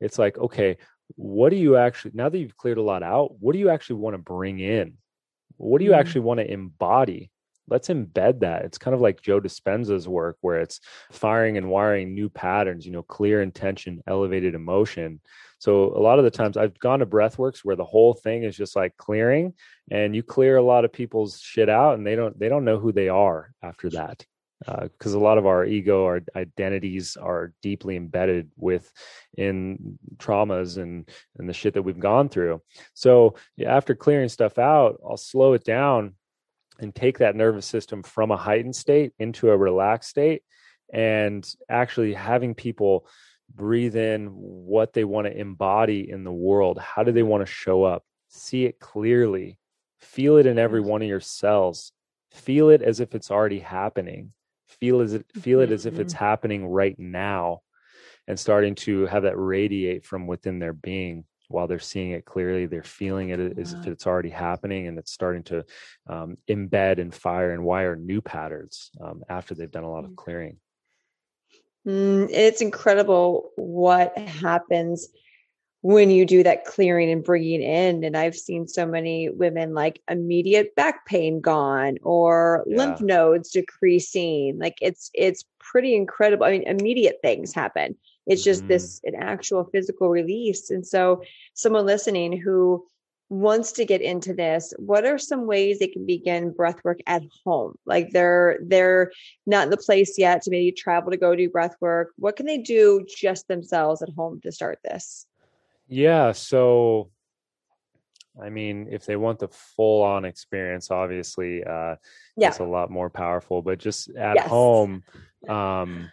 it's 0.00 0.18
like, 0.18 0.38
okay, 0.38 0.76
what 1.16 1.50
do 1.50 1.56
you 1.56 1.76
actually, 1.76 2.12
now 2.14 2.28
that 2.28 2.38
you've 2.38 2.56
cleared 2.56 2.78
a 2.78 2.82
lot 2.82 3.02
out, 3.02 3.40
what 3.40 3.54
do 3.54 3.58
you 3.58 3.70
actually 3.70 3.96
want 3.96 4.14
to 4.14 4.18
bring 4.18 4.60
in? 4.60 4.94
What 5.56 5.78
do 5.78 5.84
you 5.84 5.92
mm-hmm. 5.92 6.00
actually 6.00 6.20
want 6.20 6.38
to 6.38 6.50
embody? 6.50 7.30
Let's 7.68 7.88
embed 7.88 8.40
that. 8.40 8.64
It's 8.64 8.78
kind 8.78 8.94
of 8.94 9.00
like 9.00 9.20
Joe 9.20 9.40
Dispenza's 9.40 10.08
work, 10.08 10.38
where 10.40 10.60
it's 10.60 10.80
firing 11.10 11.58
and 11.58 11.68
wiring 11.68 12.14
new 12.14 12.30
patterns, 12.30 12.86
you 12.86 12.92
know, 12.92 13.02
clear 13.02 13.42
intention, 13.42 14.02
elevated 14.06 14.54
emotion. 14.54 15.20
So 15.58 15.92
a 15.94 16.00
lot 16.00 16.18
of 16.18 16.24
the 16.24 16.30
times 16.30 16.56
I've 16.56 16.78
gone 16.78 17.00
to 17.00 17.06
breathworks 17.06 17.58
where 17.64 17.76
the 17.76 17.84
whole 17.84 18.14
thing 18.14 18.44
is 18.44 18.56
just 18.56 18.76
like 18.76 18.96
clearing 18.96 19.54
and 19.90 20.14
you 20.14 20.22
clear 20.22 20.56
a 20.56 20.62
lot 20.62 20.84
of 20.84 20.92
people's 20.92 21.40
shit 21.40 21.68
out 21.68 21.98
and 21.98 22.06
they 22.06 22.14
don't 22.14 22.38
they 22.38 22.48
don't 22.48 22.64
know 22.64 22.78
who 22.78 22.92
they 22.92 23.08
are 23.08 23.52
after 23.60 23.90
that 23.90 24.24
because 24.66 25.14
uh, 25.14 25.18
a 25.18 25.20
lot 25.20 25.38
of 25.38 25.46
our 25.46 25.64
ego, 25.64 26.04
our 26.04 26.20
identities 26.34 27.16
are 27.16 27.52
deeply 27.62 27.96
embedded 27.96 28.50
with 28.56 28.90
in 29.36 29.98
traumas 30.16 30.78
and 30.78 31.08
and 31.38 31.48
the 31.48 31.52
shit 31.52 31.74
that 31.74 31.82
we've 31.82 31.98
gone 31.98 32.28
through. 32.28 32.60
So 32.94 33.36
yeah, 33.56 33.74
after 33.74 33.94
clearing 33.94 34.28
stuff 34.28 34.58
out, 34.58 35.00
I'll 35.08 35.16
slow 35.16 35.52
it 35.52 35.64
down 35.64 36.14
and 36.80 36.94
take 36.94 37.18
that 37.18 37.36
nervous 37.36 37.66
system 37.66 38.02
from 38.02 38.30
a 38.30 38.36
heightened 38.36 38.76
state 38.76 39.12
into 39.18 39.50
a 39.50 39.56
relaxed 39.56 40.10
state, 40.10 40.42
and 40.92 41.48
actually 41.68 42.14
having 42.14 42.54
people 42.54 43.06
breathe 43.54 43.96
in 43.96 44.26
what 44.26 44.92
they 44.92 45.04
want 45.04 45.26
to 45.26 45.38
embody 45.38 46.10
in 46.10 46.24
the 46.24 46.32
world. 46.32 46.78
How 46.78 47.02
do 47.02 47.12
they 47.12 47.22
want 47.22 47.46
to 47.46 47.52
show 47.52 47.84
up? 47.84 48.04
See 48.28 48.64
it 48.64 48.78
clearly. 48.78 49.58
Feel 50.00 50.36
it 50.36 50.46
in 50.46 50.58
every 50.58 50.80
one 50.80 51.00
of 51.00 51.08
your 51.08 51.20
cells. 51.20 51.92
Feel 52.30 52.68
it 52.68 52.82
as 52.82 53.00
if 53.00 53.14
it's 53.14 53.30
already 53.30 53.58
happening 53.58 54.32
feel 54.80 55.00
as 55.00 55.14
it 55.14 55.26
feel 55.40 55.60
it 55.60 55.70
as 55.70 55.86
if 55.86 55.98
it's 55.98 56.14
mm-hmm. 56.14 56.24
happening 56.24 56.66
right 56.66 56.98
now 56.98 57.60
and 58.26 58.38
starting 58.38 58.74
to 58.74 59.06
have 59.06 59.22
that 59.22 59.38
radiate 59.38 60.04
from 60.04 60.26
within 60.26 60.58
their 60.58 60.72
being 60.72 61.24
while 61.48 61.66
they're 61.66 61.78
seeing 61.78 62.10
it 62.10 62.24
clearly 62.24 62.66
they're 62.66 62.82
feeling 62.82 63.30
it 63.30 63.58
as 63.58 63.72
if 63.72 63.86
it's 63.86 64.06
already 64.06 64.28
happening 64.28 64.86
and 64.86 64.98
it's 64.98 65.12
starting 65.12 65.42
to 65.42 65.64
um, 66.06 66.36
embed 66.48 66.98
and 66.98 67.14
fire 67.14 67.52
and 67.52 67.64
wire 67.64 67.96
new 67.96 68.20
patterns 68.20 68.90
um, 69.00 69.22
after 69.28 69.54
they've 69.54 69.70
done 69.70 69.84
a 69.84 69.90
lot 69.90 70.04
of 70.04 70.10
mm. 70.10 70.16
clearing 70.16 70.56
mm, 71.86 72.28
it's 72.30 72.60
incredible 72.60 73.50
what 73.56 74.16
happens 74.18 75.08
when 75.82 76.10
you 76.10 76.26
do 76.26 76.42
that 76.42 76.64
clearing 76.64 77.10
and 77.10 77.22
bringing 77.22 77.62
in 77.62 78.02
and 78.02 78.16
i've 78.16 78.34
seen 78.34 78.66
so 78.66 78.84
many 78.84 79.28
women 79.28 79.74
like 79.74 80.02
immediate 80.10 80.74
back 80.74 81.06
pain 81.06 81.40
gone 81.40 81.96
or 82.02 82.64
yeah. 82.66 82.76
lymph 82.76 83.00
nodes 83.00 83.50
decreasing. 83.50 84.58
Like 84.58 84.78
it's 84.80 85.10
it's 85.14 85.44
pretty 85.58 85.94
incredible. 85.94 86.44
I 86.44 86.52
mean 86.52 86.62
immediate 86.66 87.18
things 87.22 87.52
happen. 87.54 87.96
It's 88.26 88.44
just 88.44 88.60
mm-hmm. 88.62 88.68
this 88.68 89.00
an 89.04 89.14
actual 89.16 89.64
physical 89.64 90.08
release. 90.08 90.70
And 90.70 90.86
so 90.86 91.22
someone 91.54 91.86
listening 91.86 92.38
who 92.38 92.86
wants 93.30 93.72
to 93.72 93.84
get 93.84 94.00
into 94.00 94.32
this 94.32 94.72
what 94.78 95.04
are 95.04 95.18
some 95.18 95.46
ways 95.46 95.78
they 95.78 95.86
can 95.86 96.06
begin 96.06 96.50
breath 96.50 96.82
work 96.84 96.98
at 97.06 97.22
home? 97.44 97.74
Like 97.86 98.10
they're 98.10 98.58
they're 98.62 99.12
not 99.46 99.64
in 99.64 99.70
the 99.70 99.76
place 99.76 100.18
yet 100.18 100.42
to 100.42 100.50
maybe 100.50 100.72
travel 100.72 101.10
to 101.10 101.16
go 101.16 101.34
do 101.34 101.50
breath 101.50 101.76
work. 101.80 102.10
What 102.16 102.36
can 102.36 102.46
they 102.46 102.58
do 102.58 103.04
just 103.06 103.48
themselves 103.48 104.02
at 104.02 104.10
home 104.10 104.40
to 104.42 104.52
start 104.52 104.78
this 104.82 105.26
yeah. 105.88 106.32
So, 106.32 107.10
I 108.40 108.50
mean, 108.50 108.88
if 108.90 109.06
they 109.06 109.16
want 109.16 109.40
the 109.40 109.48
full 109.48 110.02
on 110.02 110.24
experience, 110.24 110.90
obviously, 110.90 111.64
uh, 111.64 111.96
yeah. 112.36 112.48
it's 112.48 112.60
a 112.60 112.64
lot 112.64 112.90
more 112.90 113.10
powerful. 113.10 113.62
But 113.62 113.78
just 113.78 114.10
at 114.10 114.36
yes. 114.36 114.48
home, 114.48 115.02
um, 115.48 116.10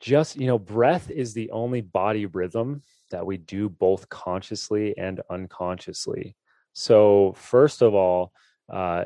just 0.00 0.36
you 0.36 0.46
know, 0.46 0.58
breath 0.58 1.10
is 1.10 1.34
the 1.34 1.50
only 1.50 1.80
body 1.80 2.26
rhythm 2.26 2.82
that 3.10 3.24
we 3.24 3.36
do 3.36 3.68
both 3.68 4.08
consciously 4.08 4.96
and 4.98 5.20
unconsciously. 5.30 6.34
So, 6.72 7.34
first 7.36 7.82
of 7.82 7.94
all, 7.94 8.32
uh, 8.68 9.04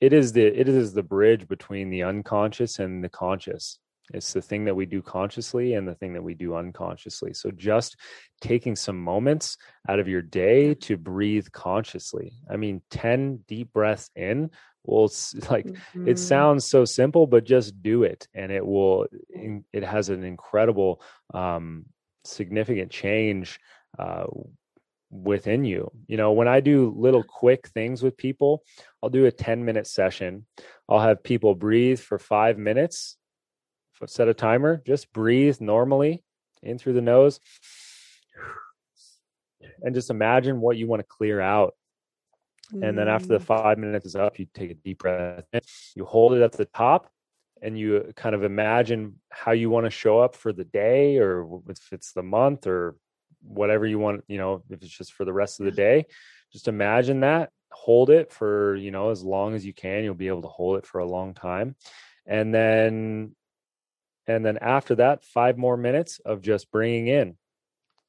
it 0.00 0.12
is 0.12 0.32
the 0.32 0.44
it 0.44 0.68
is 0.68 0.92
the 0.92 1.02
bridge 1.02 1.48
between 1.48 1.90
the 1.90 2.04
unconscious 2.04 2.78
and 2.78 3.04
the 3.04 3.08
conscious. 3.08 3.78
It's 4.12 4.32
the 4.32 4.42
thing 4.42 4.64
that 4.64 4.74
we 4.74 4.86
do 4.86 5.02
consciously 5.02 5.74
and 5.74 5.86
the 5.86 5.94
thing 5.94 6.14
that 6.14 6.22
we 6.22 6.34
do 6.34 6.54
unconsciously. 6.54 7.32
So, 7.34 7.50
just 7.50 7.96
taking 8.40 8.76
some 8.76 9.00
moments 9.00 9.56
out 9.88 9.98
of 9.98 10.08
your 10.08 10.22
day 10.22 10.74
to 10.74 10.96
breathe 10.96 11.48
consciously. 11.52 12.32
I 12.50 12.56
mean, 12.56 12.82
ten 12.90 13.44
deep 13.46 13.72
breaths 13.72 14.10
in 14.16 14.50
will 14.84 15.12
like 15.50 15.66
mm-hmm. 15.66 16.08
it 16.08 16.18
sounds 16.18 16.64
so 16.64 16.84
simple, 16.84 17.26
but 17.26 17.44
just 17.44 17.82
do 17.82 18.02
it, 18.02 18.28
and 18.34 18.52
it 18.52 18.64
will. 18.64 19.06
It 19.72 19.84
has 19.84 20.08
an 20.08 20.24
incredible 20.24 21.02
um, 21.32 21.86
significant 22.24 22.90
change 22.90 23.60
uh, 23.98 24.26
within 25.10 25.64
you. 25.64 25.90
You 26.06 26.16
know, 26.16 26.32
when 26.32 26.48
I 26.48 26.60
do 26.60 26.94
little 26.96 27.22
quick 27.22 27.68
things 27.68 28.02
with 28.02 28.16
people, 28.16 28.62
I'll 29.02 29.10
do 29.10 29.26
a 29.26 29.32
10 29.32 29.64
minute 29.64 29.86
session. 29.86 30.46
I'll 30.88 31.00
have 31.00 31.22
people 31.22 31.54
breathe 31.54 32.00
for 32.00 32.18
five 32.18 32.58
minutes, 32.58 33.16
set 34.08 34.28
a 34.28 34.34
timer, 34.34 34.82
just 34.86 35.12
breathe 35.12 35.60
normally 35.60 36.24
in 36.62 36.78
through 36.78 36.94
the 36.94 37.02
nose. 37.02 37.40
And 39.82 39.94
just 39.94 40.10
imagine 40.10 40.60
what 40.60 40.76
you 40.76 40.86
want 40.86 41.00
to 41.00 41.06
clear 41.06 41.40
out. 41.40 41.74
And 42.72 42.96
then 42.96 43.08
after 43.08 43.28
the 43.28 43.38
mm. 43.38 43.44
five 43.44 43.78
minutes 43.78 44.06
is 44.06 44.16
up, 44.16 44.38
you 44.38 44.46
take 44.54 44.70
a 44.70 44.74
deep 44.74 45.00
breath. 45.00 45.44
You 45.96 46.04
hold 46.04 46.34
it 46.34 46.42
at 46.42 46.52
the 46.52 46.66
top 46.66 47.10
and 47.62 47.78
you 47.78 48.12
kind 48.16 48.34
of 48.34 48.44
imagine 48.44 49.16
how 49.30 49.52
you 49.52 49.70
want 49.70 49.84
to 49.84 49.90
show 49.90 50.18
up 50.18 50.34
for 50.34 50.52
the 50.52 50.64
day 50.64 51.18
or 51.18 51.60
if 51.68 51.92
it's 51.92 52.12
the 52.12 52.22
month 52.22 52.66
or 52.66 52.96
whatever 53.42 53.86
you 53.86 53.98
want 53.98 54.22
you 54.28 54.38
know 54.38 54.62
if 54.70 54.82
it's 54.82 54.96
just 54.96 55.12
for 55.12 55.24
the 55.24 55.32
rest 55.32 55.60
of 55.60 55.66
the 55.66 55.72
day 55.72 56.04
just 56.52 56.68
imagine 56.68 57.20
that 57.20 57.50
hold 57.72 58.10
it 58.10 58.30
for 58.32 58.76
you 58.76 58.90
know 58.90 59.10
as 59.10 59.22
long 59.22 59.54
as 59.54 59.64
you 59.64 59.72
can 59.72 60.04
you'll 60.04 60.14
be 60.14 60.28
able 60.28 60.42
to 60.42 60.48
hold 60.48 60.76
it 60.76 60.86
for 60.86 60.98
a 60.98 61.06
long 61.06 61.32
time 61.32 61.74
and 62.26 62.54
then 62.54 63.34
and 64.30 64.44
then 64.44 64.58
after 64.58 64.94
that 64.96 65.24
five 65.24 65.58
more 65.58 65.76
minutes 65.76 66.20
of 66.24 66.42
just 66.42 66.70
bringing 66.70 67.06
in 67.06 67.36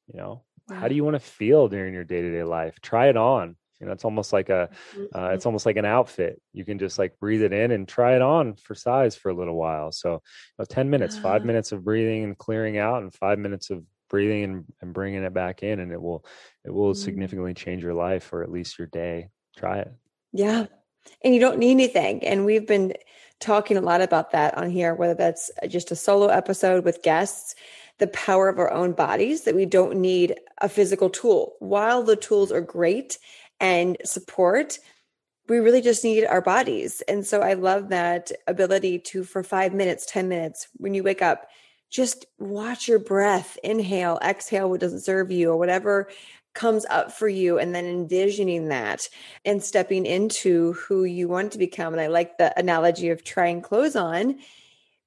you 0.06 0.18
know 0.18 0.42
how 0.70 0.88
do 0.88 0.94
you 0.94 1.04
want 1.04 1.14
to 1.14 1.20
feel 1.20 1.68
during 1.68 1.94
your 1.94 2.04
day-to-day 2.04 2.44
life? 2.44 2.80
Try 2.80 3.08
it 3.08 3.16
on. 3.16 3.56
You 3.80 3.86
know 3.86 3.92
it's 3.92 4.04
almost 4.04 4.32
like 4.32 4.48
a 4.48 4.54
uh, 4.54 4.66
mm-hmm. 4.96 5.34
it's 5.34 5.44
almost 5.44 5.66
like 5.66 5.76
an 5.76 5.84
outfit. 5.84 6.40
You 6.52 6.64
can 6.64 6.78
just 6.78 7.00
like 7.00 7.18
breathe 7.18 7.42
it 7.42 7.52
in 7.52 7.72
and 7.72 7.88
try 7.88 8.14
it 8.14 8.22
on 8.22 8.54
for 8.54 8.76
size 8.76 9.16
for 9.16 9.30
a 9.30 9.34
little 9.34 9.56
while. 9.56 9.90
So 9.90 10.12
you 10.12 10.18
know, 10.60 10.64
10 10.66 10.88
minutes 10.88 11.18
five 11.18 11.44
minutes 11.44 11.72
of 11.72 11.84
breathing 11.84 12.22
and 12.22 12.38
clearing 12.38 12.78
out 12.78 13.02
and 13.02 13.12
five 13.12 13.40
minutes 13.40 13.70
of 13.70 13.82
breathing 14.08 14.44
and, 14.44 14.64
and 14.82 14.94
bringing 14.94 15.24
it 15.24 15.34
back 15.34 15.64
in 15.64 15.80
and 15.80 15.90
it 15.90 16.00
will 16.00 16.24
it 16.64 16.72
will 16.72 16.92
mm-hmm. 16.92 17.02
significantly 17.02 17.54
change 17.54 17.82
your 17.82 17.94
life 17.94 18.32
or 18.32 18.44
at 18.44 18.52
least 18.52 18.78
your 18.78 18.86
day. 18.86 19.30
Try 19.56 19.80
it. 19.80 19.92
Yeah 20.32 20.66
and 21.22 21.34
you 21.34 21.40
don't 21.40 21.58
need 21.58 21.72
anything. 21.72 22.24
And 22.24 22.44
we've 22.44 22.66
been 22.66 22.94
talking 23.40 23.76
a 23.76 23.80
lot 23.80 24.00
about 24.00 24.30
that 24.30 24.56
on 24.56 24.70
here 24.70 24.94
whether 24.94 25.14
that's 25.14 25.50
just 25.68 25.90
a 25.90 25.96
solo 25.96 26.28
episode 26.28 26.84
with 26.84 27.02
guests 27.02 27.56
the 27.98 28.06
power 28.08 28.48
of 28.48 28.58
our 28.58 28.72
own 28.72 28.92
bodies 28.92 29.42
that 29.42 29.54
we 29.54 29.66
don't 29.66 29.96
need 29.96 30.34
a 30.60 30.68
physical 30.68 31.10
tool. 31.10 31.54
While 31.58 32.02
the 32.02 32.16
tools 32.16 32.50
are 32.50 32.60
great 32.60 33.18
and 33.60 33.96
support 34.04 34.78
we 35.48 35.58
really 35.58 35.82
just 35.82 36.04
need 36.04 36.24
our 36.24 36.40
bodies. 36.40 37.02
And 37.08 37.26
so 37.26 37.40
i 37.40 37.54
love 37.54 37.88
that 37.88 38.30
ability 38.46 39.00
to 39.00 39.24
for 39.24 39.42
5 39.42 39.74
minutes 39.74 40.06
10 40.06 40.28
minutes 40.28 40.68
when 40.76 40.94
you 40.94 41.02
wake 41.02 41.20
up 41.20 41.48
just 41.90 42.24
watch 42.38 42.88
your 42.88 42.98
breath. 42.98 43.58
Inhale 43.62 44.18
exhale 44.22 44.70
what 44.70 44.80
doesn't 44.80 45.00
serve 45.00 45.30
you 45.30 45.50
or 45.50 45.58
whatever 45.58 46.08
comes 46.54 46.84
up 46.90 47.12
for 47.12 47.28
you 47.28 47.58
and 47.58 47.74
then 47.74 47.86
envisioning 47.86 48.68
that 48.68 49.08
and 49.44 49.62
stepping 49.62 50.04
into 50.04 50.74
who 50.74 51.04
you 51.04 51.28
want 51.28 51.52
to 51.52 51.58
become 51.58 51.92
and 51.94 52.00
i 52.00 52.06
like 52.06 52.36
the 52.38 52.56
analogy 52.58 53.08
of 53.08 53.24
trying 53.24 53.62
clothes 53.62 53.96
on 53.96 54.38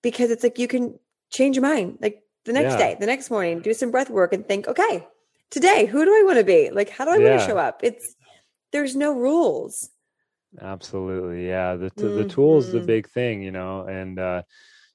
because 0.02 0.32
it's 0.32 0.44
like 0.44 0.58
you 0.58 0.68
can 0.68 0.98
change 1.32 1.56
your 1.56 1.64
mind 1.64 1.98
like 2.02 2.24
the 2.46 2.54
next 2.54 2.74
yeah. 2.74 2.78
day 2.78 2.98
the 3.00 3.06
next 3.06 3.30
morning 3.30 3.60
do 3.60 3.74
some 3.74 3.92
breath 3.92 4.10
work 4.10 4.34
and 4.34 4.48
think 4.48 4.68
okay 4.68 5.08
today 5.52 5.86
who 5.86 6.04
do 6.04 6.12
i 6.12 6.24
want 6.26 6.38
to 6.38 6.44
be 6.44 6.72
like 6.72 6.90
how 6.90 7.06
do 7.06 7.12
i 7.12 7.18
yeah. 7.18 7.30
want 7.30 7.42
to 7.42 7.48
show 7.48 7.58
up 7.58 7.82
it's 7.84 8.16
there's 8.72 8.96
no 8.96 9.14
rules 9.14 9.90
absolutely 10.62 11.48
yeah 11.48 11.76
the, 11.76 11.92
mm-hmm. 11.92 12.18
the 12.18 12.26
tool 12.26 12.58
is 12.58 12.72
the 12.72 12.80
mm-hmm. 12.80 12.88
big 12.88 13.10
thing 13.10 13.42
you 13.42 13.52
know 13.52 13.82
and 13.82 14.20
uh 14.20 14.42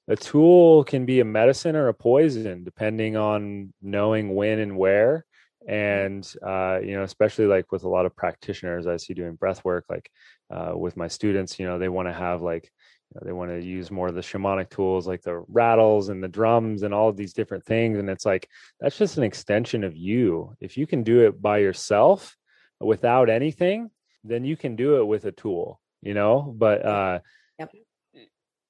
a 0.07 0.15
tool 0.15 0.83
can 0.83 1.05
be 1.05 1.19
a 1.19 1.25
medicine 1.25 1.75
or 1.75 1.87
a 1.87 1.93
poison 1.93 2.63
depending 2.63 3.15
on 3.15 3.73
knowing 3.81 4.35
when 4.35 4.59
and 4.59 4.75
where 4.75 5.25
and 5.67 6.33
uh, 6.45 6.79
you 6.83 6.95
know 6.95 7.03
especially 7.03 7.45
like 7.45 7.71
with 7.71 7.83
a 7.83 7.89
lot 7.89 8.05
of 8.05 8.15
practitioners 8.15 8.87
i 8.87 8.97
see 8.97 9.13
doing 9.13 9.35
breath 9.35 9.63
work 9.63 9.85
like 9.89 10.09
uh, 10.51 10.73
with 10.75 10.97
my 10.97 11.07
students 11.07 11.59
you 11.59 11.65
know 11.65 11.77
they 11.77 11.89
want 11.89 12.07
to 12.07 12.13
have 12.13 12.41
like 12.41 12.71
you 13.13 13.19
know, 13.19 13.25
they 13.25 13.33
want 13.33 13.51
to 13.51 13.63
use 13.63 13.91
more 13.91 14.07
of 14.07 14.15
the 14.15 14.21
shamanic 14.21 14.69
tools 14.69 15.07
like 15.07 15.21
the 15.21 15.43
rattles 15.47 16.09
and 16.09 16.23
the 16.23 16.27
drums 16.27 16.83
and 16.83 16.93
all 16.93 17.09
of 17.09 17.17
these 17.17 17.33
different 17.33 17.65
things. 17.65 17.97
And 17.97 18.09
it's 18.09 18.25
like 18.25 18.47
that's 18.79 18.97
just 18.97 19.17
an 19.17 19.23
extension 19.23 19.83
of 19.83 19.97
you. 19.97 20.55
If 20.61 20.77
you 20.77 20.87
can 20.87 21.03
do 21.03 21.25
it 21.25 21.41
by 21.41 21.57
yourself 21.57 22.37
without 22.79 23.29
anything 23.29 23.91
then 24.23 24.45
you 24.45 24.55
can 24.55 24.75
do 24.75 24.97
it 24.97 25.05
with 25.05 25.25
a 25.25 25.31
tool 25.31 25.81
you 26.01 26.13
know? 26.13 26.53
But 26.57 26.85
uh. 26.85 27.19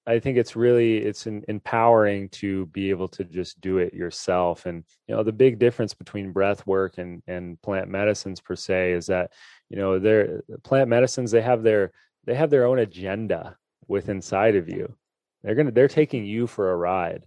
I 0.08 0.20
think 0.20 0.38
it's 0.38 0.56
really 0.56 0.98
it's 0.98 1.28
an, 1.28 1.44
empowering 1.48 2.30
to 2.30 2.66
be 2.68 2.90
able 2.90 3.08
to 3.10 3.24
just 3.24 3.62
do 3.62 3.78
it 3.78 3.94
yourself. 3.94 4.66
And 4.66 4.84
you 5.08 5.16
know, 5.16 5.24
the 5.24 5.32
big 5.32 5.60
difference 5.60 5.94
between 5.94 6.32
breath 6.32 6.66
work 6.66 6.98
and 6.98 7.22
and 7.28 7.62
plant 7.62 7.88
medicines 7.90 8.42
per 8.42 8.56
se 8.56 8.94
is 8.94 9.08
that 9.08 9.32
you 9.70 9.78
know, 9.78 10.00
their 10.00 10.42
plant 10.64 10.90
medicines 10.90 11.32
they 11.32 11.42
have 11.42 11.64
their 11.64 11.92
they 12.26 12.34
have 12.36 12.50
their 12.50 12.66
own 12.66 12.80
agenda 12.80 13.58
with 13.88 14.10
inside 14.10 14.56
of 14.56 14.70
you. 14.70 14.96
They're 15.44 15.56
gonna 15.56 15.72
they're 15.72 15.88
taking 15.88 16.26
you 16.26 16.48
for 16.48 16.72
a 16.72 16.76
ride. 16.76 17.24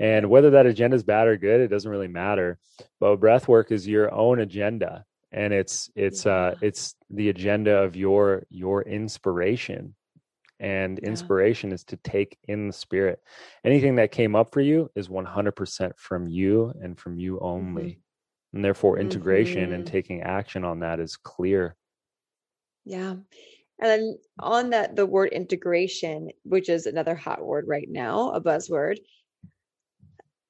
And 0.00 0.28
whether 0.28 0.50
that 0.50 0.66
agenda 0.66 0.96
is 0.96 1.04
bad 1.04 1.28
or 1.28 1.36
good, 1.36 1.60
it 1.60 1.68
doesn't 1.68 1.90
really 1.90 2.08
matter. 2.08 2.58
But 3.00 3.16
breath 3.16 3.46
work 3.48 3.70
is 3.70 3.86
your 3.86 4.12
own 4.12 4.40
agenda, 4.40 5.04
and 5.32 5.52
it's 5.52 5.90
it's 5.96 6.26
uh 6.26 6.54
it's 6.60 6.94
the 7.10 7.28
agenda 7.28 7.82
of 7.82 7.96
your 7.96 8.44
your 8.50 8.82
inspiration 8.82 9.94
and 10.64 10.98
yeah. 11.02 11.10
inspiration 11.10 11.72
is 11.72 11.84
to 11.84 11.96
take 11.98 12.38
in 12.48 12.66
the 12.66 12.72
spirit 12.72 13.20
anything 13.64 13.96
that 13.96 14.10
came 14.10 14.34
up 14.34 14.50
for 14.52 14.62
you 14.62 14.90
is 14.96 15.08
100% 15.08 15.92
from 15.98 16.26
you 16.26 16.72
and 16.80 16.98
from 16.98 17.18
you 17.18 17.38
only 17.40 17.82
mm-hmm. 17.82 18.56
and 18.56 18.64
therefore 18.64 18.98
integration 18.98 19.66
mm-hmm. 19.66 19.74
and 19.74 19.86
taking 19.86 20.22
action 20.22 20.64
on 20.64 20.80
that 20.80 20.98
is 20.98 21.16
clear 21.16 21.76
yeah 22.84 23.10
and 23.10 23.22
then 23.78 24.18
on 24.38 24.70
that 24.70 24.96
the 24.96 25.04
word 25.04 25.32
integration 25.32 26.30
which 26.44 26.70
is 26.70 26.86
another 26.86 27.14
hot 27.14 27.44
word 27.44 27.66
right 27.68 27.88
now 27.90 28.30
a 28.30 28.40
buzzword 28.40 28.96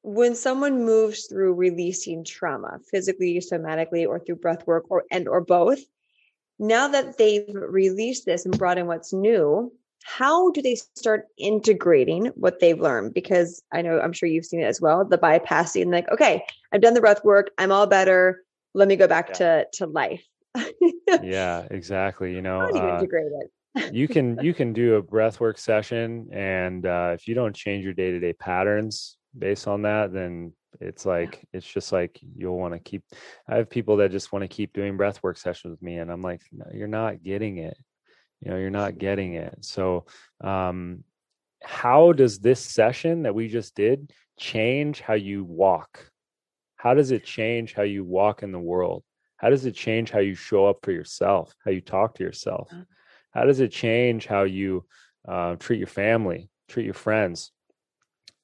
when 0.02 0.34
someone 0.36 0.84
moves 0.84 1.26
through 1.26 1.54
releasing 1.54 2.24
trauma 2.24 2.78
physically 2.88 3.40
somatically 3.40 4.06
or 4.06 4.20
through 4.20 4.36
breath 4.36 4.64
work 4.66 4.84
or 4.90 5.04
and 5.10 5.26
or 5.26 5.40
both 5.40 5.80
now 6.60 6.86
that 6.86 7.18
they've 7.18 7.48
released 7.52 8.24
this 8.26 8.44
and 8.44 8.56
brought 8.56 8.78
in 8.78 8.86
what's 8.86 9.12
new 9.12 9.72
how 10.04 10.50
do 10.50 10.60
they 10.60 10.74
start 10.74 11.28
integrating 11.38 12.26
what 12.36 12.60
they've 12.60 12.78
learned? 12.78 13.14
Because 13.14 13.62
I 13.72 13.80
know 13.80 13.98
I'm 14.00 14.12
sure 14.12 14.28
you've 14.28 14.44
seen 14.44 14.60
it 14.60 14.64
as 14.64 14.78
well, 14.78 15.02
the 15.02 15.16
bypassing, 15.16 15.90
like, 15.90 16.10
okay, 16.10 16.44
I've 16.72 16.82
done 16.82 16.92
the 16.92 17.00
breath 17.00 17.24
work, 17.24 17.50
I'm 17.56 17.72
all 17.72 17.86
better. 17.86 18.44
Let 18.74 18.86
me 18.86 18.96
go 18.96 19.08
back 19.08 19.30
yeah. 19.30 19.34
to 19.34 19.66
to 19.72 19.86
life. 19.86 20.22
yeah, 21.22 21.66
exactly. 21.70 22.34
You 22.34 22.42
know, 22.48 22.68
you 22.68 22.80
uh, 22.80 22.98
integrate 22.98 23.32
it? 23.32 23.94
you 23.94 24.06
can 24.06 24.38
you 24.42 24.52
can 24.60 24.74
do 24.74 24.96
a 24.96 25.02
breath 25.02 25.40
work 25.40 25.56
session, 25.56 26.28
and 26.32 26.84
uh, 26.84 27.12
if 27.14 27.26
you 27.26 27.34
don't 27.34 27.56
change 27.56 27.82
your 27.82 27.94
day 27.94 28.10
to 28.10 28.20
day 28.20 28.34
patterns 28.34 29.16
based 29.36 29.66
on 29.66 29.82
that, 29.82 30.12
then 30.12 30.52
it's 30.80 31.06
like 31.06 31.36
yeah. 31.36 31.58
it's 31.58 31.66
just 31.66 31.92
like 31.92 32.20
you'll 32.36 32.58
want 32.58 32.74
to 32.74 32.78
keep. 32.78 33.04
I 33.48 33.56
have 33.56 33.70
people 33.70 33.96
that 33.98 34.10
just 34.10 34.32
want 34.32 34.42
to 34.42 34.48
keep 34.48 34.74
doing 34.74 34.98
breath 34.98 35.22
work 35.22 35.38
sessions 35.38 35.70
with 35.70 35.82
me, 35.82 35.96
and 35.96 36.12
I'm 36.12 36.20
like, 36.20 36.42
no, 36.52 36.66
you're 36.74 36.88
not 36.88 37.22
getting 37.22 37.56
it 37.56 37.78
you 38.44 38.50
know 38.50 38.56
you're 38.58 38.70
not 38.70 38.98
getting 38.98 39.34
it. 39.34 39.56
So 39.60 40.06
um 40.42 41.04
how 41.62 42.12
does 42.12 42.38
this 42.38 42.60
session 42.60 43.22
that 43.22 43.34
we 43.34 43.48
just 43.48 43.74
did 43.74 44.12
change 44.38 45.00
how 45.00 45.14
you 45.14 45.44
walk? 45.44 46.10
How 46.76 46.92
does 46.94 47.10
it 47.10 47.24
change 47.24 47.72
how 47.72 47.82
you 47.82 48.04
walk 48.04 48.42
in 48.42 48.52
the 48.52 48.58
world? 48.58 49.02
How 49.36 49.48
does 49.50 49.64
it 49.64 49.74
change 49.74 50.10
how 50.10 50.18
you 50.20 50.34
show 50.34 50.66
up 50.66 50.78
for 50.82 50.92
yourself 50.92 51.54
how 51.64 51.70
you 51.70 51.80
talk 51.80 52.16
to 52.16 52.24
yourself? 52.24 52.68
Uh. 52.72 52.84
how 53.32 53.44
does 53.44 53.60
it 53.60 53.72
change 53.72 54.26
how 54.26 54.42
you 54.42 54.84
uh, 55.26 55.56
treat 55.56 55.78
your 55.78 55.88
family 55.88 56.50
treat 56.68 56.84
your 56.84 56.94
friends? 56.94 57.50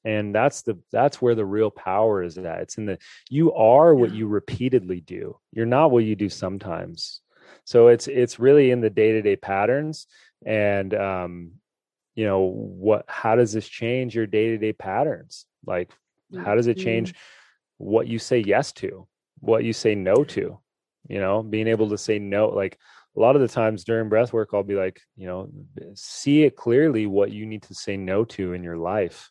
And 0.04 0.34
that's 0.34 0.62
the 0.62 0.78
that's 0.90 1.20
where 1.20 1.34
the 1.34 1.44
real 1.44 1.70
power 1.70 2.22
is 2.22 2.38
at. 2.38 2.62
It's 2.62 2.78
in 2.78 2.86
the 2.86 2.98
you 3.28 3.52
are 3.52 3.94
what 3.94 4.12
you 4.12 4.26
repeatedly 4.28 5.00
do. 5.00 5.36
You're 5.52 5.66
not 5.66 5.90
what 5.90 6.04
you 6.04 6.16
do 6.16 6.30
sometimes 6.30 7.20
so 7.64 7.88
it's 7.88 8.08
it's 8.08 8.38
really 8.38 8.70
in 8.70 8.80
the 8.80 8.90
day-to-day 8.90 9.36
patterns 9.36 10.06
and 10.44 10.94
um 10.94 11.52
you 12.14 12.24
know 12.24 12.40
what 12.40 13.04
how 13.08 13.36
does 13.36 13.52
this 13.52 13.68
change 13.68 14.14
your 14.14 14.26
day-to-day 14.26 14.72
patterns? 14.72 15.46
Like 15.64 15.90
how 16.44 16.54
does 16.54 16.66
it 16.66 16.76
change 16.76 17.12
mm-hmm. 17.12 17.84
what 17.84 18.08
you 18.08 18.18
say 18.18 18.38
yes 18.40 18.72
to 18.72 19.06
what 19.38 19.64
you 19.64 19.72
say 19.72 19.94
no 19.94 20.24
to 20.24 20.58
you 21.08 21.20
know 21.20 21.42
being 21.42 21.68
able 21.68 21.90
to 21.90 21.98
say 21.98 22.18
no? 22.18 22.48
Like 22.48 22.78
a 23.16 23.20
lot 23.20 23.36
of 23.36 23.42
the 23.42 23.48
times 23.48 23.84
during 23.84 24.08
breath 24.08 24.32
work 24.32 24.50
i'll 24.52 24.62
be 24.62 24.76
like 24.76 25.00
you 25.16 25.26
know 25.26 25.50
see 25.94 26.44
it 26.44 26.54
clearly 26.54 27.06
what 27.06 27.32
you 27.32 27.44
need 27.44 27.62
to 27.62 27.74
say 27.74 27.96
no 27.96 28.24
to 28.24 28.52
in 28.52 28.62
your 28.62 28.76
life 28.76 29.30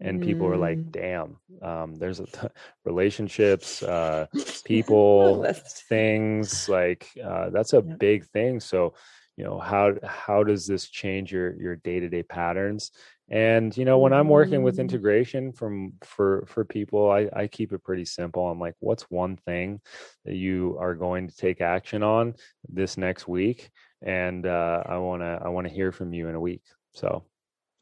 and 0.00 0.22
people 0.22 0.46
are 0.46 0.58
like 0.58 0.78
mm. 0.78 0.90
damn 0.90 1.36
um, 1.62 1.94
there's 1.96 2.20
a 2.20 2.26
t- 2.26 2.48
relationships 2.84 3.82
uh, 3.82 4.26
people 4.64 5.44
things 5.88 6.68
like 6.68 7.08
uh, 7.24 7.50
that's 7.50 7.72
a 7.72 7.80
big 7.82 8.24
thing 8.26 8.60
so 8.60 8.94
you 9.36 9.44
know 9.44 9.58
how 9.58 9.94
how 10.02 10.42
does 10.42 10.66
this 10.66 10.88
change 10.88 11.32
your 11.32 11.54
your 11.60 11.76
day-to-day 11.76 12.22
patterns? 12.22 12.90
And 13.28 13.76
you 13.76 13.84
know 13.84 13.98
when 13.98 14.12
i'm 14.12 14.28
working 14.28 14.62
with 14.62 14.76
mm. 14.76 14.80
integration 14.80 15.52
from 15.52 15.94
for 16.02 16.44
for 16.46 16.64
people 16.64 17.10
i 17.10 17.28
i 17.32 17.46
keep 17.46 17.72
it 17.72 17.82
pretty 17.84 18.04
simple. 18.04 18.48
I'm 18.48 18.60
like 18.60 18.74
what's 18.78 19.10
one 19.10 19.36
thing 19.36 19.80
that 20.24 20.36
you 20.36 20.76
are 20.80 20.94
going 20.94 21.28
to 21.28 21.36
take 21.36 21.60
action 21.60 22.02
on 22.02 22.34
this 22.68 22.96
next 22.96 23.28
week? 23.28 23.70
And 24.00 24.46
uh 24.46 24.82
i 24.86 24.96
want 24.98 25.22
to 25.22 25.40
i 25.44 25.48
want 25.48 25.66
to 25.66 25.72
hear 25.72 25.92
from 25.92 26.12
you 26.14 26.28
in 26.28 26.34
a 26.34 26.40
week 26.40 26.62
so 26.92 27.24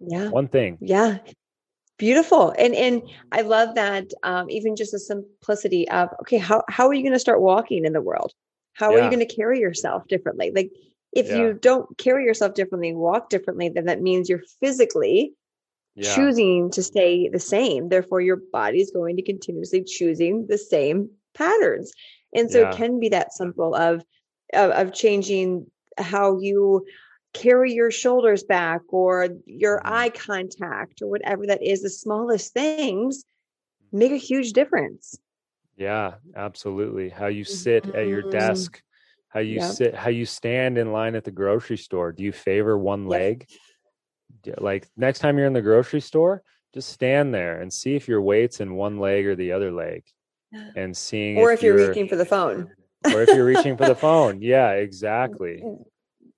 yeah. 0.01 0.29
one 0.29 0.49
thing. 0.49 0.79
Yeah 0.81 1.19
beautiful 1.97 2.53
and 2.59 2.75
and 2.75 3.03
i 3.31 3.41
love 3.41 3.75
that 3.77 4.05
um 4.25 4.51
even 4.51 4.75
just 4.75 4.93
the 4.93 4.99
simplicity 4.99 5.89
of 5.91 6.09
okay 6.21 6.39
how 6.39 6.63
how 6.69 6.89
are 6.89 6.95
you 6.95 7.03
going 7.03 7.13
to 7.13 7.19
start 7.19 7.41
walking 7.41 7.85
in 7.85 7.93
the 7.93 8.03
world 8.03 8.33
how 8.73 8.91
yeah. 8.91 8.97
are 8.97 9.05
you 9.05 9.11
going 9.11 9.27
to 9.27 9.35
carry 9.35 9.61
yourself 9.61 10.03
differently 10.09 10.51
like 10.55 10.71
if 11.15 11.29
yeah. 11.29 11.37
you 11.37 11.55
don't 11.55 11.97
carry 11.97 12.25
yourself 12.25 12.55
differently, 12.55 12.93
walk 12.93 13.31
differently, 13.31 13.69
then 13.69 13.87
that 13.87 14.03
means 14.03 14.29
you're 14.29 14.43
physically 14.61 15.33
yeah. 15.95 16.15
choosing 16.15 16.71
to 16.73 16.83
stay 16.83 17.29
the 17.29 17.39
same. 17.39 17.89
Therefore, 17.89 18.21
your 18.21 18.41
body 18.53 18.81
is 18.81 18.91
going 18.91 19.17
to 19.17 19.23
continuously 19.23 19.85
choosing 19.85 20.47
the 20.49 20.59
same 20.59 21.09
patterns. 21.35 21.93
And 22.35 22.51
so 22.51 22.69
it 22.69 22.77
can 22.77 22.99
be 22.99 23.09
that 23.11 23.33
simple 23.33 23.77
of, 23.77 24.03
of 24.53 24.71
of 24.73 24.93
changing 24.93 25.67
how 25.99 26.41
you 26.41 26.85
carry 27.35 27.73
your 27.73 27.91
shoulders 27.91 28.45
back 28.45 28.81
or 28.89 29.29
your 29.45 29.79
mm-hmm. 29.79 29.93
eye 29.93 30.09
contact 30.09 31.03
or 31.03 31.09
whatever 31.09 31.47
that 31.47 31.63
is 31.63 31.83
the 31.83 31.91
smallest 31.91 32.55
things 32.55 33.25
make 33.93 34.13
a 34.13 34.17
huge 34.17 34.53
difference 34.53 35.19
yeah 35.77 36.15
absolutely 36.37 37.09
how 37.09 37.27
you 37.27 37.45
sit 37.45 37.85
mm-hmm. 37.85 37.99
at 37.99 38.07
your 38.07 38.23
mm-hmm. 38.23 38.31
desk 38.31 38.81
how 39.29 39.41
you 39.41 39.57
yep. 39.57 39.73
sit 39.73 39.95
how 39.95 40.09
you 40.09 40.25
stand 40.25 40.79
in 40.79 40.93
line 40.93 41.15
at 41.17 41.25
the 41.25 41.31
grocery 41.31 41.77
store 41.77 42.13
do 42.13 42.23
you 42.23 42.33
favor 42.33 42.79
one 42.79 43.07
leg 43.07 43.47
like 44.59 44.87
next 44.97 45.19
time 45.19 45.37
you're 45.37 45.47
in 45.47 45.53
the 45.53 45.61
grocery 45.61 46.01
store 46.01 46.43
just 46.73 46.89
stand 46.89 47.35
there 47.35 47.61
and 47.61 47.73
see 47.73 47.97
if 47.97 48.09
your 48.09 48.23
weight's 48.23 48.61
in 48.61 48.75
one 48.75 48.99
leg 48.99 49.27
or 49.27 49.35
the 49.35 49.53
other 49.53 49.73
leg 49.73 50.05
and 50.77 50.97
seeing 50.97 51.37
or 51.37 51.51
if, 51.51 51.59
if 51.59 51.65
you're, 51.65 51.79
you're 51.79 51.89
reaching 51.89 52.09
for 52.09 52.17
the 52.17 52.25
phone 52.25 52.71
or 53.07 53.23
if 53.23 53.29
you're 53.29 53.45
reaching 53.45 53.77
for 53.77 53.87
the 53.87 53.95
phone 54.07 54.41
yeah 54.41 54.71
exactly 54.71 55.63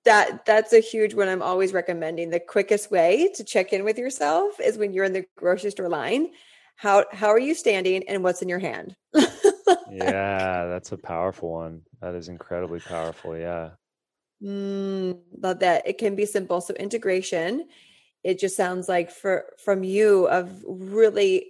that 0.07 0.45
that's 0.45 0.73
a 0.73 0.79
huge 0.79 1.13
one 1.13 1.27
i'm 1.27 1.41
always 1.41 1.73
recommending. 1.73 2.29
The 2.29 2.39
quickest 2.39 2.91
way 2.91 3.31
to 3.35 3.43
check 3.43 3.73
in 3.73 3.83
with 3.83 3.97
yourself 3.97 4.59
is 4.59 4.77
when 4.77 4.93
you're 4.93 5.05
in 5.05 5.13
the 5.13 5.25
grocery 5.37 5.71
store 5.71 5.89
line. 5.89 6.31
How 6.75 7.05
how 7.11 7.27
are 7.27 7.39
you 7.39 7.53
standing 7.53 8.03
and 8.07 8.23
what's 8.23 8.41
in 8.41 8.49
your 8.49 8.59
hand? 8.59 8.95
Yeah 9.13 10.65
that's 10.69 10.91
a 10.91 10.97
powerful 10.97 11.51
one. 11.51 11.81
That 12.01 12.15
is 12.15 12.29
incredibly 12.29 12.79
powerful 12.79 13.37
yeah. 13.37 13.71
Mm, 14.43 15.19
love 15.41 15.59
that. 15.59 15.87
It 15.87 15.97
can 15.97 16.15
be 16.15 16.25
simple. 16.25 16.61
So 16.61 16.73
integration 16.75 17.65
it 18.23 18.39
just 18.39 18.57
sounds 18.57 18.89
like 18.89 19.09
for 19.09 19.45
from 19.63 19.83
you 19.83 20.27
of 20.27 20.63
really 20.67 21.45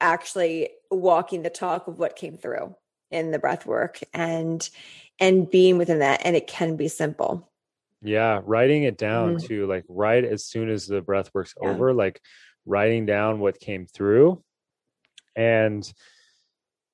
actually 0.00 0.68
walking 0.90 1.42
the 1.42 1.50
talk 1.50 1.88
of 1.88 1.98
what 1.98 2.16
came 2.16 2.36
through 2.36 2.74
in 3.10 3.30
the 3.30 3.38
breath 3.38 3.66
work 3.66 4.00
and 4.12 4.68
and 5.18 5.50
being 5.50 5.78
within 5.78 6.00
that 6.00 6.20
and 6.24 6.36
it 6.36 6.46
can 6.46 6.76
be 6.76 6.86
simple 6.88 7.50
yeah 8.02 8.40
writing 8.44 8.84
it 8.84 8.96
down 8.96 9.36
mm-hmm. 9.36 9.46
too 9.46 9.66
like 9.66 9.84
right 9.88 10.24
as 10.24 10.44
soon 10.44 10.68
as 10.68 10.86
the 10.86 11.00
breath 11.00 11.30
work's 11.34 11.54
yeah. 11.60 11.68
over 11.68 11.92
like 11.92 12.20
writing 12.66 13.06
down 13.06 13.40
what 13.40 13.58
came 13.58 13.86
through 13.86 14.42
and 15.34 15.92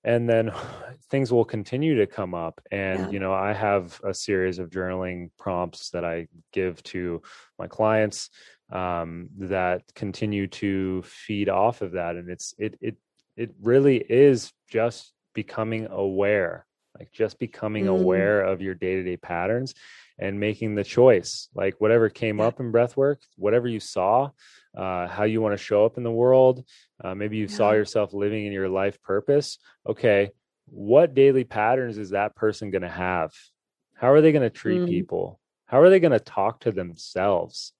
and 0.04 0.28
then 0.28 0.52
things 1.10 1.32
will 1.32 1.44
continue 1.44 1.96
to 1.96 2.06
come 2.06 2.34
up 2.34 2.60
and 2.70 3.00
yeah. 3.00 3.10
you 3.10 3.18
know 3.18 3.32
i 3.32 3.52
have 3.52 4.00
a 4.04 4.14
series 4.14 4.58
of 4.58 4.70
journaling 4.70 5.30
prompts 5.38 5.90
that 5.90 6.04
i 6.04 6.26
give 6.52 6.82
to 6.82 7.20
my 7.58 7.66
clients 7.66 8.30
um, 8.72 9.28
that 9.38 9.82
continue 9.94 10.46
to 10.46 11.02
feed 11.02 11.48
off 11.50 11.82
of 11.82 11.92
that 11.92 12.16
and 12.16 12.30
it's 12.30 12.54
it 12.58 12.76
it 12.80 12.96
it 13.36 13.54
really 13.60 13.98
is 13.98 14.52
just 14.70 15.12
becoming 15.34 15.86
aware 15.90 16.66
like 16.98 17.12
just 17.12 17.38
becoming 17.38 17.84
mm. 17.84 18.00
aware 18.00 18.40
of 18.40 18.62
your 18.62 18.74
day-to-day 18.74 19.16
patterns 19.18 19.74
and 20.18 20.38
making 20.38 20.74
the 20.74 20.84
choice 20.84 21.48
like 21.54 21.74
whatever 21.80 22.08
came 22.08 22.40
up 22.40 22.60
in 22.60 22.70
breath 22.70 22.96
work 22.96 23.20
whatever 23.36 23.66
you 23.66 23.80
saw 23.80 24.30
uh, 24.76 25.06
how 25.06 25.24
you 25.24 25.40
want 25.40 25.52
to 25.52 25.64
show 25.64 25.84
up 25.84 25.96
in 25.96 26.02
the 26.02 26.10
world 26.10 26.64
uh, 27.02 27.14
maybe 27.14 27.36
you 27.36 27.46
yeah. 27.46 27.56
saw 27.56 27.72
yourself 27.72 28.12
living 28.12 28.46
in 28.46 28.52
your 28.52 28.68
life 28.68 29.00
purpose 29.02 29.58
okay 29.88 30.30
what 30.66 31.14
daily 31.14 31.44
patterns 31.44 31.98
is 31.98 32.10
that 32.10 32.34
person 32.36 32.70
going 32.70 32.82
to 32.82 32.88
have 32.88 33.32
how 33.94 34.10
are 34.10 34.20
they 34.20 34.32
going 34.32 34.42
to 34.42 34.50
treat 34.50 34.80
mm. 34.80 34.88
people 34.88 35.40
how 35.66 35.80
are 35.80 35.90
they 35.90 36.00
going 36.00 36.12
to 36.12 36.20
talk 36.20 36.60
to 36.60 36.72
themselves 36.72 37.72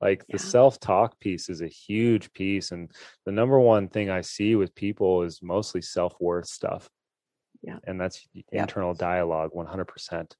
like 0.00 0.24
yeah. 0.28 0.36
the 0.36 0.38
self-talk 0.38 1.18
piece 1.20 1.48
is 1.48 1.60
a 1.60 1.68
huge 1.68 2.32
piece 2.32 2.72
and 2.72 2.90
the 3.26 3.32
number 3.32 3.58
one 3.58 3.88
thing 3.88 4.10
i 4.10 4.20
see 4.20 4.56
with 4.56 4.74
people 4.74 5.22
is 5.22 5.40
mostly 5.42 5.80
self-worth 5.80 6.46
stuff 6.46 6.88
yeah 7.62 7.78
and 7.84 8.00
that's 8.00 8.26
yeah. 8.32 8.42
internal 8.52 8.94
dialogue 8.94 9.50
100% 9.54 10.32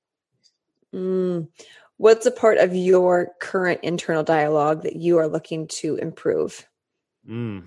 mm. 0.94 1.46
what's 1.96 2.26
a 2.26 2.30
part 2.30 2.58
of 2.58 2.74
your 2.74 3.32
current 3.40 3.80
internal 3.82 4.22
dialogue 4.22 4.82
that 4.82 4.96
you 4.96 5.18
are 5.18 5.28
looking 5.28 5.66
to 5.68 5.96
improve 5.96 6.66
mm. 7.28 7.62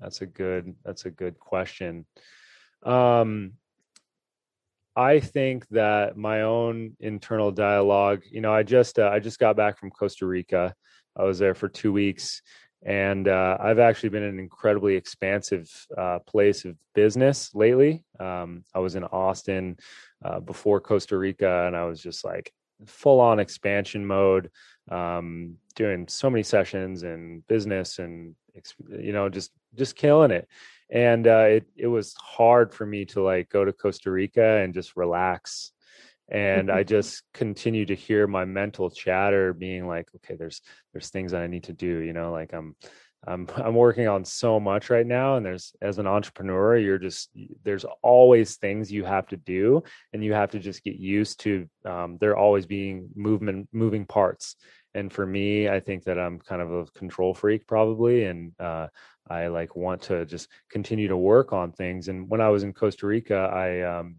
that's 0.00 0.22
a 0.22 0.26
good 0.26 0.74
that's 0.84 1.04
a 1.04 1.10
good 1.10 1.38
question 1.38 2.04
um 2.84 3.52
I 4.94 5.20
think 5.20 5.66
that 5.68 6.18
my 6.18 6.42
own 6.42 6.98
internal 7.00 7.50
dialogue, 7.50 8.24
you 8.30 8.42
know, 8.42 8.52
I 8.52 8.62
just 8.62 8.98
uh, 8.98 9.08
I 9.08 9.20
just 9.20 9.38
got 9.38 9.56
back 9.56 9.78
from 9.78 9.88
Costa 9.88 10.26
Rica 10.26 10.74
I 11.16 11.24
was 11.24 11.38
there 11.38 11.54
for 11.54 11.68
two 11.68 11.92
weeks, 11.92 12.42
and 12.82 13.28
uh, 13.28 13.58
I've 13.60 13.78
actually 13.78 14.10
been 14.10 14.22
in 14.22 14.30
an 14.30 14.38
incredibly 14.38 14.96
expansive 14.96 15.70
uh, 15.96 16.20
place 16.20 16.64
of 16.64 16.76
business 16.94 17.54
lately. 17.54 18.04
Um, 18.18 18.64
I 18.74 18.78
was 18.78 18.94
in 18.94 19.04
Austin 19.04 19.76
uh, 20.24 20.40
before 20.40 20.80
Costa 20.80 21.18
Rica, 21.18 21.66
and 21.66 21.76
I 21.76 21.84
was 21.84 22.00
just 22.00 22.24
like 22.24 22.52
full 22.86 23.20
on 23.20 23.40
expansion 23.40 24.06
mode, 24.06 24.50
um, 24.90 25.56
doing 25.74 26.08
so 26.08 26.30
many 26.30 26.42
sessions 26.42 27.02
and 27.02 27.46
business, 27.46 27.98
and 27.98 28.34
you 28.88 29.12
know, 29.12 29.28
just 29.28 29.50
just 29.74 29.96
killing 29.96 30.30
it. 30.30 30.48
And 30.90 31.26
uh, 31.26 31.46
it 31.48 31.66
it 31.76 31.86
was 31.86 32.14
hard 32.14 32.72
for 32.72 32.86
me 32.86 33.04
to 33.06 33.22
like 33.22 33.48
go 33.48 33.64
to 33.64 33.72
Costa 33.72 34.10
Rica 34.10 34.58
and 34.58 34.74
just 34.74 34.96
relax 34.96 35.72
and 36.28 36.70
i 36.70 36.82
just 36.96 37.22
continue 37.34 37.84
to 37.84 37.94
hear 37.94 38.26
my 38.26 38.44
mental 38.44 38.90
chatter 38.90 39.52
being 39.52 39.86
like 39.86 40.08
okay 40.16 40.34
there's 40.34 40.62
there's 40.92 41.10
things 41.10 41.32
that 41.32 41.42
i 41.42 41.46
need 41.46 41.64
to 41.64 41.72
do 41.72 41.98
you 41.98 42.12
know 42.12 42.32
like 42.32 42.52
i'm 42.52 42.74
i'm 43.26 43.46
i'm 43.56 43.74
working 43.74 44.08
on 44.08 44.24
so 44.24 44.58
much 44.58 44.90
right 44.90 45.06
now 45.06 45.36
and 45.36 45.46
there's 45.46 45.74
as 45.80 45.98
an 45.98 46.06
entrepreneur 46.06 46.76
you're 46.76 46.98
just 46.98 47.30
there's 47.64 47.84
always 48.02 48.56
things 48.56 48.90
you 48.90 49.04
have 49.04 49.26
to 49.26 49.36
do 49.36 49.82
and 50.12 50.24
you 50.24 50.32
have 50.32 50.50
to 50.50 50.58
just 50.58 50.82
get 50.84 50.96
used 50.96 51.40
to 51.40 51.68
um, 51.84 52.18
there 52.20 52.36
always 52.36 52.66
being 52.66 53.08
movement 53.14 53.68
moving 53.72 54.06
parts. 54.06 54.56
And 54.94 55.10
for 55.10 55.24
me 55.24 55.70
i 55.70 55.80
think 55.80 56.04
that 56.04 56.18
i'm 56.18 56.38
kind 56.38 56.60
of 56.60 56.70
a 56.70 56.84
control 56.98 57.32
freak 57.32 57.66
probably 57.66 58.24
and 58.24 58.52
uh, 58.60 58.88
i 59.28 59.46
like 59.46 59.74
want 59.74 60.02
to 60.02 60.26
just 60.26 60.48
continue 60.70 61.08
to 61.08 61.16
work 61.16 61.52
on 61.54 61.72
things. 61.72 62.08
And 62.08 62.28
when 62.28 62.42
i 62.42 62.50
was 62.50 62.62
in 62.62 62.74
costa 62.74 63.06
rica 63.06 63.50
i 63.54 63.80
um, 63.80 64.16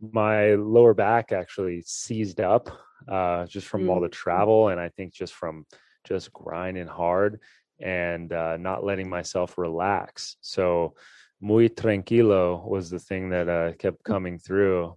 my 0.00 0.54
lower 0.54 0.94
back 0.94 1.32
actually 1.32 1.82
seized 1.84 2.40
up 2.40 2.70
uh, 3.08 3.46
just 3.46 3.66
from 3.66 3.84
mm. 3.84 3.90
all 3.90 4.00
the 4.00 4.08
travel 4.08 4.68
and 4.68 4.80
i 4.80 4.88
think 4.90 5.12
just 5.12 5.34
from 5.34 5.66
just 6.04 6.32
grinding 6.32 6.86
hard 6.86 7.40
and 7.80 8.32
uh, 8.32 8.56
not 8.56 8.84
letting 8.84 9.08
myself 9.08 9.58
relax. 9.58 10.36
So 10.40 10.94
muy 11.40 11.68
tranquilo 11.68 12.66
was 12.66 12.90
the 12.90 12.98
thing 12.98 13.30
that 13.30 13.48
uh, 13.48 13.72
kept 13.74 14.00
mm. 14.00 14.04
coming 14.04 14.38
through. 14.38 14.96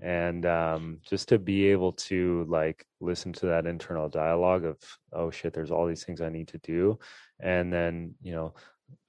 And 0.00 0.46
um, 0.46 1.00
just 1.08 1.30
to 1.30 1.38
be 1.40 1.66
able 1.66 1.92
to 1.92 2.46
like 2.48 2.86
listen 3.00 3.32
to 3.34 3.46
that 3.46 3.66
internal 3.66 4.08
dialogue 4.08 4.64
of 4.64 4.76
oh 5.12 5.32
shit 5.32 5.52
there's 5.52 5.72
all 5.72 5.88
these 5.88 6.04
things 6.04 6.20
i 6.20 6.28
need 6.28 6.48
to 6.48 6.58
do. 6.58 7.00
And 7.40 7.72
then 7.72 8.14
you 8.22 8.32
know 8.32 8.54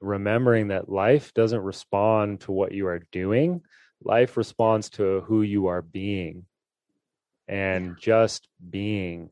remembering 0.02 0.70
that 0.70 0.90
life 0.90 1.32
doesn't 1.34 1.62
respond 1.62 2.42
to 2.42 2.52
what 2.52 2.72
you 2.72 2.88
are 2.88 3.02
doing 3.12 3.62
life 4.04 4.38
responds 4.38 4.90
to 4.92 5.22
who 5.22 5.42
you 5.42 5.68
are 5.68 5.82
being. 5.82 6.46
And 7.48 7.98
just 8.00 8.48
being 8.70 9.32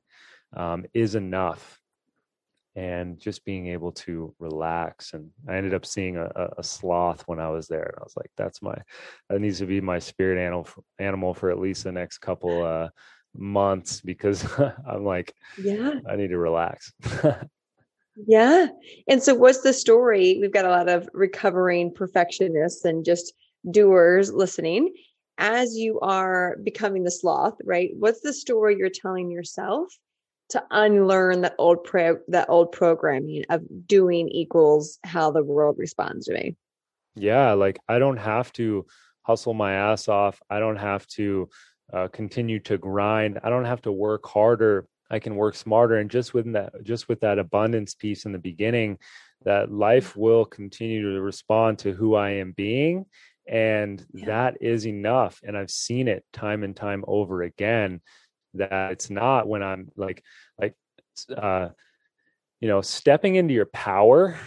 um, 0.55 0.85
is 0.93 1.15
enough 1.15 1.79
and 2.77 3.19
just 3.19 3.43
being 3.43 3.69
able 3.69 3.91
to 3.91 4.35
relax. 4.37 5.13
And 5.13 5.31
I 5.49 5.55
ended 5.55 5.73
up 5.73 5.83
seeing 5.83 6.15
a, 6.15 6.29
a, 6.59 6.63
sloth 6.63 7.23
when 7.27 7.39
I 7.39 7.49
was 7.49 7.67
there. 7.67 7.91
And 7.91 7.95
I 7.97 8.03
was 8.03 8.15
like, 8.15 8.29
that's 8.37 8.61
my, 8.61 8.75
that 9.29 9.41
needs 9.41 9.57
to 9.57 9.65
be 9.65 9.81
my 9.81 9.97
spirit 9.97 10.39
animal, 10.39 10.67
animal 10.99 11.33
for 11.33 11.49
at 11.49 11.57
least 11.57 11.83
the 11.83 11.91
next 11.91 12.19
couple 12.19 12.63
uh, 12.63 12.89
months 13.35 13.99
because 14.01 14.45
I'm 14.87 15.03
like, 15.03 15.33
yeah, 15.59 15.95
I 16.07 16.17
need 16.17 16.27
to 16.27 16.37
relax. 16.37 16.93
yeah. 18.27 18.67
And 19.07 19.23
so 19.23 19.33
what's 19.33 19.61
the 19.61 19.73
story? 19.73 20.37
We've 20.39 20.53
got 20.53 20.65
a 20.65 20.69
lot 20.69 20.87
of 20.87 21.09
recovering 21.13 21.91
perfectionists 21.95 22.85
and 22.85 23.03
just 23.03 23.33
doers 23.71 24.31
listening 24.31 24.93
as 25.39 25.75
you 25.75 25.99
are 26.01 26.57
becoming 26.63 27.03
the 27.03 27.11
sloth, 27.11 27.57
right? 27.63 27.89
What's 27.97 28.21
the 28.21 28.33
story 28.33 28.75
you're 28.77 28.89
telling 28.89 29.31
yourself 29.31 29.87
to 30.49 30.63
unlearn 30.71 31.41
that 31.41 31.55
old 31.57 31.83
pro 31.83 32.17
that 32.27 32.49
old 32.49 32.71
programming 32.71 33.43
of 33.49 33.63
doing 33.85 34.29
equals 34.29 34.99
how 35.03 35.31
the 35.31 35.43
world 35.43 35.75
responds 35.77 36.25
to 36.25 36.33
me? 36.33 36.55
Yeah, 37.15 37.53
like 37.53 37.79
I 37.87 37.99
don't 37.99 38.17
have 38.17 38.53
to 38.53 38.85
hustle 39.23 39.53
my 39.53 39.73
ass 39.73 40.07
off. 40.07 40.41
I 40.49 40.59
don't 40.59 40.77
have 40.77 41.05
to 41.07 41.49
uh, 41.91 42.07
continue 42.09 42.59
to 42.61 42.77
grind. 42.77 43.39
I 43.43 43.49
don't 43.49 43.65
have 43.65 43.81
to 43.83 43.91
work 43.91 44.25
harder. 44.25 44.85
I 45.09 45.19
can 45.19 45.35
work 45.35 45.55
smarter. 45.55 45.97
And 45.97 46.11
just 46.11 46.33
with 46.33 46.51
that, 46.53 46.73
just 46.83 47.07
with 47.07 47.21
that 47.21 47.39
abundance 47.39 47.95
piece 47.95 48.25
in 48.25 48.31
the 48.33 48.39
beginning, 48.39 48.97
that 49.43 49.71
life 49.71 50.15
will 50.15 50.45
continue 50.45 51.13
to 51.13 51.21
respond 51.21 51.79
to 51.79 51.93
who 51.93 52.15
I 52.15 52.31
am 52.31 52.51
being 52.51 53.05
and 53.47 54.05
yeah. 54.13 54.25
that 54.25 54.57
is 54.61 54.85
enough 54.85 55.39
and 55.43 55.57
i've 55.57 55.71
seen 55.71 56.07
it 56.07 56.23
time 56.33 56.63
and 56.63 56.75
time 56.75 57.03
over 57.07 57.43
again 57.43 58.01
that 58.57 58.91
it's 58.91 59.09
not 59.09 59.47
when 59.47 59.63
i'm 59.63 59.89
like 59.95 60.23
like 60.59 60.75
uh 61.35 61.69
you 62.59 62.67
know 62.67 62.81
stepping 62.81 63.35
into 63.35 63.53
your 63.53 63.65
power 63.65 64.37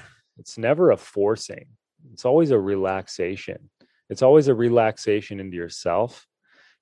it's 0.40 0.56
never 0.56 0.90
a 0.90 0.96
forcing. 0.96 1.66
It's 2.12 2.24
always 2.24 2.50
a 2.50 2.58
relaxation. 2.58 3.68
It's 4.08 4.22
always 4.22 4.48
a 4.48 4.54
relaxation 4.54 5.38
into 5.38 5.56
yourself. 5.56 6.26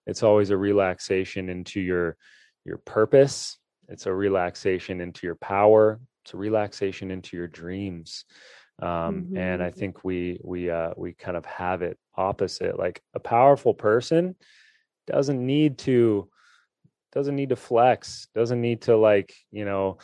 It's 0.06 0.22
always 0.22 0.50
a 0.50 0.56
relaxation 0.56 1.48
into 1.48 1.80
your 1.80 2.16
your 2.64 2.78
purpose. 2.78 3.58
It's 3.88 4.06
a 4.06 4.14
relaxation 4.14 5.00
into 5.00 5.26
your 5.26 5.34
power. 5.34 6.00
It's 6.24 6.34
a 6.34 6.36
relaxation 6.36 7.10
into 7.10 7.36
your 7.36 7.48
dreams. 7.48 8.24
Um, 8.80 8.88
mm-hmm. 8.88 9.36
and 9.36 9.60
i 9.60 9.72
think 9.72 10.04
we 10.04 10.38
we 10.44 10.70
uh, 10.70 10.92
we 10.96 11.12
kind 11.12 11.36
of 11.36 11.44
have 11.46 11.82
it 11.82 11.98
opposite. 12.16 12.78
Like 12.78 13.02
a 13.12 13.18
powerful 13.18 13.74
person 13.74 14.36
doesn't 15.08 15.44
need 15.44 15.78
to 15.78 16.30
doesn't 17.12 17.36
need 17.36 17.48
to 17.48 17.56
flex 17.56 18.28
doesn't 18.34 18.60
need 18.60 18.82
to 18.82 18.96
like 18.96 19.34
you 19.50 19.64
know 19.64 19.98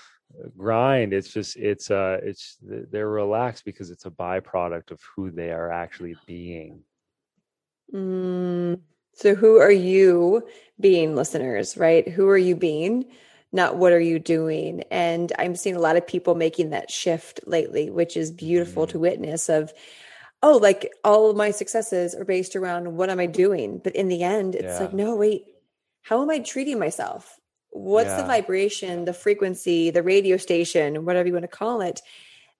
grind. 0.57 1.13
It's 1.13 1.33
just 1.33 1.57
it's 1.57 1.91
uh 1.91 2.19
it's 2.23 2.57
they're 2.63 3.09
relaxed 3.09 3.65
because 3.65 3.91
it's 3.91 4.07
a 4.07 4.11
byproduct 4.11 4.91
of 4.91 5.01
who 5.15 5.31
they 5.31 5.51
are 5.51 5.71
actually 5.71 6.17
being. 6.27 6.81
Mm, 7.93 8.81
so 9.15 9.35
who 9.35 9.59
are 9.59 9.71
you 9.71 10.47
being 10.81 11.15
listeners 11.15 11.77
right? 11.77 12.09
Who 12.09 12.29
are 12.29 12.39
you 12.39 12.57
being 12.57 13.07
not 13.53 13.77
what 13.77 13.93
are 13.93 14.01
you 14.01 14.19
doing? 14.19 14.83
And 14.91 15.33
i'm 15.39 15.57
seeing 15.57 15.77
a 15.77 15.81
lot 15.81 15.97
of 15.97 16.07
people 16.07 16.35
making 16.35 16.71
that 16.71 16.91
shift 16.91 17.41
lately 17.47 17.91
which 17.91 18.17
is 18.17 18.31
beautiful 18.31 18.87
mm. 18.87 18.91
to 18.91 18.99
witness 18.99 19.49
of 19.49 19.73
oh 20.43 20.57
like 20.57 20.93
all 21.05 21.31
of 21.31 21.37
my 21.37 21.51
successes 21.53 22.15
are 22.15 22.25
based 22.25 22.57
around 22.57 22.97
what 22.97 23.11
am 23.11 23.21
i 23.21 23.27
doing? 23.27 23.81
But 23.83 23.95
in 23.95 24.09
the 24.09 24.23
end 24.23 24.55
it's 24.55 24.65
yeah. 24.65 24.81
like 24.81 24.95
no 24.95 25.15
wait 25.15 25.45
how 26.05 26.23
am 26.23 26.31
i 26.31 26.39
treating 26.39 26.79
myself 26.79 27.39
what's 27.71 28.09
yeah. 28.09 28.19
the 28.19 28.27
vibration 28.27 29.05
the 29.05 29.13
frequency 29.13 29.91
the 29.91 30.03
radio 30.03 30.37
station 30.37 31.05
whatever 31.05 31.27
you 31.27 31.33
want 31.33 31.43
to 31.43 31.49
call 31.49 31.81
it 31.81 32.01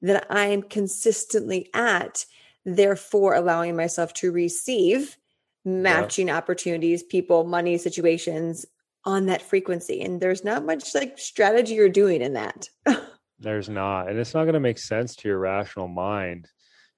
that 0.03 0.27
i'm 0.29 0.61
consistently 0.63 1.71
at 1.73 2.25
therefore 2.65 3.35
allowing 3.35 3.77
myself 3.77 4.13
to 4.13 4.33
receive 4.33 5.17
matching 5.65 6.29
yeah. 6.29 6.37
opportunities 6.37 7.03
people 7.03 7.45
money 7.45 7.79
situations 7.79 8.67
on 9.05 9.27
that 9.27 9.43
frequency 9.43 10.01
and 10.03 10.21
there's 10.21 10.45
not 10.45 10.65
much 10.65 10.95
like 10.95 11.19
strategy 11.19 11.75
you're 11.75 11.89
doing 11.89 12.21
in 12.21 12.33
that 12.33 12.69
there's 13.39 13.69
not 13.69 14.09
and 14.09 14.19
it's 14.19 14.35
not 14.35 14.45
going 14.45 14.55
to 14.55 14.61
make 14.61 14.79
sense 14.79 15.15
to 15.15 15.29
your 15.29 15.39
rational 15.39 15.89
mind 15.89 16.49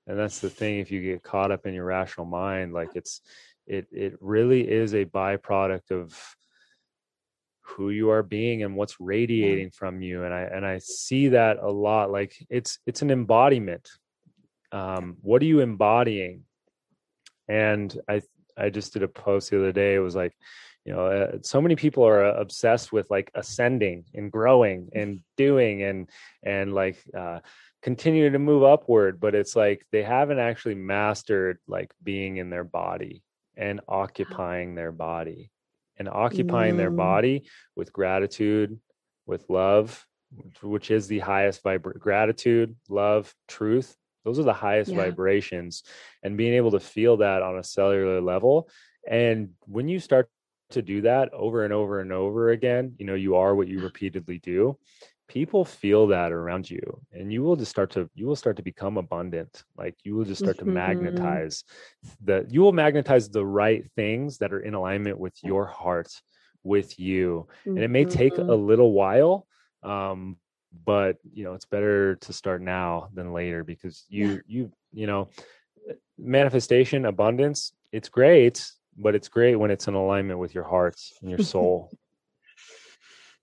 and 0.07 0.18
that's 0.18 0.38
the 0.38 0.51
thing 0.51 0.78
if 0.78 0.90
you 0.90 1.03
get 1.03 1.22
caught 1.22 1.51
up 1.51 1.66
in 1.66 1.74
your 1.74 1.84
rational 1.84 2.26
mind 2.26 2.72
like 2.72 2.90
it's 2.94 3.20
it 3.67 3.87
it 3.91 4.17
really 4.21 4.69
is 4.69 4.95
a 4.95 5.05
byproduct 5.05 5.91
of 5.91 6.37
who 7.62 7.91
you 7.91 8.11
are 8.11 8.23
being 8.23 8.62
and 8.62 8.77
what's 8.77 9.01
radiating 9.01 9.71
from 9.71 10.01
you 10.01 10.25
and 10.25 10.33
i 10.33 10.43
and 10.43 10.64
i 10.64 10.79
see 10.79 11.29
that 11.29 11.59
a 11.59 11.71
lot 11.71 12.11
like 12.11 12.35
it's 12.49 12.79
it's 12.87 13.03
an 13.03 13.11
embodiment 13.11 13.91
um 14.73 15.17
what 15.21 15.43
are 15.43 15.47
you 15.47 15.61
embodying? 15.61 16.43
And 17.49 17.97
i 18.09 18.23
i 18.57 18.71
just 18.71 18.93
did 18.93 19.03
a 19.03 19.09
post 19.09 19.51
the 19.51 19.59
other 19.59 19.73
day 19.73 19.95
it 19.95 20.01
was 20.01 20.17
like 20.17 20.35
you 20.85 20.93
know 20.93 21.07
uh, 21.07 21.39
so 21.43 21.61
many 21.61 21.77
people 21.77 22.07
are 22.07 22.25
uh, 22.25 22.41
obsessed 22.41 22.93
with 22.93 23.11
like 23.11 23.31
ascending 23.35 24.05
and 24.14 24.33
growing 24.33 24.89
and 24.95 25.21
doing 25.37 25.83
and 25.83 26.09
and 26.43 26.73
like 26.73 26.99
uh 27.17 27.41
continuing 27.83 28.33
to 28.33 28.39
move 28.39 28.64
upward 28.64 29.21
but 29.21 29.35
it's 29.35 29.55
like 29.55 29.87
they 29.93 30.03
haven't 30.03 30.39
actually 30.39 30.75
mastered 30.75 31.59
like 31.69 31.93
being 32.03 32.39
in 32.39 32.51
their 32.51 32.64
body 32.64 33.23
and 33.57 33.81
occupying 33.89 34.75
their 34.75 34.93
body 34.93 35.51
and 35.99 36.09
occupying 36.09 36.75
mm. 36.75 36.79
their 36.79 36.91
body 36.91 37.49
with 37.75 37.93
gratitude 37.93 38.79
with 39.27 39.49
love 39.49 40.07
which 40.63 40.91
is 40.91 41.07
the 41.07 41.21
highest 41.21 41.63
vibra- 41.63 41.99
gratitude 41.99 42.75
love 42.89 43.35
truth 43.49 43.97
those 44.25 44.39
are 44.39 44.45
the 44.45 44.53
highest 44.53 44.91
yeah. 44.91 44.97
vibrations 44.97 45.85
and 46.23 46.37
being 46.37 46.55
able 46.55 46.73
to 46.73 46.81
feel 46.81 47.19
that 47.19 47.43
on 47.43 47.59
a 47.59 47.65
cellular 47.65 48.21
level 48.21 48.69
and 49.09 49.51
when 49.67 49.89
you 49.89 50.01
start 50.01 50.29
to 50.71 50.83
do 50.83 51.03
that 51.03 51.33
over 51.33 51.65
and 51.65 51.73
over 51.73 52.01
and 52.01 52.13
over 52.13 52.51
again, 52.51 52.95
you 52.99 53.07
know, 53.07 53.15
you 53.15 53.37
are 53.37 53.55
what 53.55 53.69
you 53.69 53.81
repeatedly 53.83 54.39
do. 54.39 54.79
People 55.29 55.64
feel 55.64 56.07
that 56.09 56.33
around 56.33 56.70
you, 56.70 57.01
and 57.12 57.33
you 57.33 57.43
will 57.43 57.57
just 57.57 57.70
start 57.70 57.91
to 57.93 58.09
you 58.14 58.27
will 58.27 58.37
start 58.37 58.57
to 58.57 58.62
become 58.62 58.97
abundant. 58.97 59.64
Like 59.77 59.97
you 60.05 60.14
will 60.14 60.24
just 60.24 60.41
start 60.41 60.57
mm-hmm. 60.57 60.66
to 60.66 60.72
magnetize 60.72 61.64
the 62.22 62.47
you 62.49 62.61
will 62.61 62.72
magnetize 62.72 63.29
the 63.29 63.45
right 63.45 63.85
things 63.97 64.39
that 64.39 64.53
are 64.53 64.61
in 64.61 64.74
alignment 64.74 65.18
with 65.18 65.35
your 65.43 65.66
heart, 65.66 66.12
with 66.62 66.99
you. 66.99 67.49
Mm-hmm. 67.61 67.70
And 67.70 67.85
it 67.85 67.91
may 67.91 68.05
take 68.05 68.35
a 68.35 68.43
mm-hmm. 68.43 68.66
little 68.66 68.93
while, 68.93 69.47
um, 69.83 70.37
but 70.85 71.18
you 71.33 71.45
know, 71.45 71.55
it's 71.55 71.66
better 71.66 72.16
to 72.16 72.33
start 72.33 72.62
now 72.62 73.09
than 73.12 73.33
later 73.33 73.64
because 73.64 74.05
you 74.09 74.29
yeah. 74.29 74.39
you 74.47 74.72
you 74.93 75.07
know 75.07 75.29
manifestation 76.18 77.05
abundance 77.05 77.72
it's 77.93 78.09
great 78.09 78.66
but 78.97 79.14
it's 79.14 79.29
great 79.29 79.57
when 79.57 79.70
it's 79.70 79.89
in 79.89 79.95
alignment 79.95 80.39
with 80.39 80.55
your 80.55 80.64
heart 80.64 80.97
and 81.20 81.31
your 81.31 81.39
soul. 81.39 81.91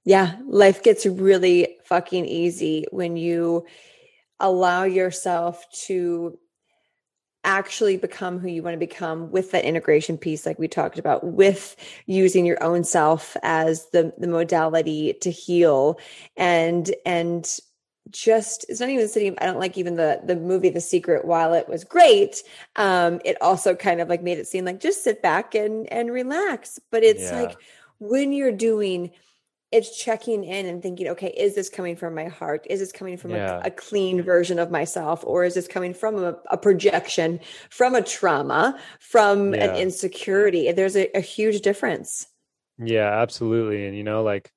Yeah, 0.06 0.36
life 0.46 0.84
gets 0.84 1.06
really 1.06 1.78
fucking 1.86 2.26
easy 2.26 2.86
when 2.92 3.16
you 3.18 3.66
allow 4.40 4.84
yourself 4.84 5.66
to 5.86 6.38
actually 7.46 7.98
become 7.98 8.40
who 8.40 8.48
you 8.48 8.64
want 8.64 8.74
to 8.74 8.80
become 8.80 9.30
with 9.32 9.52
that 9.52 9.66
integration 9.66 10.18
piece 10.18 10.46
like 10.46 10.58
we 10.58 10.68
talked 10.68 10.98
about 10.98 11.26
with 11.26 11.76
using 12.06 12.46
your 12.46 12.62
own 12.64 12.84
self 12.86 13.36
as 13.44 13.90
the 13.92 14.14
the 14.18 14.28
modality 14.28 15.14
to 15.22 15.30
heal 15.30 16.00
and 16.38 16.94
and 17.06 17.60
just 18.10 18.66
it's 18.70 18.80
not 18.80 18.90
even 18.90 19.08
sitting 19.10 19.36
i 19.40 19.46
don't 19.46 19.60
like 19.60 19.78
even 19.78 19.96
the 19.96 20.22
the 20.26 20.38
movie 20.38 20.70
the 20.70 20.80
secret 20.80 21.26
while 21.26 21.54
it 21.54 21.68
was 21.68 21.84
great 21.84 22.44
um 22.78 23.20
it 23.26 23.42
also 23.42 23.76
kind 23.76 24.00
of 24.00 24.08
like 24.08 24.24
made 24.24 24.38
it 24.38 24.48
seem 24.48 24.64
like 24.64 24.80
just 24.80 25.04
sit 25.04 25.22
back 25.22 25.54
and 25.54 25.92
and 25.92 26.12
relax 26.12 26.80
but 26.92 27.04
it's 27.04 27.24
yeah. 27.24 27.42
like 27.42 27.58
when 28.00 28.32
you're 28.32 28.54
doing 28.54 29.12
it's 29.74 29.98
checking 29.98 30.44
in 30.44 30.68
and 30.68 30.82
thinking 30.84 31.08
okay 31.08 31.34
is 31.36 31.56
this 31.56 31.68
coming 31.68 31.96
from 31.96 32.14
my 32.14 32.26
heart 32.26 32.66
is 32.70 32.80
this 32.80 32.92
coming 32.92 33.18
from 33.18 33.32
yeah. 33.32 33.60
a, 33.64 33.68
a, 33.68 33.72
clean 33.72 34.22
version 34.22 34.60
of 34.60 34.70
myself 34.70 35.24
or 35.26 35.44
is 35.44 35.56
this 35.56 35.68
coming 35.68 35.94
from 35.94 36.24
a, 36.24 36.38
a 36.52 36.58
projection 36.58 37.40
from 37.70 37.96
a 37.96 38.02
trauma 38.02 38.80
from 39.00 39.54
yeah. 39.54 39.64
an 39.64 39.76
insecurity 39.76 40.72
there's 40.72 40.96
a, 40.96 41.10
a 41.18 41.22
huge 41.22 41.62
difference 41.62 42.28
yeah 42.78 43.22
absolutely 43.22 43.88
and 43.88 43.98
you 43.98 44.04
know 44.04 44.22
like 44.24 44.52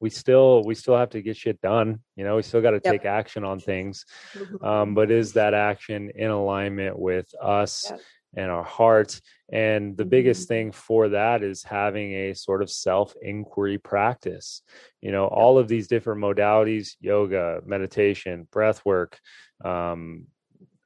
we 0.00 0.08
still 0.08 0.62
we 0.64 0.74
still 0.76 0.96
have 0.96 1.10
to 1.10 1.20
get 1.20 1.36
shit 1.36 1.60
done 1.60 1.98
you 2.14 2.24
know 2.24 2.36
we 2.36 2.42
still 2.42 2.62
got 2.62 2.70
to 2.70 2.80
yep. 2.84 2.94
take 2.94 3.04
action 3.04 3.42
on 3.44 3.58
things 3.58 4.04
um, 4.62 4.94
but 4.94 5.10
is 5.10 5.32
that 5.32 5.54
action 5.54 6.10
in 6.14 6.30
alignment 6.30 6.96
with 6.96 7.28
us 7.42 7.86
yep. 7.90 8.00
And 8.36 8.50
our 8.50 8.64
hearts 8.64 9.20
and 9.50 9.96
the 9.96 10.02
mm-hmm. 10.02 10.10
biggest 10.10 10.48
thing 10.48 10.72
for 10.72 11.10
that 11.10 11.42
is 11.42 11.62
having 11.62 12.12
a 12.12 12.34
sort 12.34 12.62
of 12.62 12.70
self 12.70 13.14
inquiry 13.22 13.78
practice 13.78 14.62
you 15.00 15.12
know 15.12 15.26
all 15.26 15.58
of 15.58 15.68
these 15.68 15.88
different 15.88 16.22
modalities 16.22 16.96
yoga 17.00 17.60
meditation 17.64 18.46
breath 18.50 18.84
work 18.84 19.18
um, 19.64 20.24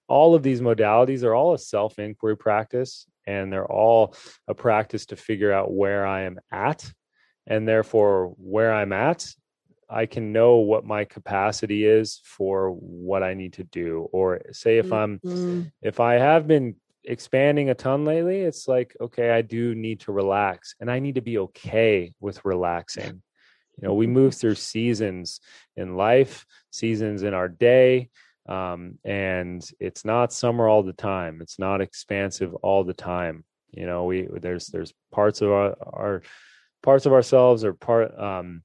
all 0.09 0.35
of 0.35 0.43
these 0.43 0.61
modalities 0.61 1.25
are 1.25 1.35
all 1.35 1.55
a 1.55 1.59
self 1.59 1.99
inquiry 1.99 2.37
practice 2.37 3.07
and 3.27 3.53
they're 3.53 3.71
all 3.71 4.15
a 4.49 4.55
practice 4.55 5.07
to 5.07 5.17
figure 5.17 5.53
out 5.53 5.73
where 5.73 6.07
i 6.07 6.23
am 6.23 6.39
at 6.51 6.91
and 7.47 7.67
therefore 7.67 8.35
where 8.39 8.73
i'm 8.73 8.93
at 8.93 9.27
I 9.93 10.07
can 10.07 10.33
know 10.33 10.57
what 10.57 10.87
my 10.87 11.05
capacity 11.05 11.85
is 11.85 12.23
for 12.25 12.71
what 12.71 13.23
I 13.23 13.35
need 13.35 13.53
to 13.55 13.65
do. 13.65 14.09
Or 14.11 14.41
say 14.53 14.79
if 14.79 14.91
I'm 14.91 15.19
Mm-hmm. 15.19 15.63
if 15.83 16.01
I 16.01 16.15
have 16.15 16.47
been 16.47 16.77
expanding 17.05 17.71
a 17.71 17.75
ton 17.75 18.05
lately, 18.05 18.41
it's 18.41 18.69
like, 18.69 18.97
okay, 19.01 19.31
I 19.31 19.43
do 19.43 19.75
need 19.75 20.01
to 20.01 20.13
relax 20.13 20.75
and 20.81 20.91
I 20.91 20.99
need 20.99 21.17
to 21.17 21.21
be 21.21 21.39
okay 21.39 22.13
with 22.21 22.45
relaxing. 22.45 23.23
You 23.81 23.89
know, 23.89 23.95
we 23.95 24.07
move 24.07 24.35
through 24.35 24.57
seasons 24.57 25.41
in 25.77 25.97
life, 25.97 26.47
seasons 26.71 27.23
in 27.23 27.35
our 27.35 27.49
day, 27.49 28.11
um, 28.49 28.99
and 29.05 29.67
it's 29.81 30.05
not 30.05 30.33
summer 30.33 30.69
all 30.69 30.83
the 30.83 30.93
time. 30.93 31.41
It's 31.41 31.59
not 31.59 31.81
expansive 31.81 32.55
all 32.57 32.85
the 32.85 32.95
time. 32.95 33.45
You 33.71 33.87
know, 33.87 34.05
we 34.05 34.29
there's 34.31 34.67
there's 34.67 34.93
parts 35.11 35.41
of 35.41 35.51
our, 35.51 35.77
our 35.81 36.23
parts 36.83 37.07
of 37.07 37.13
ourselves 37.13 37.65
or 37.65 37.73
part 37.73 38.19
um 38.19 38.63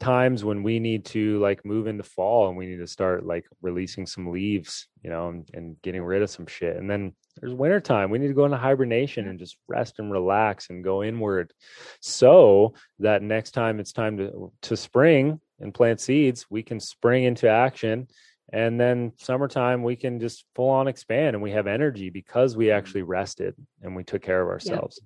times 0.00 0.42
when 0.42 0.62
we 0.62 0.80
need 0.80 1.04
to 1.04 1.38
like 1.40 1.64
move 1.64 1.86
into 1.86 2.02
fall 2.02 2.48
and 2.48 2.56
we 2.56 2.66
need 2.66 2.78
to 2.78 2.86
start 2.86 3.26
like 3.26 3.44
releasing 3.60 4.06
some 4.06 4.30
leaves 4.30 4.88
you 5.02 5.10
know 5.10 5.28
and, 5.28 5.48
and 5.52 5.76
getting 5.82 6.02
rid 6.02 6.22
of 6.22 6.30
some 6.30 6.46
shit. 6.46 6.76
And 6.76 6.90
then 6.90 7.12
there's 7.36 7.54
winter 7.54 7.80
time 7.80 8.10
we 8.10 8.18
need 8.18 8.28
to 8.28 8.34
go 8.34 8.46
into 8.46 8.56
hibernation 8.56 9.28
and 9.28 9.38
just 9.38 9.56
rest 9.68 9.98
and 9.98 10.10
relax 10.10 10.70
and 10.70 10.82
go 10.82 11.02
inward. 11.02 11.52
So 12.00 12.74
that 12.98 13.22
next 13.22 13.52
time 13.52 13.78
it's 13.78 13.92
time 13.92 14.16
to 14.16 14.52
to 14.62 14.76
spring 14.76 15.40
and 15.60 15.74
plant 15.74 16.00
seeds 16.00 16.46
we 16.50 16.62
can 16.62 16.80
spring 16.80 17.24
into 17.24 17.48
action. 17.48 18.08
And 18.52 18.80
then 18.80 19.12
summertime 19.16 19.82
we 19.82 19.94
can 19.94 20.18
just 20.18 20.44
full 20.56 20.70
on 20.70 20.88
expand 20.88 21.36
and 21.36 21.42
we 21.42 21.52
have 21.52 21.66
energy 21.66 22.10
because 22.10 22.56
we 22.56 22.66
mm-hmm. 22.66 22.78
actually 22.78 23.02
rested 23.02 23.54
and 23.82 23.94
we 23.94 24.02
took 24.02 24.22
care 24.22 24.42
of 24.42 24.48
ourselves 24.48 25.00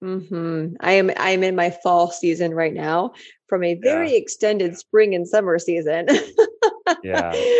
hmm 0.00 0.68
I 0.80 0.92
am 0.92 1.10
I 1.18 1.30
am 1.30 1.42
in 1.42 1.54
my 1.56 1.70
fall 1.70 2.10
season 2.10 2.54
right 2.54 2.72
now 2.72 3.12
from 3.48 3.62
a 3.64 3.74
very 3.74 4.14
extended 4.14 4.76
spring 4.76 5.14
and 5.14 5.26
summer 5.28 5.58
season. 5.58 6.06
Yeah. 7.02 7.44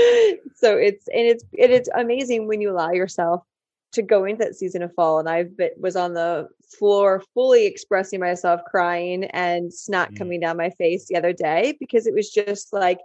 So 0.54 0.76
it's 0.76 1.08
and 1.08 1.26
it's 1.26 1.44
and 1.58 1.70
it 1.72 1.82
is 1.82 1.88
amazing 1.94 2.46
when 2.46 2.60
you 2.60 2.70
allow 2.70 2.90
yourself 2.90 3.42
to 3.92 4.02
go 4.02 4.24
into 4.24 4.44
that 4.44 4.54
season 4.54 4.82
of 4.82 4.92
fall. 4.94 5.18
And 5.18 5.28
I 5.28 5.46
was 5.78 5.96
on 5.96 6.14
the 6.14 6.48
floor 6.78 7.22
fully 7.34 7.66
expressing 7.66 8.20
myself, 8.20 8.60
crying 8.70 9.24
and 9.24 9.72
snot 9.72 10.10
Mm. 10.10 10.16
coming 10.16 10.40
down 10.40 10.56
my 10.56 10.70
face 10.70 11.06
the 11.08 11.16
other 11.16 11.32
day 11.32 11.76
because 11.80 12.06
it 12.06 12.14
was 12.14 12.30
just 12.30 12.72
like 12.72 13.00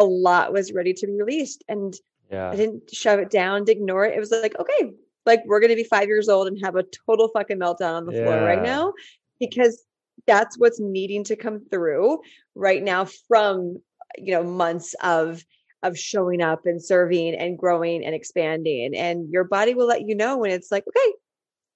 a 0.00 0.04
lot 0.04 0.52
was 0.52 0.72
ready 0.72 0.92
to 0.94 1.06
be 1.06 1.12
released. 1.14 1.64
And 1.68 1.94
yeah 2.30 2.52
I 2.52 2.56
didn't 2.56 2.94
shove 2.94 3.20
it 3.20 3.30
down, 3.30 3.64
didn't 3.64 3.80
ignore 3.82 4.04
it. 4.06 4.16
It 4.16 4.20
was 4.20 4.30
like, 4.32 4.58
okay, 4.58 4.92
like 5.26 5.42
we're 5.46 5.60
gonna 5.60 5.74
be 5.76 5.84
five 5.84 6.08
years 6.08 6.28
old 6.28 6.46
and 6.48 6.58
have 6.64 6.76
a 6.76 6.84
total 7.06 7.28
fucking 7.28 7.58
meltdown 7.58 7.94
on 7.96 8.06
the 8.06 8.12
floor 8.12 8.42
right 8.42 8.62
now 8.62 8.92
because 9.40 9.84
that's 10.26 10.58
what's 10.58 10.80
needing 10.80 11.24
to 11.24 11.36
come 11.36 11.60
through 11.70 12.20
right 12.54 12.82
now 12.82 13.04
from 13.04 13.78
you 14.16 14.32
know 14.32 14.42
months 14.42 14.94
of 15.02 15.44
of 15.82 15.98
showing 15.98 16.40
up 16.40 16.64
and 16.64 16.82
serving 16.82 17.34
and 17.34 17.58
growing 17.58 18.04
and 18.04 18.14
expanding. 18.14 18.96
And 18.96 19.30
your 19.30 19.44
body 19.44 19.74
will 19.74 19.86
let 19.86 20.02
you 20.02 20.14
know 20.14 20.38
when 20.38 20.50
it's 20.50 20.72
like 20.72 20.84
okay 20.88 21.12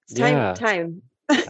it's 0.05 0.13
time 0.19 0.35
Yeah. 0.35 0.53
time 0.53 1.01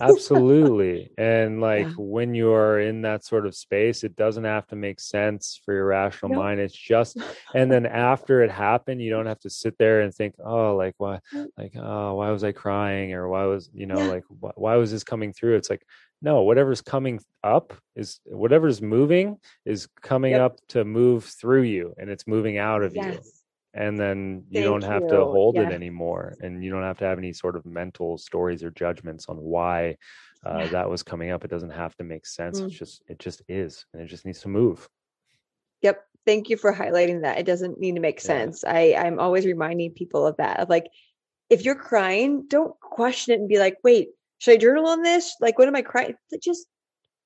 absolutely 0.01 1.09
and 1.17 1.61
like 1.61 1.87
Yeah. 1.87 1.93
when 1.97 2.33
you 2.35 2.51
are 2.53 2.79
in 2.79 3.01
that 3.03 3.23
sort 3.23 3.45
of 3.45 3.55
space 3.55 4.03
it 4.03 4.15
doesn't 4.15 4.43
have 4.43 4.67
to 4.67 4.75
make 4.75 4.99
sense 4.99 5.59
for 5.63 5.73
your 5.73 5.85
rational 5.85 6.31
Nope. 6.31 6.39
mind 6.43 6.59
it's 6.59 6.75
just 6.75 7.17
and 7.55 7.71
then 7.71 7.85
after 7.85 8.43
it 8.43 8.51
happened 8.51 9.01
you 9.01 9.09
don't 9.09 9.25
have 9.25 9.39
to 9.41 9.49
sit 9.49 9.77
there 9.77 10.01
and 10.01 10.13
think 10.13 10.35
oh 10.43 10.75
like 10.75 10.95
why 10.97 11.19
like 11.57 11.73
oh 11.77 12.15
why 12.15 12.29
was 12.31 12.43
i 12.43 12.51
crying 12.51 13.13
or 13.13 13.27
why 13.27 13.45
was 13.45 13.69
you 13.73 13.85
know 13.85 13.99
Yeah. 13.99 14.07
like 14.11 14.23
wh- 14.41 14.57
why 14.57 14.75
was 14.75 14.91
this 14.91 15.03
coming 15.03 15.33
through 15.33 15.55
it's 15.55 15.69
like 15.69 15.83
no 16.21 16.41
whatever's 16.41 16.81
coming 16.81 17.19
up 17.43 17.73
is 17.95 18.19
whatever's 18.25 18.81
moving 18.81 19.37
is 19.65 19.87
coming 20.01 20.31
Yep. 20.31 20.41
up 20.41 20.57
to 20.69 20.85
move 20.85 21.25
through 21.25 21.63
you 21.63 21.93
and 21.97 22.09
it's 22.09 22.27
moving 22.27 22.57
out 22.57 22.83
of 22.83 22.95
you 22.95 23.01
yes 23.03 23.40
and 23.73 23.99
then 23.99 24.43
you 24.49 24.61
Thank 24.63 24.65
don't 24.65 24.91
have 24.91 25.07
to 25.07 25.15
you. 25.15 25.25
hold 25.25 25.57
it 25.57 25.71
anymore 25.71 26.35
and 26.41 26.63
you 26.63 26.69
don't 26.71 26.83
have 26.83 26.97
to 26.99 27.05
have 27.05 27.17
any 27.17 27.31
sort 27.33 27.55
of 27.55 27.65
mental 27.65 28.17
stories 28.17 28.63
or 28.63 28.71
judgments 28.71 29.27
on 29.29 29.37
why 29.37 29.95
uh, 30.45 30.59
Yeah. 30.63 30.67
that 30.67 30.89
was 30.89 31.03
coming 31.03 31.31
up 31.31 31.45
it 31.45 31.51
doesn't 31.51 31.69
have 31.69 31.95
to 31.97 32.03
make 32.03 32.25
sense 32.25 32.59
Mm. 32.61 32.65
it's 32.67 32.75
just 32.77 33.03
it 33.07 33.19
just 33.19 33.41
is 33.47 33.85
and 33.93 34.01
it 34.01 34.07
just 34.07 34.25
needs 34.25 34.41
to 34.41 34.49
move 34.49 34.89
Yep. 35.81 36.03
Thank 36.27 36.49
you 36.51 36.57
for 36.57 36.71
highlighting 36.71 37.21
that. 37.23 37.39
It 37.39 37.45
doesn't 37.47 37.79
need 37.79 37.95
to 37.95 37.99
make 38.01 38.19
Yeah. 38.19 38.27
sense. 38.27 38.63
I, 38.63 38.93
I'm 38.93 39.19
always 39.19 39.45
reminding 39.47 39.93
people 39.93 40.27
of 40.27 40.37
that. 40.37 40.59
Of 40.59 40.69
like, 40.69 40.87
if 41.49 41.65
you're 41.65 41.73
crying, 41.75 42.45
don't 42.47 42.79
question 42.79 43.33
it 43.33 43.39
and 43.39 43.49
be 43.49 43.57
like, 43.57 43.77
wait, 43.83 44.09
should 44.37 44.53
I 44.53 44.57
journal 44.57 44.87
on 44.87 45.01
this? 45.01 45.35
Like, 45.41 45.57
what 45.57 45.67
am 45.67 45.75
I 45.75 45.81
crying? 45.81 46.13
Just 46.43 46.67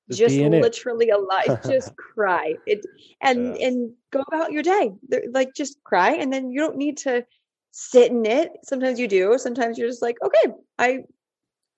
Just 0.08 0.20
just 0.20 0.36
be 0.36 0.42
in 0.42 0.54
it. 0.54 0.62
literally 0.62 1.10
alive. 1.10 1.58
just 1.68 1.96
cry. 1.96 2.54
It 2.66 2.84
and 3.20 3.56
Yeah. 3.56 3.66
and 3.66 3.92
go 4.12 4.22
about 4.32 4.52
your 4.52 4.62
day. 4.62 4.92
Like 5.30 5.54
just 5.54 5.82
cry. 5.84 6.12
And 6.12 6.32
then 6.32 6.50
you 6.50 6.60
don't 6.60 6.76
need 6.76 6.98
to 6.98 7.24
sit 7.72 8.10
in 8.10 8.24
it. 8.26 8.52
Sometimes 8.64 8.98
you 8.98 9.08
do. 9.08 9.38
Sometimes 9.38 9.78
you're 9.78 9.88
just 9.88 10.02
like, 10.02 10.16
okay, 10.22 10.52
I 10.78 11.04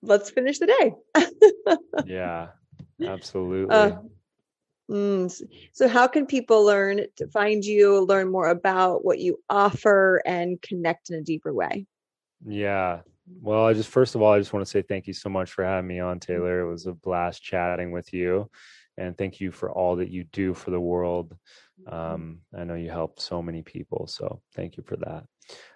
let's 0.01 0.29
finish 0.29 0.59
the 0.59 0.67
day. 0.67 0.93
yeah 2.05 2.47
absolutely 3.05 3.75
Uh, 3.75 3.91
mm, 4.89 5.43
so 5.73 5.87
how 5.87 6.07
can 6.07 6.25
people 6.25 6.63
learn 6.65 7.01
to 7.17 7.27
find 7.27 7.63
you, 7.63 8.01
learn 8.05 8.31
more 8.31 8.49
about 8.49 9.05
what 9.05 9.19
you 9.19 9.39
offer 9.49 10.21
and 10.25 10.61
connect 10.61 11.09
in 11.09 11.15
a 11.17 11.21
deeper 11.21 11.53
way? 11.53 11.85
Yeah. 12.45 13.01
Well, 13.41 13.65
I 13.65 13.73
just 13.73 13.89
first 13.89 14.15
of 14.15 14.21
all, 14.21 14.33
I 14.33 14.39
just 14.39 14.53
want 14.53 14.65
to 14.65 14.69
say 14.69 14.81
thank 14.81 15.07
you 15.07 15.13
so 15.13 15.29
much 15.29 15.51
for 15.51 15.63
having 15.63 15.87
me 15.87 15.99
on, 15.99 16.19
Taylor. 16.19 16.61
It 16.61 16.69
was 16.71 16.85
a 16.87 16.93
blast 16.93 17.41
chatting 17.43 17.91
with 17.91 18.13
you, 18.13 18.49
and 18.97 19.17
thank 19.17 19.39
you 19.39 19.51
for 19.51 19.71
all 19.71 19.97
that 19.97 20.09
you 20.09 20.25
do 20.25 20.53
for 20.53 20.71
the 20.71 20.79
world. 20.79 21.35
Um, 21.87 22.39
I 22.57 22.63
know 22.65 22.75
you 22.75 22.89
help 22.89 23.19
so 23.19 23.41
many 23.41 23.61
people, 23.61 24.07
so 24.07 24.41
thank 24.55 24.77
you 24.77 24.83
for 24.83 24.97
that. 24.97 25.25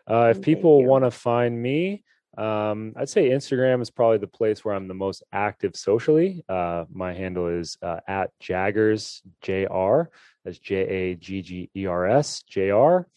Uh, 0.09 0.29
if 0.29 0.39
Mm, 0.39 0.43
people 0.43 0.85
want 0.85 1.03
to 1.05 1.11
find 1.11 1.61
me, 1.61 2.03
um, 2.37 2.93
I'd 2.97 3.09
say 3.09 3.29
Instagram 3.29 3.81
is 3.81 3.91
probably 3.91 4.17
the 4.17 4.27
place 4.27 4.65
where 4.65 4.75
I'm 4.75 4.87
the 4.87 4.93
most 4.93 5.23
active 5.31 5.75
socially. 5.75 6.43
Uh, 6.49 6.85
my 6.91 7.13
handle 7.13 7.47
is 7.47 7.77
uh, 7.81 7.99
at 8.07 8.31
Jaggers 8.39 9.21
Jr. 9.41 10.03
That's 10.43 10.59
J 10.59 10.75
A 10.75 11.15
G 11.15 11.41
G 11.41 11.69
E 11.75 11.85
R 11.85 12.07
S 12.07 12.43
J 12.43 12.71
R. 12.71 13.07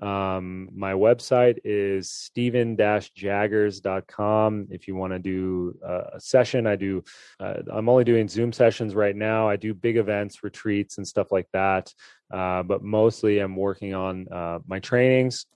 Um, 0.00 0.68
my 0.74 0.92
website 0.92 1.58
is 1.64 2.10
steven-jaggers.com. 2.10 4.68
If 4.70 4.86
you 4.86 4.94
want 4.94 5.12
to 5.12 5.18
do 5.18 5.76
uh, 5.86 6.02
a 6.14 6.20
session, 6.20 6.66
I 6.66 6.76
do, 6.76 7.02
uh, 7.40 7.54
I'm 7.70 7.88
only 7.88 8.04
doing 8.04 8.28
Zoom 8.28 8.52
sessions 8.52 8.94
right 8.94 9.16
now. 9.16 9.48
I 9.48 9.56
do 9.56 9.72
big 9.74 9.96
events, 9.96 10.44
retreats, 10.44 10.98
and 10.98 11.08
stuff 11.08 11.32
like 11.32 11.48
that. 11.52 11.92
Uh, 12.32 12.62
but 12.62 12.82
mostly 12.82 13.40
I'm 13.40 13.56
working 13.56 13.94
on 13.94 14.28
uh, 14.28 14.58
my 14.66 14.78
trainings, 14.78 15.46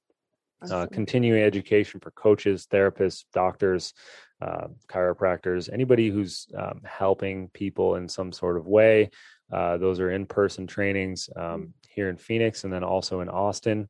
uh, 0.62 0.64
Awesome. 0.64 0.88
continuing 0.88 1.42
education 1.42 2.00
for 2.00 2.10
coaches, 2.12 2.66
therapists, 2.70 3.24
doctors, 3.32 3.92
uh, 4.40 4.68
chiropractors, 4.88 5.70
anybody 5.72 6.10
who's 6.10 6.48
um, 6.56 6.80
helping 6.84 7.48
people 7.50 7.96
in 7.96 8.08
some 8.08 8.32
sort 8.32 8.56
of 8.56 8.66
way. 8.66 9.10
Uh, 9.52 9.76
those 9.76 10.00
are 10.00 10.10
in 10.10 10.26
person 10.26 10.66
trainings 10.66 11.28
um, 11.36 11.74
here 11.88 12.08
in 12.08 12.16
Phoenix 12.16 12.64
and 12.64 12.72
then 12.72 12.82
also 12.82 13.20
in 13.20 13.28
Austin. 13.28 13.88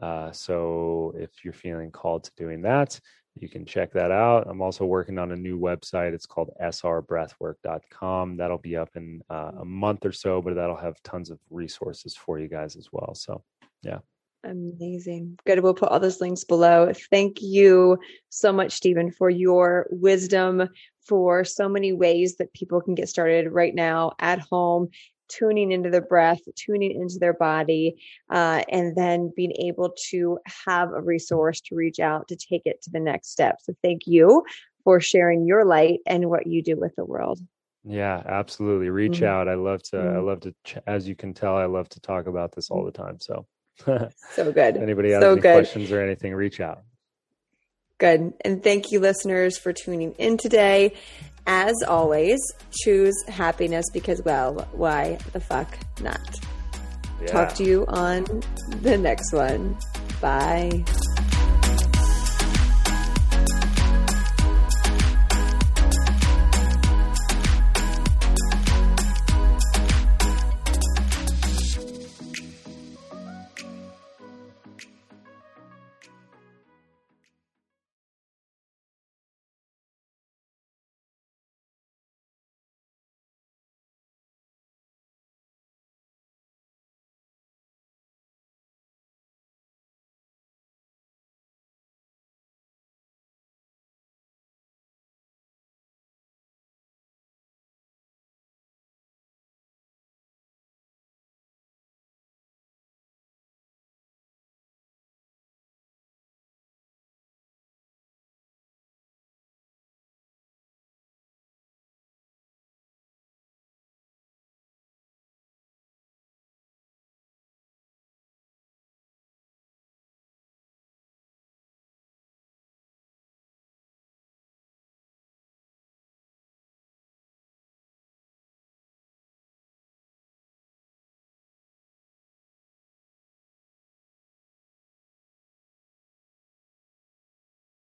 Uh, 0.00 0.30
so 0.32 1.12
if 1.16 1.30
you're 1.44 1.52
feeling 1.52 1.90
called 1.90 2.24
to 2.24 2.30
doing 2.36 2.62
that, 2.62 2.98
you 3.40 3.48
can 3.48 3.64
check 3.64 3.92
that 3.92 4.10
out. 4.10 4.46
I'm 4.48 4.62
also 4.62 4.84
working 4.84 5.18
on 5.18 5.32
a 5.32 5.36
new 5.36 5.58
website. 5.58 6.12
It's 6.12 6.26
called 6.26 6.50
srbreathwork.com. 6.60 8.36
That'll 8.36 8.58
be 8.58 8.76
up 8.76 8.90
in 8.96 9.22
uh, 9.30 9.52
a 9.60 9.64
month 9.64 10.04
or 10.04 10.12
so, 10.12 10.42
but 10.42 10.54
that'll 10.54 10.76
have 10.76 11.02
tons 11.02 11.30
of 11.30 11.38
resources 11.50 12.16
for 12.16 12.38
you 12.38 12.48
guys 12.48 12.76
as 12.76 12.88
well. 12.92 13.14
So, 13.14 13.42
yeah. 13.82 13.98
Amazing. 14.44 15.38
Good. 15.46 15.60
We'll 15.62 15.74
put 15.74 15.88
all 15.88 16.00
those 16.00 16.20
links 16.20 16.44
below. 16.44 16.92
Thank 17.10 17.42
you 17.42 17.98
so 18.28 18.52
much, 18.52 18.72
Steven, 18.72 19.10
for 19.10 19.28
your 19.28 19.88
wisdom, 19.90 20.68
for 21.06 21.44
so 21.44 21.68
many 21.68 21.92
ways 21.92 22.36
that 22.36 22.52
people 22.52 22.80
can 22.80 22.94
get 22.94 23.08
started 23.08 23.50
right 23.52 23.74
now 23.74 24.12
at 24.20 24.40
home, 24.40 24.90
tuning 25.28 25.72
into 25.72 25.90
the 25.90 26.00
breath, 26.00 26.40
tuning 26.56 26.92
into 27.00 27.18
their 27.18 27.32
body, 27.34 27.96
uh, 28.30 28.62
and 28.68 28.96
then 28.96 29.32
being 29.36 29.52
able 29.52 29.94
to 30.10 30.38
have 30.66 30.92
a 30.92 31.00
resource 31.00 31.60
to 31.62 31.74
reach 31.74 32.00
out 32.00 32.28
to 32.28 32.36
take 32.36 32.62
it 32.64 32.82
to 32.82 32.90
the 32.90 33.00
next 33.00 33.30
step. 33.30 33.56
So 33.62 33.74
thank 33.82 34.02
you 34.06 34.44
for 34.84 35.00
sharing 35.00 35.46
your 35.46 35.64
light 35.64 36.00
and 36.06 36.28
what 36.30 36.46
you 36.46 36.62
do 36.62 36.76
with 36.76 36.94
the 36.96 37.04
world. 37.04 37.40
yeah, 37.84 38.22
absolutely. 38.26 38.90
Reach 38.90 39.20
Mhm. 39.20 39.26
out. 39.26 39.48
I 39.48 39.54
love 39.54 39.82
to, 39.84 39.98
I 39.98 40.00
Mhm. 40.16 40.26
love 40.26 40.40
to, 40.40 40.54
as 40.86 41.08
you 41.08 41.14
can 41.14 41.32
tell, 41.32 41.56
I 41.56 41.64
love 41.66 41.88
to 41.90 42.00
talk 42.00 42.26
about 42.26 42.52
this 42.52 42.70
all 42.70 42.84
the 42.84 42.90
time. 42.90 43.18
So, 43.20 43.46
So 44.32 44.52
good. 44.52 44.76
anybody 44.76 45.10
has 45.12 45.22
So 45.22 45.32
any 45.32 45.40
good. 45.40 45.52
questions 45.52 45.90
or 45.92 46.00
anything, 46.02 46.34
reach 46.34 46.60
out. 46.60 46.82
Good. 47.98 48.34
And 48.44 48.62
thank 48.62 48.92
you, 48.92 49.00
listeners, 49.00 49.58
for 49.58 49.72
tuning 49.72 50.12
in 50.18 50.36
today. 50.36 50.92
As 51.50 51.74
always, 51.88 52.38
choose 52.70 53.14
happiness 53.26 53.86
because, 53.90 54.20
well, 54.22 54.68
why 54.72 55.18
the 55.32 55.40
fuck 55.40 55.78
not? 56.02 56.20
Yeah. 57.22 57.26
Talk 57.28 57.54
to 57.54 57.64
you 57.64 57.86
on 57.88 58.24
the 58.82 58.98
next 58.98 59.32
one. 59.32 59.74
Bye. 60.20 60.84